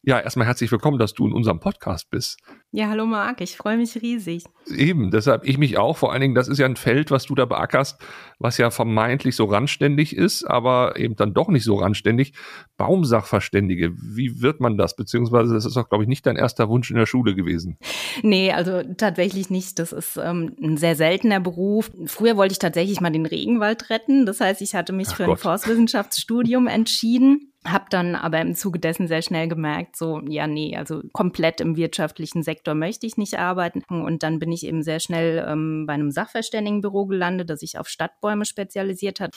Ja, 0.08 0.20
erstmal 0.20 0.46
herzlich 0.46 0.72
willkommen, 0.72 1.00
dass 1.00 1.16
du 1.16 1.26
in 1.26 1.34
unserem 1.34 1.60
Podcast 1.60 2.12
bist. 2.12 2.38
Ja, 2.72 2.90
hallo 2.90 3.08
Marc, 3.08 3.42
ich 3.42 3.58
freue 3.58 3.76
mich 3.76 4.00
riesig. 4.04 4.44
Eben, 4.68 5.10
deshalb 5.10 5.48
ich 5.48 5.58
mich 5.58 5.80
auch. 5.80 5.98
Vor 5.98 6.12
allen 6.12 6.22
Dingen, 6.22 6.36
das 6.36 6.48
ist 6.48 6.60
ja 6.60 6.68
ein 6.68 6.76
Feld, 6.76 7.10
was 7.10 7.26
du 7.26 7.34
da 7.34 7.46
beackerst, 7.46 8.00
was 8.38 8.60
ja 8.60 8.70
vermeintlich 8.70 9.36
so 9.36 9.46
randständig 9.46 10.16
ist, 10.16 10.44
aber 10.44 11.00
eben 11.00 11.16
dann 11.16 11.34
doch 11.34 11.48
nicht 11.48 11.64
so 11.64 11.74
randständig. 11.78 12.34
Baumsachverständige, 12.78 13.94
wie 13.98 14.44
wird 14.44 14.60
man 14.60 14.78
das? 14.78 14.96
Beziehungsweise 14.96 15.56
das 15.56 15.66
ist 15.66 15.76
doch, 15.76 15.90
glaube 15.90 16.04
ich, 16.04 16.08
nicht 16.08 16.28
dein 16.28 16.36
erster 16.36 16.70
Wunsch 16.70 16.92
in 16.92 16.98
der 16.98 17.08
Schule 17.08 17.34
gewesen. 17.34 17.80
Nee, 18.22 18.52
also 18.52 18.84
tatsächlich 18.98 19.50
nicht. 19.50 19.80
Das 19.80 19.92
ist 19.92 20.18
ähm, 20.18 20.56
ein 20.62 20.78
sehr 20.78 20.96
seltener 20.96 21.40
Beruf. 21.40 21.90
Früher 22.06 22.38
wollte 22.38 22.52
ich 22.52 22.60
tatsächlich 22.60 23.02
mal 23.02 23.10
den 23.10 23.26
Regenwald 23.26 23.90
retten. 23.90 24.28
Das 24.28 24.40
heißt, 24.40 24.62
ich 24.62 24.76
hatte 24.76 24.94
mich 24.94 25.08
Ach 25.10 25.16
für 25.16 25.26
Gott. 25.26 25.40
ein 25.40 25.42
Forstwissenschaftsstudium 25.42 26.68
entschieden 26.68 27.54
hab 27.66 27.90
dann 27.90 28.16
aber 28.16 28.40
im 28.42 28.54
Zuge 28.54 28.80
dessen 28.80 29.08
sehr 29.08 29.22
schnell 29.22 29.48
gemerkt, 29.48 29.96
so, 29.96 30.22
ja, 30.28 30.46
nee, 30.46 30.78
also 30.78 31.02
komplett 31.14 31.62
im 31.62 31.76
wirtschaftlichen 31.76 32.44
Sektor 32.44 32.76
möchte 32.76 33.08
ich 33.08 33.18
nicht 33.18 33.40
arbeiten. 33.40 33.84
Und 33.90 34.24
dann 34.24 34.40
bin 34.40 34.52
ich 34.52 34.66
eben 34.66 34.84
sehr 34.84 35.00
schnell 35.00 35.44
ähm, 35.48 35.86
bei 35.88 35.94
einem 35.94 36.12
Sachverständigenbüro 36.12 37.08
gelandet, 37.08 37.50
das 37.50 37.62
sich 37.62 37.80
auf 37.80 37.88
Stadtbäume 37.88 38.46
spezialisiert 38.46 39.20
hat. 39.20 39.36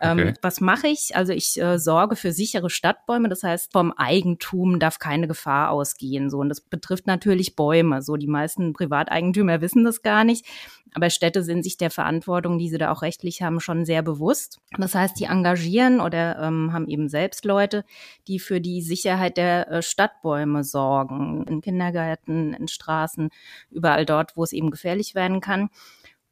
Ähm, 0.00 0.18
okay. 0.18 0.28
Ähm, 0.28 0.34
was 0.42 0.60
mache 0.60 0.88
ich? 0.88 1.16
Also 1.16 1.32
ich 1.32 1.60
äh, 1.60 1.78
sorge 1.78 2.16
für 2.16 2.32
sichere 2.32 2.70
Stadtbäume, 2.70 3.28
das 3.28 3.42
heißt, 3.42 3.72
vom 3.72 3.92
Eigentum 3.92 4.78
darf 4.78 4.98
keine 4.98 5.26
Gefahr 5.26 5.70
ausgehen. 5.70 6.28
So, 6.30 6.38
und 6.38 6.50
das 6.50 6.60
betrifft 6.60 7.06
natürlich 7.06 7.56
Bäume. 7.56 8.02
So, 8.02 8.16
die 8.16 8.26
meisten 8.26 8.74
Privateigentümer 8.74 9.60
wissen 9.60 9.84
das 9.84 10.02
gar 10.02 10.24
nicht. 10.24 10.44
Aber 10.94 11.10
Städte 11.10 11.42
sind 11.42 11.62
sich 11.62 11.76
der 11.76 11.90
Verantwortung, 11.90 12.58
die 12.58 12.68
sie 12.68 12.78
da 12.78 12.90
auch 12.90 13.02
rechtlich 13.02 13.42
haben, 13.42 13.60
schon 13.60 13.84
sehr 13.84 14.02
bewusst. 14.02 14.58
Das 14.78 14.94
heißt, 14.94 15.18
die 15.18 15.24
engagieren 15.24 16.00
oder 16.00 16.38
ähm, 16.40 16.72
haben 16.72 16.88
eben 16.88 17.08
selbst 17.08 17.44
Leute, 17.44 17.84
die 18.26 18.38
für 18.38 18.60
die 18.60 18.82
Sicherheit 18.82 19.36
der 19.36 19.70
äh, 19.70 19.82
Stadtbäume 19.82 20.64
sorgen. 20.64 21.44
In 21.46 21.60
Kindergärten, 21.60 22.54
in 22.54 22.68
Straßen, 22.68 23.30
überall 23.70 24.04
dort, 24.04 24.36
wo 24.36 24.42
es 24.42 24.52
eben 24.52 24.70
gefährlich 24.70 25.14
werden 25.14 25.40
kann. 25.40 25.70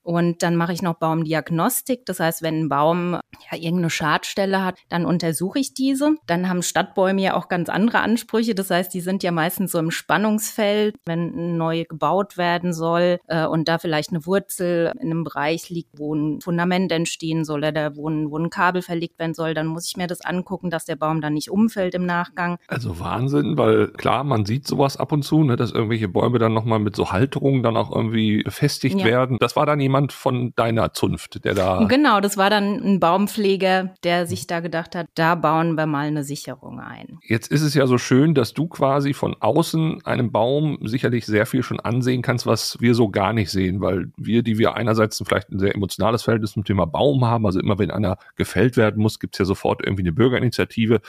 Und 0.09 0.43
dann 0.43 0.57
mache 0.57 0.73
ich 0.73 0.81
noch 0.81 0.95
Baumdiagnostik. 0.95 2.07
Das 2.07 2.19
heißt, 2.19 2.41
wenn 2.41 2.61
ein 2.61 2.69
Baum 2.71 3.13
ja 3.51 3.59
irgendeine 3.59 3.91
Schadstelle 3.91 4.65
hat, 4.65 4.79
dann 4.89 5.05
untersuche 5.05 5.59
ich 5.59 5.75
diese. 5.75 6.15
Dann 6.27 6.49
haben 6.49 6.63
Stadtbäume 6.63 7.21
ja 7.21 7.37
auch 7.37 7.49
ganz 7.49 7.69
andere 7.69 7.99
Ansprüche. 7.99 8.55
Das 8.55 8.71
heißt, 8.71 8.95
die 8.95 9.03
sind 9.03 9.23
ja 9.23 9.33
meistens 9.33 9.71
so 9.71 9.79
im 9.79 9.91
Spannungsfeld, 9.91 10.97
wenn 11.05 11.59
neu 11.59 11.85
gebaut 11.85 12.39
werden 12.39 12.73
soll 12.73 13.19
äh, 13.27 13.45
und 13.45 13.69
da 13.69 13.77
vielleicht 13.77 14.09
eine 14.09 14.25
Wurzel 14.25 14.95
in 14.99 15.11
einem 15.11 15.25
Bereich 15.25 15.69
liegt, 15.69 15.99
wo 15.99 16.15
ein 16.15 16.41
Fundament 16.41 16.91
entstehen 16.91 17.45
soll 17.45 17.59
oder 17.59 17.95
wo 17.95 18.09
ein, 18.09 18.31
wo 18.31 18.39
ein 18.39 18.49
Kabel 18.49 18.81
verlegt 18.81 19.19
werden 19.19 19.35
soll, 19.35 19.53
dann 19.53 19.67
muss 19.67 19.89
ich 19.89 19.99
mir 19.99 20.07
das 20.07 20.23
angucken, 20.23 20.71
dass 20.71 20.87
der 20.87 20.97
Baum 20.97 21.21
dann 21.21 21.35
nicht 21.35 21.51
umfällt 21.51 21.95
im 21.95 22.07
Nachgang. 22.07 22.57
Also 22.67 22.99
Wahnsinn, 22.99 23.59
weil 23.59 23.89
klar, 23.89 24.25
man 24.25 24.47
sieht 24.47 24.67
sowas 24.67 24.97
ab 24.97 25.13
und 25.13 25.23
zu, 25.23 25.45
ne, 25.45 25.57
dass 25.57 25.71
irgendwelche 25.71 26.09
Bäume 26.09 26.39
dann 26.39 26.55
nochmal 26.55 26.79
mit 26.79 26.97
so 26.97 27.13
Halterungen 27.13 27.63
dann 27.63 27.77
auch 27.77 27.95
irgendwie 27.95 28.43
befestigt 28.43 29.01
ja. 29.01 29.05
werden. 29.05 29.37
Das 29.39 29.55
war 29.55 29.67
dann 29.67 29.79
jemand 29.81 29.98
jemand 29.99 30.13
von 30.13 30.53
deiner 30.55 30.93
Zunft, 30.93 31.45
der 31.45 31.55
da. 31.55 31.85
Genau, 31.89 32.21
das 32.21 32.37
war 32.37 32.51
dann 32.51 32.81
ein 32.83 33.01
Baumpfleger, 33.01 33.95
der 34.05 34.27
sich 34.27 34.47
da 34.47 34.61
gedacht 34.61 34.95
hat, 34.95 35.07
da 35.15 35.35
bauen 35.35 35.75
wir 35.75 35.87
mal 35.87 36.07
eine 36.07 36.25
Sicherung 36.25 36.81
ein. 36.81 37.19
Jetzt 37.23 37.51
ist 37.51 37.63
es 37.63 37.75
ja 37.75 37.87
so 37.87 37.99
schön, 37.99 38.35
dass 38.35 38.55
du 38.55 38.69
quasi 38.69 39.13
von 39.13 39.35
außen 39.41 40.05
einem 40.05 40.31
Baum 40.31 40.79
sicherlich 40.83 41.27
sehr 41.27 41.47
viel 41.47 41.63
schon 41.63 41.81
ansehen 41.81 42.23
kannst, 42.23 42.47
was 42.47 42.81
wir 42.81 42.95
so 42.95 43.09
gar 43.09 43.33
nicht 43.33 43.51
sehen, 43.51 43.81
weil 43.81 44.11
wir, 44.17 44.43
die 44.43 44.59
wir 44.59 44.75
einerseits 44.75 45.23
vielleicht 45.27 45.51
ein 45.51 45.59
sehr 45.59 45.75
emotionales 45.75 46.23
Verhältnis 46.23 46.53
zum 46.53 46.65
Thema 46.65 46.87
Baum 46.87 47.25
haben, 47.25 47.47
also 47.47 47.61
immer 47.61 47.79
wenn 47.79 47.91
einer 47.91 48.19
gefällt 48.37 48.77
werden 48.77 49.03
muss, 49.03 49.19
gibt 49.19 49.35
es 49.35 49.39
ja 49.41 49.45
sofort 49.45 49.83
irgendwie 49.85 50.03
eine 50.03 50.13
Bürgerinitiative 50.13 51.01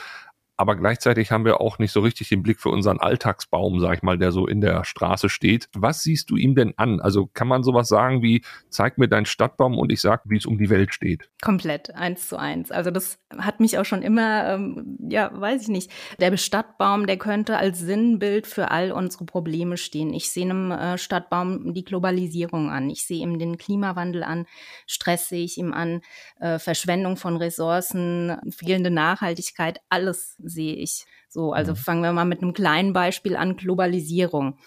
aber 0.60 0.76
gleichzeitig 0.76 1.32
haben 1.32 1.46
wir 1.46 1.62
auch 1.62 1.80
nicht 1.80 1.94
so 1.94 2.02
richtig 2.02 2.28
den 2.28 2.44
Blick 2.44 2.60
für 2.60 2.68
unseren 2.68 3.00
Alltagsbaum, 3.00 3.80
sag 3.80 3.96
ich 3.96 4.04
mal, 4.04 4.18
der 4.18 4.34
so 4.34 4.46
in 4.46 4.60
der 4.60 4.84
Straße 4.84 5.30
steht. 5.30 5.70
Was 5.74 6.04
siehst 6.04 6.30
du 6.30 6.36
ihm 6.36 6.54
denn 6.54 6.74
an? 6.76 7.00
Also 7.00 7.28
kann 7.28 7.48
man 7.48 7.64
sowas 7.64 7.88
sagen 7.88 8.22
wie, 8.22 8.44
zeig 8.68 8.98
mir 8.98 9.08
deinen 9.08 9.26
Stadtbaum 9.26 9.78
und 9.78 9.90
ich 9.90 10.02
sag, 10.02 10.24
wie 10.26 10.36
es 10.36 10.46
um 10.46 10.58
die 10.58 10.70
Welt 10.70 10.94
steht? 10.94 11.30
Komplett, 11.42 11.96
eins 11.96 12.28
zu 12.28 12.36
eins. 12.36 12.72
Also 12.72 12.92
das 12.92 13.20
hat 13.38 13.62
mich 13.62 13.78
auch 13.78 13.86
schon 13.86 14.02
immer, 14.02 14.50
ähm, 14.50 14.98
ja, 15.10 15.32
weiß 15.34 15.62
ich 15.62 15.68
nicht. 15.70 15.92
Der 16.20 16.36
Stadtbaum, 16.36 17.08
der 17.08 17.16
könnte 17.16 17.56
als 17.56 17.80
Sinnbild 17.80 18.46
für 18.46 18.70
all 18.70 18.92
unsere 18.92 19.24
Probleme 19.24 19.78
stehen. 19.78 20.14
Ich 20.14 20.30
sehe 20.30 20.44
einem 20.44 20.72
äh, 20.72 20.98
Stadtbaum 20.98 21.74
die 21.74 21.86
Globalisierung 21.86 22.70
an. 22.70 22.90
Ich 22.90 23.06
sehe 23.06 23.22
ihm 23.22 23.40
den 23.40 23.58
Klimawandel 23.58 24.24
an. 24.24 24.46
Stress 24.88 25.30
sehe 25.30 25.46
ich 25.46 25.58
ihm 25.58 25.72
an. 25.72 26.02
Äh, 26.42 26.60
Verschwendung 26.60 27.16
von 27.16 27.38
Ressourcen, 27.38 28.36
fehlende 28.50 28.92
Nachhaltigkeit, 28.92 29.80
alles 29.88 30.36
sehe 30.50 30.76
ich. 30.76 31.06
So, 31.28 31.54
also 31.54 31.74
mhm. 31.74 31.78
fangen 31.78 32.04
wir 32.04 32.14
mal 32.14 32.26
mit 32.26 32.42
einem 32.42 32.54
kleinen 32.54 32.94
Beispiel 32.94 33.36
an, 33.36 33.56
Globalisierung. 33.56 34.58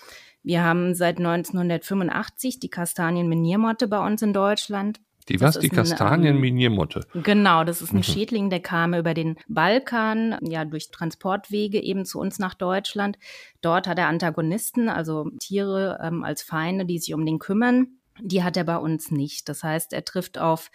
Wir 0.42 0.64
haben 0.64 0.94
seit 0.94 1.18
1985 1.18 2.58
die 2.58 2.70
Kastanienminiermotte 2.70 3.86
bei 3.88 4.04
uns 4.04 4.22
in 4.22 4.32
Deutschland. 4.32 5.00
Die 5.28 5.40
was? 5.40 5.58
Die 5.58 5.68
Kastanienminiermotte. 5.68 7.06
Ähm, 7.14 7.22
genau, 7.22 7.64
das 7.64 7.80
ist 7.80 7.92
ein 7.92 7.98
mhm. 7.98 8.02
Schädling, 8.02 8.50
der 8.50 8.60
kam 8.60 8.94
über 8.94 9.14
den 9.14 9.36
Balkan, 9.48 10.36
ja, 10.42 10.64
durch 10.64 10.90
Transportwege 10.90 11.80
eben 11.80 12.04
zu 12.04 12.18
uns 12.18 12.38
nach 12.38 12.54
Deutschland. 12.54 13.18
Dort 13.60 13.86
hat 13.86 13.98
er 13.98 14.08
Antagonisten, 14.08 14.88
also 14.88 15.30
Tiere 15.38 16.00
ähm, 16.02 16.24
als 16.24 16.42
Feinde, 16.42 16.84
die 16.86 16.98
sich 16.98 17.14
um 17.14 17.24
den 17.24 17.38
kümmern. 17.38 17.98
Die 18.20 18.42
hat 18.42 18.56
er 18.56 18.64
bei 18.64 18.76
uns 18.76 19.10
nicht. 19.10 19.48
Das 19.48 19.62
heißt, 19.62 19.92
er 19.92 20.04
trifft 20.04 20.38
auf 20.38 20.70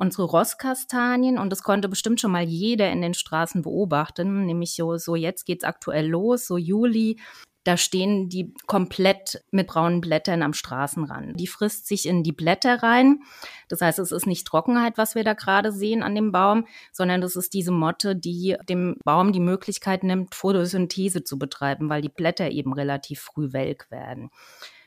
unsere 0.00 0.24
Rosskastanien 0.24 1.38
und 1.38 1.50
das 1.50 1.62
konnte 1.62 1.88
bestimmt 1.88 2.20
schon 2.20 2.32
mal 2.32 2.42
jeder 2.42 2.90
in 2.90 3.02
den 3.02 3.12
Straßen 3.12 3.62
beobachten, 3.62 4.46
nämlich 4.46 4.74
so, 4.74 4.96
so 4.96 5.14
jetzt 5.14 5.44
geht's 5.44 5.62
aktuell 5.62 6.08
los, 6.08 6.46
so 6.46 6.56
Juli. 6.56 7.20
Da 7.64 7.76
stehen 7.76 8.30
die 8.30 8.54
komplett 8.66 9.44
mit 9.50 9.66
braunen 9.66 10.00
Blättern 10.00 10.42
am 10.42 10.54
Straßenrand. 10.54 11.38
Die 11.38 11.46
frisst 11.46 11.86
sich 11.86 12.06
in 12.06 12.22
die 12.22 12.32
Blätter 12.32 12.82
rein. 12.82 13.20
Das 13.68 13.82
heißt, 13.82 13.98
es 13.98 14.12
ist 14.12 14.26
nicht 14.26 14.46
Trockenheit, 14.46 14.96
was 14.96 15.14
wir 15.14 15.24
da 15.24 15.34
gerade 15.34 15.70
sehen 15.70 16.02
an 16.02 16.14
dem 16.14 16.32
Baum, 16.32 16.66
sondern 16.90 17.20
das 17.20 17.36
ist 17.36 17.52
diese 17.52 17.70
Motte, 17.70 18.16
die 18.16 18.56
dem 18.70 18.96
Baum 19.04 19.32
die 19.32 19.40
Möglichkeit 19.40 20.04
nimmt, 20.04 20.34
Photosynthese 20.34 21.22
zu 21.22 21.38
betreiben, 21.38 21.90
weil 21.90 22.00
die 22.00 22.08
Blätter 22.08 22.50
eben 22.50 22.72
relativ 22.72 23.20
früh 23.20 23.52
welk 23.52 23.90
werden 23.90 24.30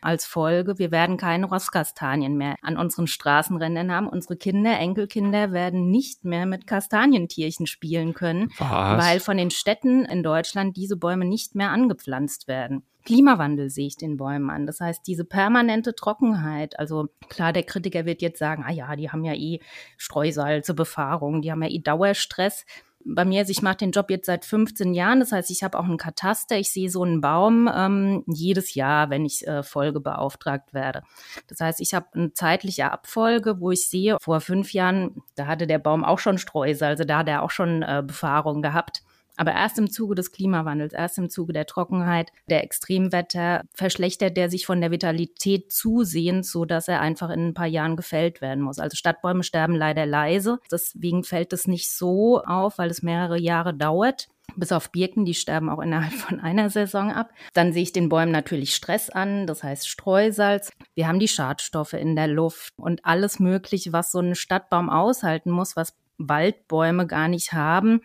als 0.03 0.25
Folge, 0.25 0.77
wir 0.79 0.91
werden 0.91 1.17
keine 1.17 1.45
Rosskastanien 1.45 2.37
mehr 2.37 2.55
an 2.61 2.77
unseren 2.77 3.07
Straßenrändern 3.07 3.91
haben. 3.91 4.07
Unsere 4.07 4.35
Kinder, 4.35 4.77
Enkelkinder 4.77 5.51
werden 5.51 5.89
nicht 5.89 6.25
mehr 6.25 6.45
mit 6.45 6.67
Kastanientierchen 6.67 7.67
spielen 7.67 8.13
können, 8.13 8.51
Was? 8.57 9.05
weil 9.05 9.19
von 9.19 9.37
den 9.37 9.51
Städten 9.51 10.05
in 10.05 10.23
Deutschland 10.23 10.77
diese 10.77 10.97
Bäume 10.97 11.25
nicht 11.25 11.55
mehr 11.55 11.71
angepflanzt 11.71 12.47
werden. 12.47 12.83
Klimawandel 13.05 13.69
sehe 13.69 13.87
ich 13.87 13.97
den 13.97 14.17
Bäumen 14.17 14.49
an. 14.49 14.65
Das 14.65 14.79
heißt, 14.79 15.05
diese 15.05 15.25
permanente 15.25 15.93
Trockenheit, 15.93 16.79
also 16.79 17.07
klar, 17.27 17.51
der 17.51 17.63
Kritiker 17.63 18.05
wird 18.05 18.21
jetzt 18.21 18.39
sagen, 18.39 18.63
ah 18.65 18.71
ja, 18.71 18.95
die 18.95 19.11
haben 19.11 19.25
ja 19.25 19.33
eh 19.33 19.59
Streusalze, 19.97 20.73
Befahrung, 20.73 21.41
die 21.41 21.51
haben 21.51 21.61
ja 21.63 21.69
eh 21.69 21.79
Dauerstress 21.79 22.65
bei 23.05 23.25
mir, 23.25 23.39
also 23.39 23.51
ich 23.51 23.61
mache 23.61 23.77
den 23.77 23.91
Job 23.91 24.09
jetzt 24.09 24.25
seit 24.25 24.45
15 24.45 24.93
Jahren, 24.93 25.19
das 25.19 25.31
heißt, 25.31 25.49
ich 25.51 25.63
habe 25.63 25.77
auch 25.77 25.83
einen 25.83 25.97
Kataster, 25.97 26.57
ich 26.57 26.71
sehe 26.71 26.89
so 26.89 27.03
einen 27.03 27.21
Baum 27.21 27.69
ähm, 27.73 28.23
jedes 28.27 28.75
Jahr, 28.75 29.09
wenn 29.09 29.25
ich 29.25 29.45
äh, 29.47 29.63
Folge 29.63 29.99
beauftragt 29.99 30.73
werde. 30.73 31.03
Das 31.47 31.59
heißt, 31.59 31.81
ich 31.81 31.93
habe 31.93 32.07
eine 32.13 32.33
zeitliche 32.33 32.91
Abfolge, 32.91 33.59
wo 33.59 33.71
ich 33.71 33.89
sehe, 33.89 34.17
vor 34.21 34.41
fünf 34.41 34.73
Jahren, 34.73 35.21
da 35.35 35.47
hatte 35.47 35.67
der 35.67 35.79
Baum 35.79 36.03
auch 36.03 36.19
schon 36.19 36.37
Streusel, 36.37 36.87
also 36.87 37.03
da 37.03 37.19
hat 37.19 37.29
er 37.29 37.43
auch 37.43 37.51
schon 37.51 37.83
äh, 37.83 38.03
Befahrung 38.05 38.61
gehabt. 38.61 39.03
Aber 39.35 39.53
erst 39.53 39.79
im 39.79 39.89
Zuge 39.89 40.15
des 40.15 40.31
Klimawandels, 40.31 40.93
erst 40.93 41.17
im 41.17 41.29
Zuge 41.29 41.53
der 41.53 41.65
Trockenheit, 41.65 42.31
der 42.49 42.63
Extremwetter 42.63 43.63
verschlechtert 43.73 44.37
der 44.37 44.49
sich 44.49 44.65
von 44.65 44.79
der 44.79 44.91
Vitalität 44.91 45.71
zusehends, 45.71 46.51
so 46.51 46.65
dass 46.65 46.87
er 46.87 47.01
einfach 47.01 47.29
in 47.29 47.47
ein 47.47 47.53
paar 47.53 47.67
Jahren 47.67 47.95
gefällt 47.95 48.41
werden 48.41 48.63
muss. 48.63 48.79
Also 48.79 48.95
Stadtbäume 48.95 49.43
sterben 49.43 49.75
leider 49.75 50.05
leise. 50.05 50.59
Deswegen 50.71 51.23
fällt 51.23 51.53
es 51.53 51.67
nicht 51.67 51.89
so 51.91 52.41
auf, 52.43 52.77
weil 52.77 52.89
es 52.89 53.01
mehrere 53.01 53.39
Jahre 53.39 53.73
dauert. 53.73 54.27
Bis 54.55 54.71
auf 54.71 54.91
Birken, 54.91 55.25
die 55.25 55.33
sterben 55.33 55.69
auch 55.69 55.79
innerhalb 55.79 56.13
von 56.13 56.39
einer 56.39 56.69
Saison 56.69 57.11
ab. 57.11 57.31
Dann 57.53 57.73
sehe 57.73 57.83
ich 57.83 57.93
den 57.93 58.09
Bäumen 58.09 58.31
natürlich 58.31 58.75
Stress 58.75 59.09
an, 59.09 59.47
das 59.47 59.63
heißt 59.63 59.87
Streusalz. 59.87 60.71
Wir 60.93 61.07
haben 61.07 61.19
die 61.19 61.27
Schadstoffe 61.27 61.93
in 61.93 62.15
der 62.15 62.27
Luft 62.27 62.73
und 62.77 63.03
alles 63.03 63.39
Mögliche, 63.39 63.93
was 63.93 64.11
so 64.11 64.19
ein 64.19 64.35
Stadtbaum 64.35 64.89
aushalten 64.89 65.49
muss, 65.49 65.75
was 65.75 65.95
Waldbäume 66.19 67.07
gar 67.07 67.27
nicht 67.27 67.53
haben 67.53 68.01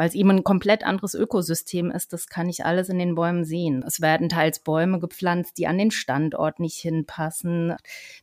weil 0.00 0.08
es 0.08 0.14
eben 0.14 0.30
ein 0.30 0.44
komplett 0.44 0.82
anderes 0.82 1.12
Ökosystem 1.12 1.90
ist. 1.90 2.14
Das 2.14 2.26
kann 2.26 2.48
ich 2.48 2.64
alles 2.64 2.88
in 2.88 2.98
den 2.98 3.14
Bäumen 3.14 3.44
sehen. 3.44 3.84
Es 3.86 4.00
werden 4.00 4.30
teils 4.30 4.60
Bäume 4.60 4.98
gepflanzt, 4.98 5.58
die 5.58 5.66
an 5.66 5.76
den 5.76 5.90
Standort 5.90 6.58
nicht 6.58 6.78
hinpassen, 6.78 7.74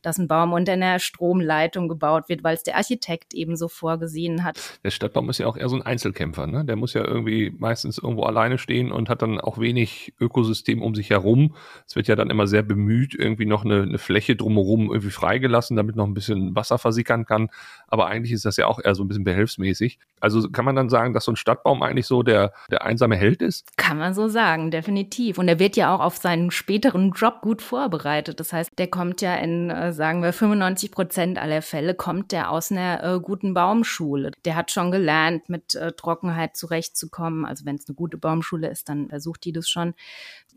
dass 0.02 0.18
ein 0.18 0.26
Baum 0.26 0.54
unter 0.54 0.72
einer 0.72 0.98
Stromleitung 0.98 1.86
gebaut 1.86 2.28
wird, 2.28 2.42
weil 2.42 2.56
es 2.56 2.64
der 2.64 2.74
Architekt 2.78 3.32
eben 3.32 3.54
so 3.54 3.68
vorgesehen 3.68 4.42
hat. 4.42 4.58
Der 4.82 4.90
Stadtbaum 4.90 5.30
ist 5.30 5.38
ja 5.38 5.46
auch 5.46 5.56
eher 5.56 5.68
so 5.68 5.76
ein 5.76 5.82
Einzelkämpfer. 5.82 6.48
Ne? 6.48 6.64
Der 6.64 6.74
muss 6.74 6.94
ja 6.94 7.04
irgendwie 7.04 7.54
meistens 7.56 7.98
irgendwo 7.98 8.24
alleine 8.24 8.58
stehen 8.58 8.90
und 8.90 9.08
hat 9.08 9.22
dann 9.22 9.40
auch 9.40 9.58
wenig 9.58 10.14
Ökosystem 10.18 10.82
um 10.82 10.96
sich 10.96 11.10
herum. 11.10 11.54
Es 11.86 11.94
wird 11.94 12.08
ja 12.08 12.16
dann 12.16 12.28
immer 12.28 12.48
sehr 12.48 12.64
bemüht, 12.64 13.14
irgendwie 13.14 13.46
noch 13.46 13.64
eine, 13.64 13.82
eine 13.82 13.98
Fläche 13.98 14.34
drumherum 14.34 14.90
irgendwie 14.90 15.12
freigelassen, 15.12 15.76
damit 15.76 15.94
noch 15.94 16.08
ein 16.08 16.14
bisschen 16.14 16.56
Wasser 16.56 16.78
versickern 16.78 17.24
kann. 17.24 17.50
Aber 17.86 18.08
eigentlich 18.08 18.32
ist 18.32 18.46
das 18.46 18.56
ja 18.56 18.66
auch 18.66 18.80
eher 18.82 18.96
so 18.96 19.04
ein 19.04 19.08
bisschen 19.08 19.22
behelfsmäßig. 19.22 20.00
Also 20.18 20.50
kann 20.50 20.64
man 20.64 20.74
dann 20.74 20.88
sagen, 20.88 21.14
dass 21.14 21.24
so 21.24 21.30
ein 21.30 21.36
Stadtbaum 21.36 21.67
Weihnachtsbaum 21.68 21.82
eigentlich 21.82 22.06
so 22.06 22.22
der, 22.22 22.52
der 22.70 22.84
einsame 22.84 23.16
Held 23.16 23.42
ist? 23.42 23.76
Kann 23.76 23.98
man 23.98 24.14
so 24.14 24.28
sagen, 24.28 24.70
definitiv. 24.70 25.38
Und 25.38 25.48
er 25.48 25.58
wird 25.58 25.76
ja 25.76 25.94
auch 25.94 26.00
auf 26.00 26.16
seinen 26.16 26.50
späteren 26.50 27.12
Job 27.12 27.40
gut 27.42 27.62
vorbereitet. 27.62 28.40
Das 28.40 28.52
heißt, 28.52 28.70
der 28.78 28.88
kommt 28.88 29.20
ja 29.20 29.34
in, 29.36 29.70
äh, 29.70 29.92
sagen 29.92 30.22
wir, 30.22 30.32
95 30.32 30.90
Prozent 30.90 31.38
aller 31.38 31.62
Fälle 31.62 31.94
kommt 31.94 32.32
der 32.32 32.50
aus 32.50 32.70
einer 32.70 33.02
äh, 33.02 33.20
guten 33.20 33.54
Baumschule. 33.54 34.32
Der 34.44 34.56
hat 34.56 34.70
schon 34.70 34.90
gelernt, 34.90 35.48
mit 35.48 35.74
äh, 35.74 35.92
Trockenheit 35.92 36.56
zurechtzukommen. 36.56 37.44
Also 37.44 37.64
wenn 37.64 37.76
es 37.76 37.88
eine 37.88 37.94
gute 37.94 38.18
Baumschule 38.18 38.68
ist, 38.68 38.88
dann 38.88 39.08
versucht 39.08 39.44
die 39.44 39.52
das 39.52 39.68
schon. 39.68 39.94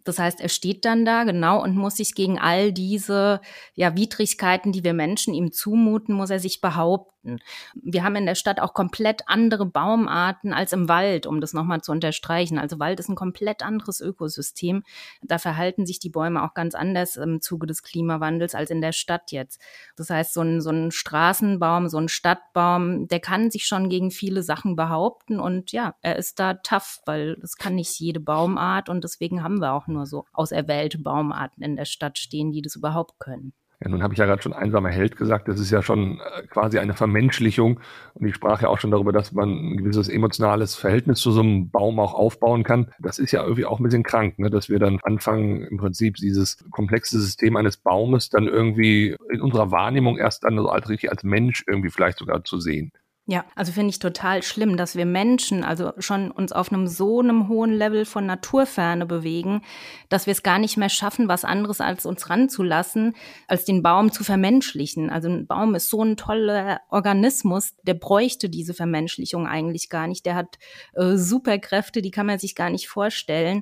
Das 0.04 0.18
heißt, 0.18 0.42
er 0.42 0.50
steht 0.50 0.86
dann 0.86 1.06
da 1.06 1.24
genau 1.26 1.62
und 1.62 1.76
muss 1.76 1.98
sich 1.98 2.16
gegen 2.16 2.40
all 2.40 2.72
diese 2.74 3.40
ja, 3.76 3.96
Widrigkeiten, 3.96 4.72
die 4.72 4.84
wir 4.84 4.94
Menschen 4.94 5.34
ihm 5.34 5.52
zumuten, 5.52 6.16
muss 6.16 6.32
er 6.32 6.40
sich 6.40 6.60
behaupten. 6.60 7.12
Wir 7.24 8.04
haben 8.04 8.16
in 8.16 8.26
der 8.26 8.36
Stadt 8.36 8.60
auch 8.60 8.74
komplett 8.74 9.24
andere 9.28 9.66
Baumarten 9.66 10.54
als 10.54 10.74
im 10.74 10.90
Wald, 10.90 11.28
um 11.28 11.40
das 11.40 11.54
nochmal 11.54 11.82
zu 11.82 11.92
unterstreichen. 11.92 12.58
Also 12.58 12.80
Wald 12.80 13.00
ist 13.00 13.10
ein 13.10 13.16
komplett 13.16 13.64
anderes 13.64 14.02
Ökosystem. 14.02 14.84
Da 15.22 15.38
verhalten 15.38 15.86
sich 15.86 16.00
die 16.00 16.10
Bäume 16.10 16.44
auch 16.44 16.54
ganz 16.54 16.74
anders 16.74 17.18
im 17.18 17.42
Zuge 17.42 17.68
des 17.68 17.84
Klimawandels 17.84 18.56
als 18.56 18.72
in 18.72 18.82
der 18.82 18.92
Stadt 18.92 19.32
jetzt. 19.32 19.62
Das 19.96 20.10
heißt, 20.10 20.34
so 20.34 20.42
ein, 20.42 20.62
so 20.62 20.72
ein 20.72 20.92
Straßenbaum, 20.92 21.90
so 21.90 21.98
ein 21.98 22.10
Stadtbaum, 22.10 23.08
der 23.08 23.20
kann 23.20 23.52
sich 23.52 23.68
schon 23.68 23.90
gegen 23.90 24.10
viele 24.10 24.42
Sachen 24.42 24.76
behaupten 24.76 25.40
und 25.40 25.72
ja, 25.72 25.96
er 26.02 26.16
ist 26.16 26.40
da 26.40 26.56
tough, 26.56 27.02
weil 27.06 27.38
es 27.44 27.56
kann 27.56 27.76
nicht 27.76 28.00
jede 28.00 28.20
Baumart 28.20 28.90
und 28.90 29.04
deswegen 29.04 29.44
haben 29.44 29.60
wir 29.60 29.74
auch 29.74 29.88
nur 29.88 30.06
so 30.06 30.26
auserwählte 30.34 30.98
Baumarten 30.98 31.64
in 31.64 31.76
der 31.76 31.86
Stadt 31.86 32.18
stehen, 32.18 32.52
die 32.52 32.62
das 32.62 32.76
überhaupt 32.76 33.20
können. 33.20 33.54
Ja, 33.84 33.90
nun 33.90 34.04
habe 34.04 34.14
ich 34.14 34.20
ja 34.20 34.26
gerade 34.28 34.42
schon 34.42 34.54
einsamer 34.54 34.90
Held 34.90 35.18
gesagt, 35.18 35.48
das 35.48 35.60
ist 35.60 35.72
ja 35.72 35.82
schon 35.82 36.20
äh, 36.20 36.46
quasi 36.48 36.78
eine 36.78 36.94
Vermenschlichung. 36.94 37.80
Und 38.14 38.28
ich 38.28 38.36
sprach 38.36 38.62
ja 38.62 38.70
auch 38.70 38.80
schon 38.80 38.92
darüber, 38.92 39.12
dass 39.12 39.32
man 39.32 39.50
ein 39.50 39.78
gewisses 39.78 40.08
emotionales 40.08 40.76
Verhältnis 40.76 41.20
zu 41.20 41.32
so 41.32 41.42
einem 41.42 41.72
Baum 41.72 42.00
auch 42.00 42.14
aufbauen 42.14 42.64
kann. 42.64 42.92
Das 43.00 43.18
ist 43.18 43.32
ja 43.32 43.42
irgendwie 43.42 43.66
auch 43.66 43.80
ein 43.80 43.84
bisschen 43.84 44.04
krank, 44.04 44.38
ne? 44.38 44.52
dass 44.52 44.70
wir 44.70 44.78
dann 44.78 45.00
anfangen, 45.02 45.64
im 45.64 45.78
Prinzip 45.78 46.18
dieses 46.18 46.64
komplexe 46.70 47.20
System 47.20 47.56
eines 47.56 47.78
Baumes 47.78 48.30
dann 48.30 48.48
irgendwie 48.48 49.16
in 49.32 49.42
unserer 49.42 49.72
Wahrnehmung 49.72 50.18
erst 50.18 50.44
dann 50.44 50.58
so 50.58 50.70
als 50.70 50.88
richtig 50.88 51.10
als 51.10 51.24
Mensch 51.24 51.64
irgendwie 51.68 51.90
vielleicht 51.90 52.20
sogar 52.20 52.44
zu 52.44 52.60
sehen. 52.60 52.92
Ja, 53.28 53.46
also 53.56 53.72
finde 53.72 53.92
ich 53.92 54.00
total 54.00 54.42
schlimm, 54.42 54.78
dass 54.78 54.96
wir 54.96 55.06
Menschen 55.06 55.64
also 55.64 55.94
schon 56.00 56.32
uns 56.32 56.52
auf 56.52 56.72
einem 56.72 56.88
so 56.88 57.20
einem 57.20 57.48
hohen 57.48 57.72
Level 57.72 58.04
von 58.06 58.26
Naturferne 58.26 59.06
bewegen, 59.06 59.62
dass 60.10 60.26
wir 60.26 60.32
es 60.32 60.42
gar 60.42 60.58
nicht 60.58 60.76
mehr 60.76 60.90
schaffen, 60.90 61.28
was 61.28 61.46
anderes 61.46 61.82
als 61.82 62.08
uns 62.08 62.32
ranzulassen, 62.32 63.16
als 63.48 63.64
den 63.64 63.84
Baum 63.84 64.12
zu 64.12 64.24
vermenschlichen. 64.24 65.12
Also 65.12 65.30
ein 65.30 65.46
Baum 65.46 65.76
ist 65.76 65.90
so 65.90 66.04
ein 66.04 66.18
toller 66.18 66.82
Organismus, 66.90 67.76
der 67.84 67.94
bräuchte 67.94 68.50
diese 68.50 68.74
Vermenschlichung 68.74 69.46
eigentlich 69.46 69.90
gar 69.90 70.08
nicht. 70.08 70.26
Der 70.26 70.34
hat 70.34 70.58
äh, 70.94 71.16
Superkräfte, 71.16 72.02
die 72.02 72.12
kann 72.12 72.26
man 72.26 72.40
sich 72.40 72.56
gar 72.56 72.72
nicht 72.72 72.90
vorstellen. 72.90 73.62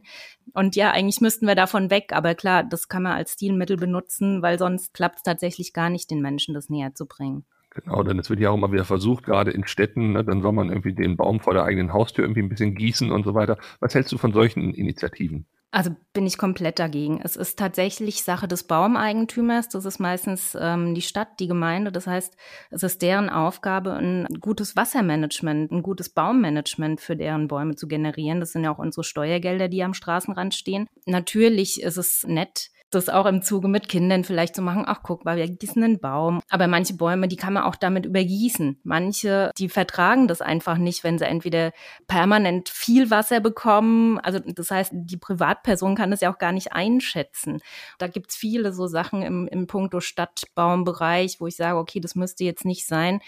Und 0.54 0.78
ja, 0.78 0.92
eigentlich 0.92 1.20
müssten 1.20 1.48
wir 1.48 1.56
davon 1.56 1.90
weg, 1.90 2.14
aber 2.14 2.34
klar, 2.34 2.64
das 2.64 2.88
kann 2.88 3.04
man 3.04 3.12
als 3.12 3.34
Stilmittel 3.34 3.76
benutzen, 3.76 4.42
weil 4.42 4.58
sonst 4.58 4.94
klappt 4.94 5.18
es 5.18 5.24
tatsächlich 5.24 5.74
gar 5.74 5.90
nicht, 5.90 6.10
den 6.10 6.22
Menschen 6.22 6.54
das 6.54 6.70
näher 6.70 6.96
zu 6.96 7.06
bringen. 7.06 7.46
Genau, 7.72 8.02
denn 8.04 8.18
es 8.18 8.30
wird 8.30 8.40
ja 8.40 8.50
auch 8.50 8.56
immer 8.56 8.72
wieder 8.72 8.86
versucht, 8.86 9.24
gerade 9.24 9.52
in 9.52 9.66
Städten, 9.68 10.14
ne, 10.14 10.24
dann 10.24 10.42
soll 10.42 10.54
man 10.54 10.70
irgendwie 10.70 10.94
den 10.94 11.18
Baum 11.18 11.40
vor 11.40 11.54
der 11.54 11.66
eigenen 11.66 11.94
Haustür 11.94 12.24
irgendwie 12.24 12.42
ein 12.42 12.50
bisschen 12.50 12.76
gießen 12.76 13.12
und 13.12 13.24
so 13.24 13.36
weiter. 13.36 13.58
Was 13.80 13.94
hältst 13.94 14.12
du 14.12 14.18
von 14.18 14.34
solchen 14.34 14.74
Initiativen? 14.74 15.46
Also 15.72 15.92
bin 16.14 16.26
ich 16.26 16.40
komplett 16.40 16.80
dagegen. 16.80 17.22
Es 17.24 17.36
ist 17.36 17.60
tatsächlich 17.60 18.24
Sache 18.24 18.48
des 18.48 18.64
Baumeigentümers. 18.64 19.70
Das 19.70 19.86
ist 19.86 20.00
meistens 20.00 20.58
ähm, 20.60 20.96
die 20.96 21.04
Stadt, 21.04 21.40
die 21.40 21.48
Gemeinde. 21.48 21.92
Das 21.92 22.08
heißt, 22.08 22.36
es 22.72 22.82
ist 22.82 23.04
deren 23.04 23.30
Aufgabe, 23.30 23.94
ein 23.94 24.26
gutes 24.40 24.76
Wassermanagement, 24.76 25.72
ein 25.72 25.84
gutes 25.84 26.10
Baummanagement 26.10 27.02
für 27.02 27.16
deren 27.16 27.48
Bäume 27.48 27.76
zu 27.76 27.88
generieren. 27.88 28.40
Das 28.40 28.52
sind 28.52 28.64
ja 28.64 28.72
auch 28.72 28.80
unsere 28.80 29.04
Steuergelder, 29.04 29.68
die 29.68 29.84
am 29.84 29.94
Straßenrand 29.94 30.56
stehen. 30.56 30.88
Natürlich 31.06 31.84
ist 31.84 31.98
es 31.98 32.26
nett, 32.28 32.72
das 32.90 33.10
auch 33.10 33.26
im 33.26 33.42
Zuge 33.42 33.68
mit 33.68 33.88
Kindern 33.88 34.24
vielleicht 34.24 34.56
zu 34.56 34.62
machen, 34.62 34.84
ach 34.86 35.02
guck 35.04 35.26
mal, 35.26 35.38
wir 35.38 35.48
gießen 35.48 35.84
einen 35.84 36.00
Baum. 36.00 36.42
Aber 36.50 36.68
manche 36.68 36.96
Bäume, 36.96 37.28
die 37.28 37.36
kann 37.36 37.54
man 37.54 37.64
auch 37.64 37.76
damit 37.76 38.06
übergießen. 38.06 38.80
Manche, 38.84 39.52
die 39.58 39.70
vertragen 39.70 40.28
das 40.28 40.42
einfach 40.42 40.78
nicht, 40.78 41.04
wenn 41.04 41.20
sie 41.20 41.26
entweder 41.26 41.72
permanent 42.08 42.70
viel 42.70 43.12
Wasser 43.12 43.40
bekommen. 43.40 44.20
Also 44.20 44.40
das 44.40 44.72
heißt, 44.72 44.92
die 44.94 45.18
Privatperson 45.18 45.96
kann 45.96 46.12
das 46.12 46.22
ja 46.22 46.34
auch 46.34 46.40
gar 46.40 46.52
nicht 46.52 46.74
einschätzen. 46.74 47.60
Da 47.98 48.08
gibt's 48.08 48.36
viele 48.36 48.74
so 48.74 48.88
Sachen 48.88 49.22
im, 49.22 49.48
im 49.48 49.68
Punkto 49.68 50.00
Stadtbaumbereich, 50.00 51.40
wo 51.40 51.48
ich 51.48 51.56
sage, 51.56 51.78
okay, 51.78 52.00
das 52.00 52.16
müsste 52.16 52.44
jetzt 52.44 52.66
nicht 52.66 52.88
sein 52.88 53.22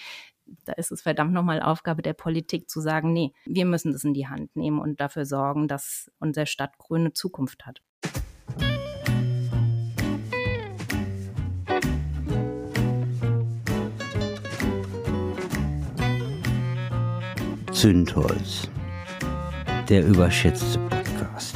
da 0.66 0.74
ist 0.74 0.91
es 0.91 1.01
verdammt 1.01 1.34
nochmal 1.34 1.62
Aufgabe 1.62 2.01
der 2.01 2.14
Politik 2.14 2.70
zu 2.70 2.82
sagen, 2.82 3.14
nee, 3.14 3.34
wir 3.45 3.66
müssen 3.66 3.91
das 3.93 4.03
in 4.03 4.14
die 4.14 4.28
Hand 4.28 4.55
nehmen 4.55 4.80
und 4.80 4.99
dafür 4.99 5.26
sorgen, 5.26 5.68
dass 5.68 6.12
unsere 6.20 6.45
Stadt 6.45 6.78
grüne 6.78 7.14
Zukunft 7.14 7.66
hat. 7.66 7.82
Zündholz. 17.82 18.70
Der 19.90 20.06
überschätzte 20.06 20.78
Podcast. 20.88 21.56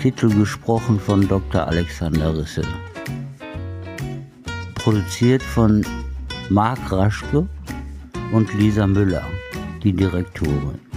Titel 0.00 0.34
gesprochen 0.34 0.98
von 0.98 1.28
Dr. 1.28 1.68
Alexander 1.68 2.34
Risse. 2.34 2.62
Produziert 4.76 5.42
von 5.42 5.84
Marc 6.48 6.90
Raschke 6.90 7.46
und 8.32 8.54
Lisa 8.54 8.86
Müller, 8.86 9.26
die 9.82 9.92
Direktorin. 9.92 10.89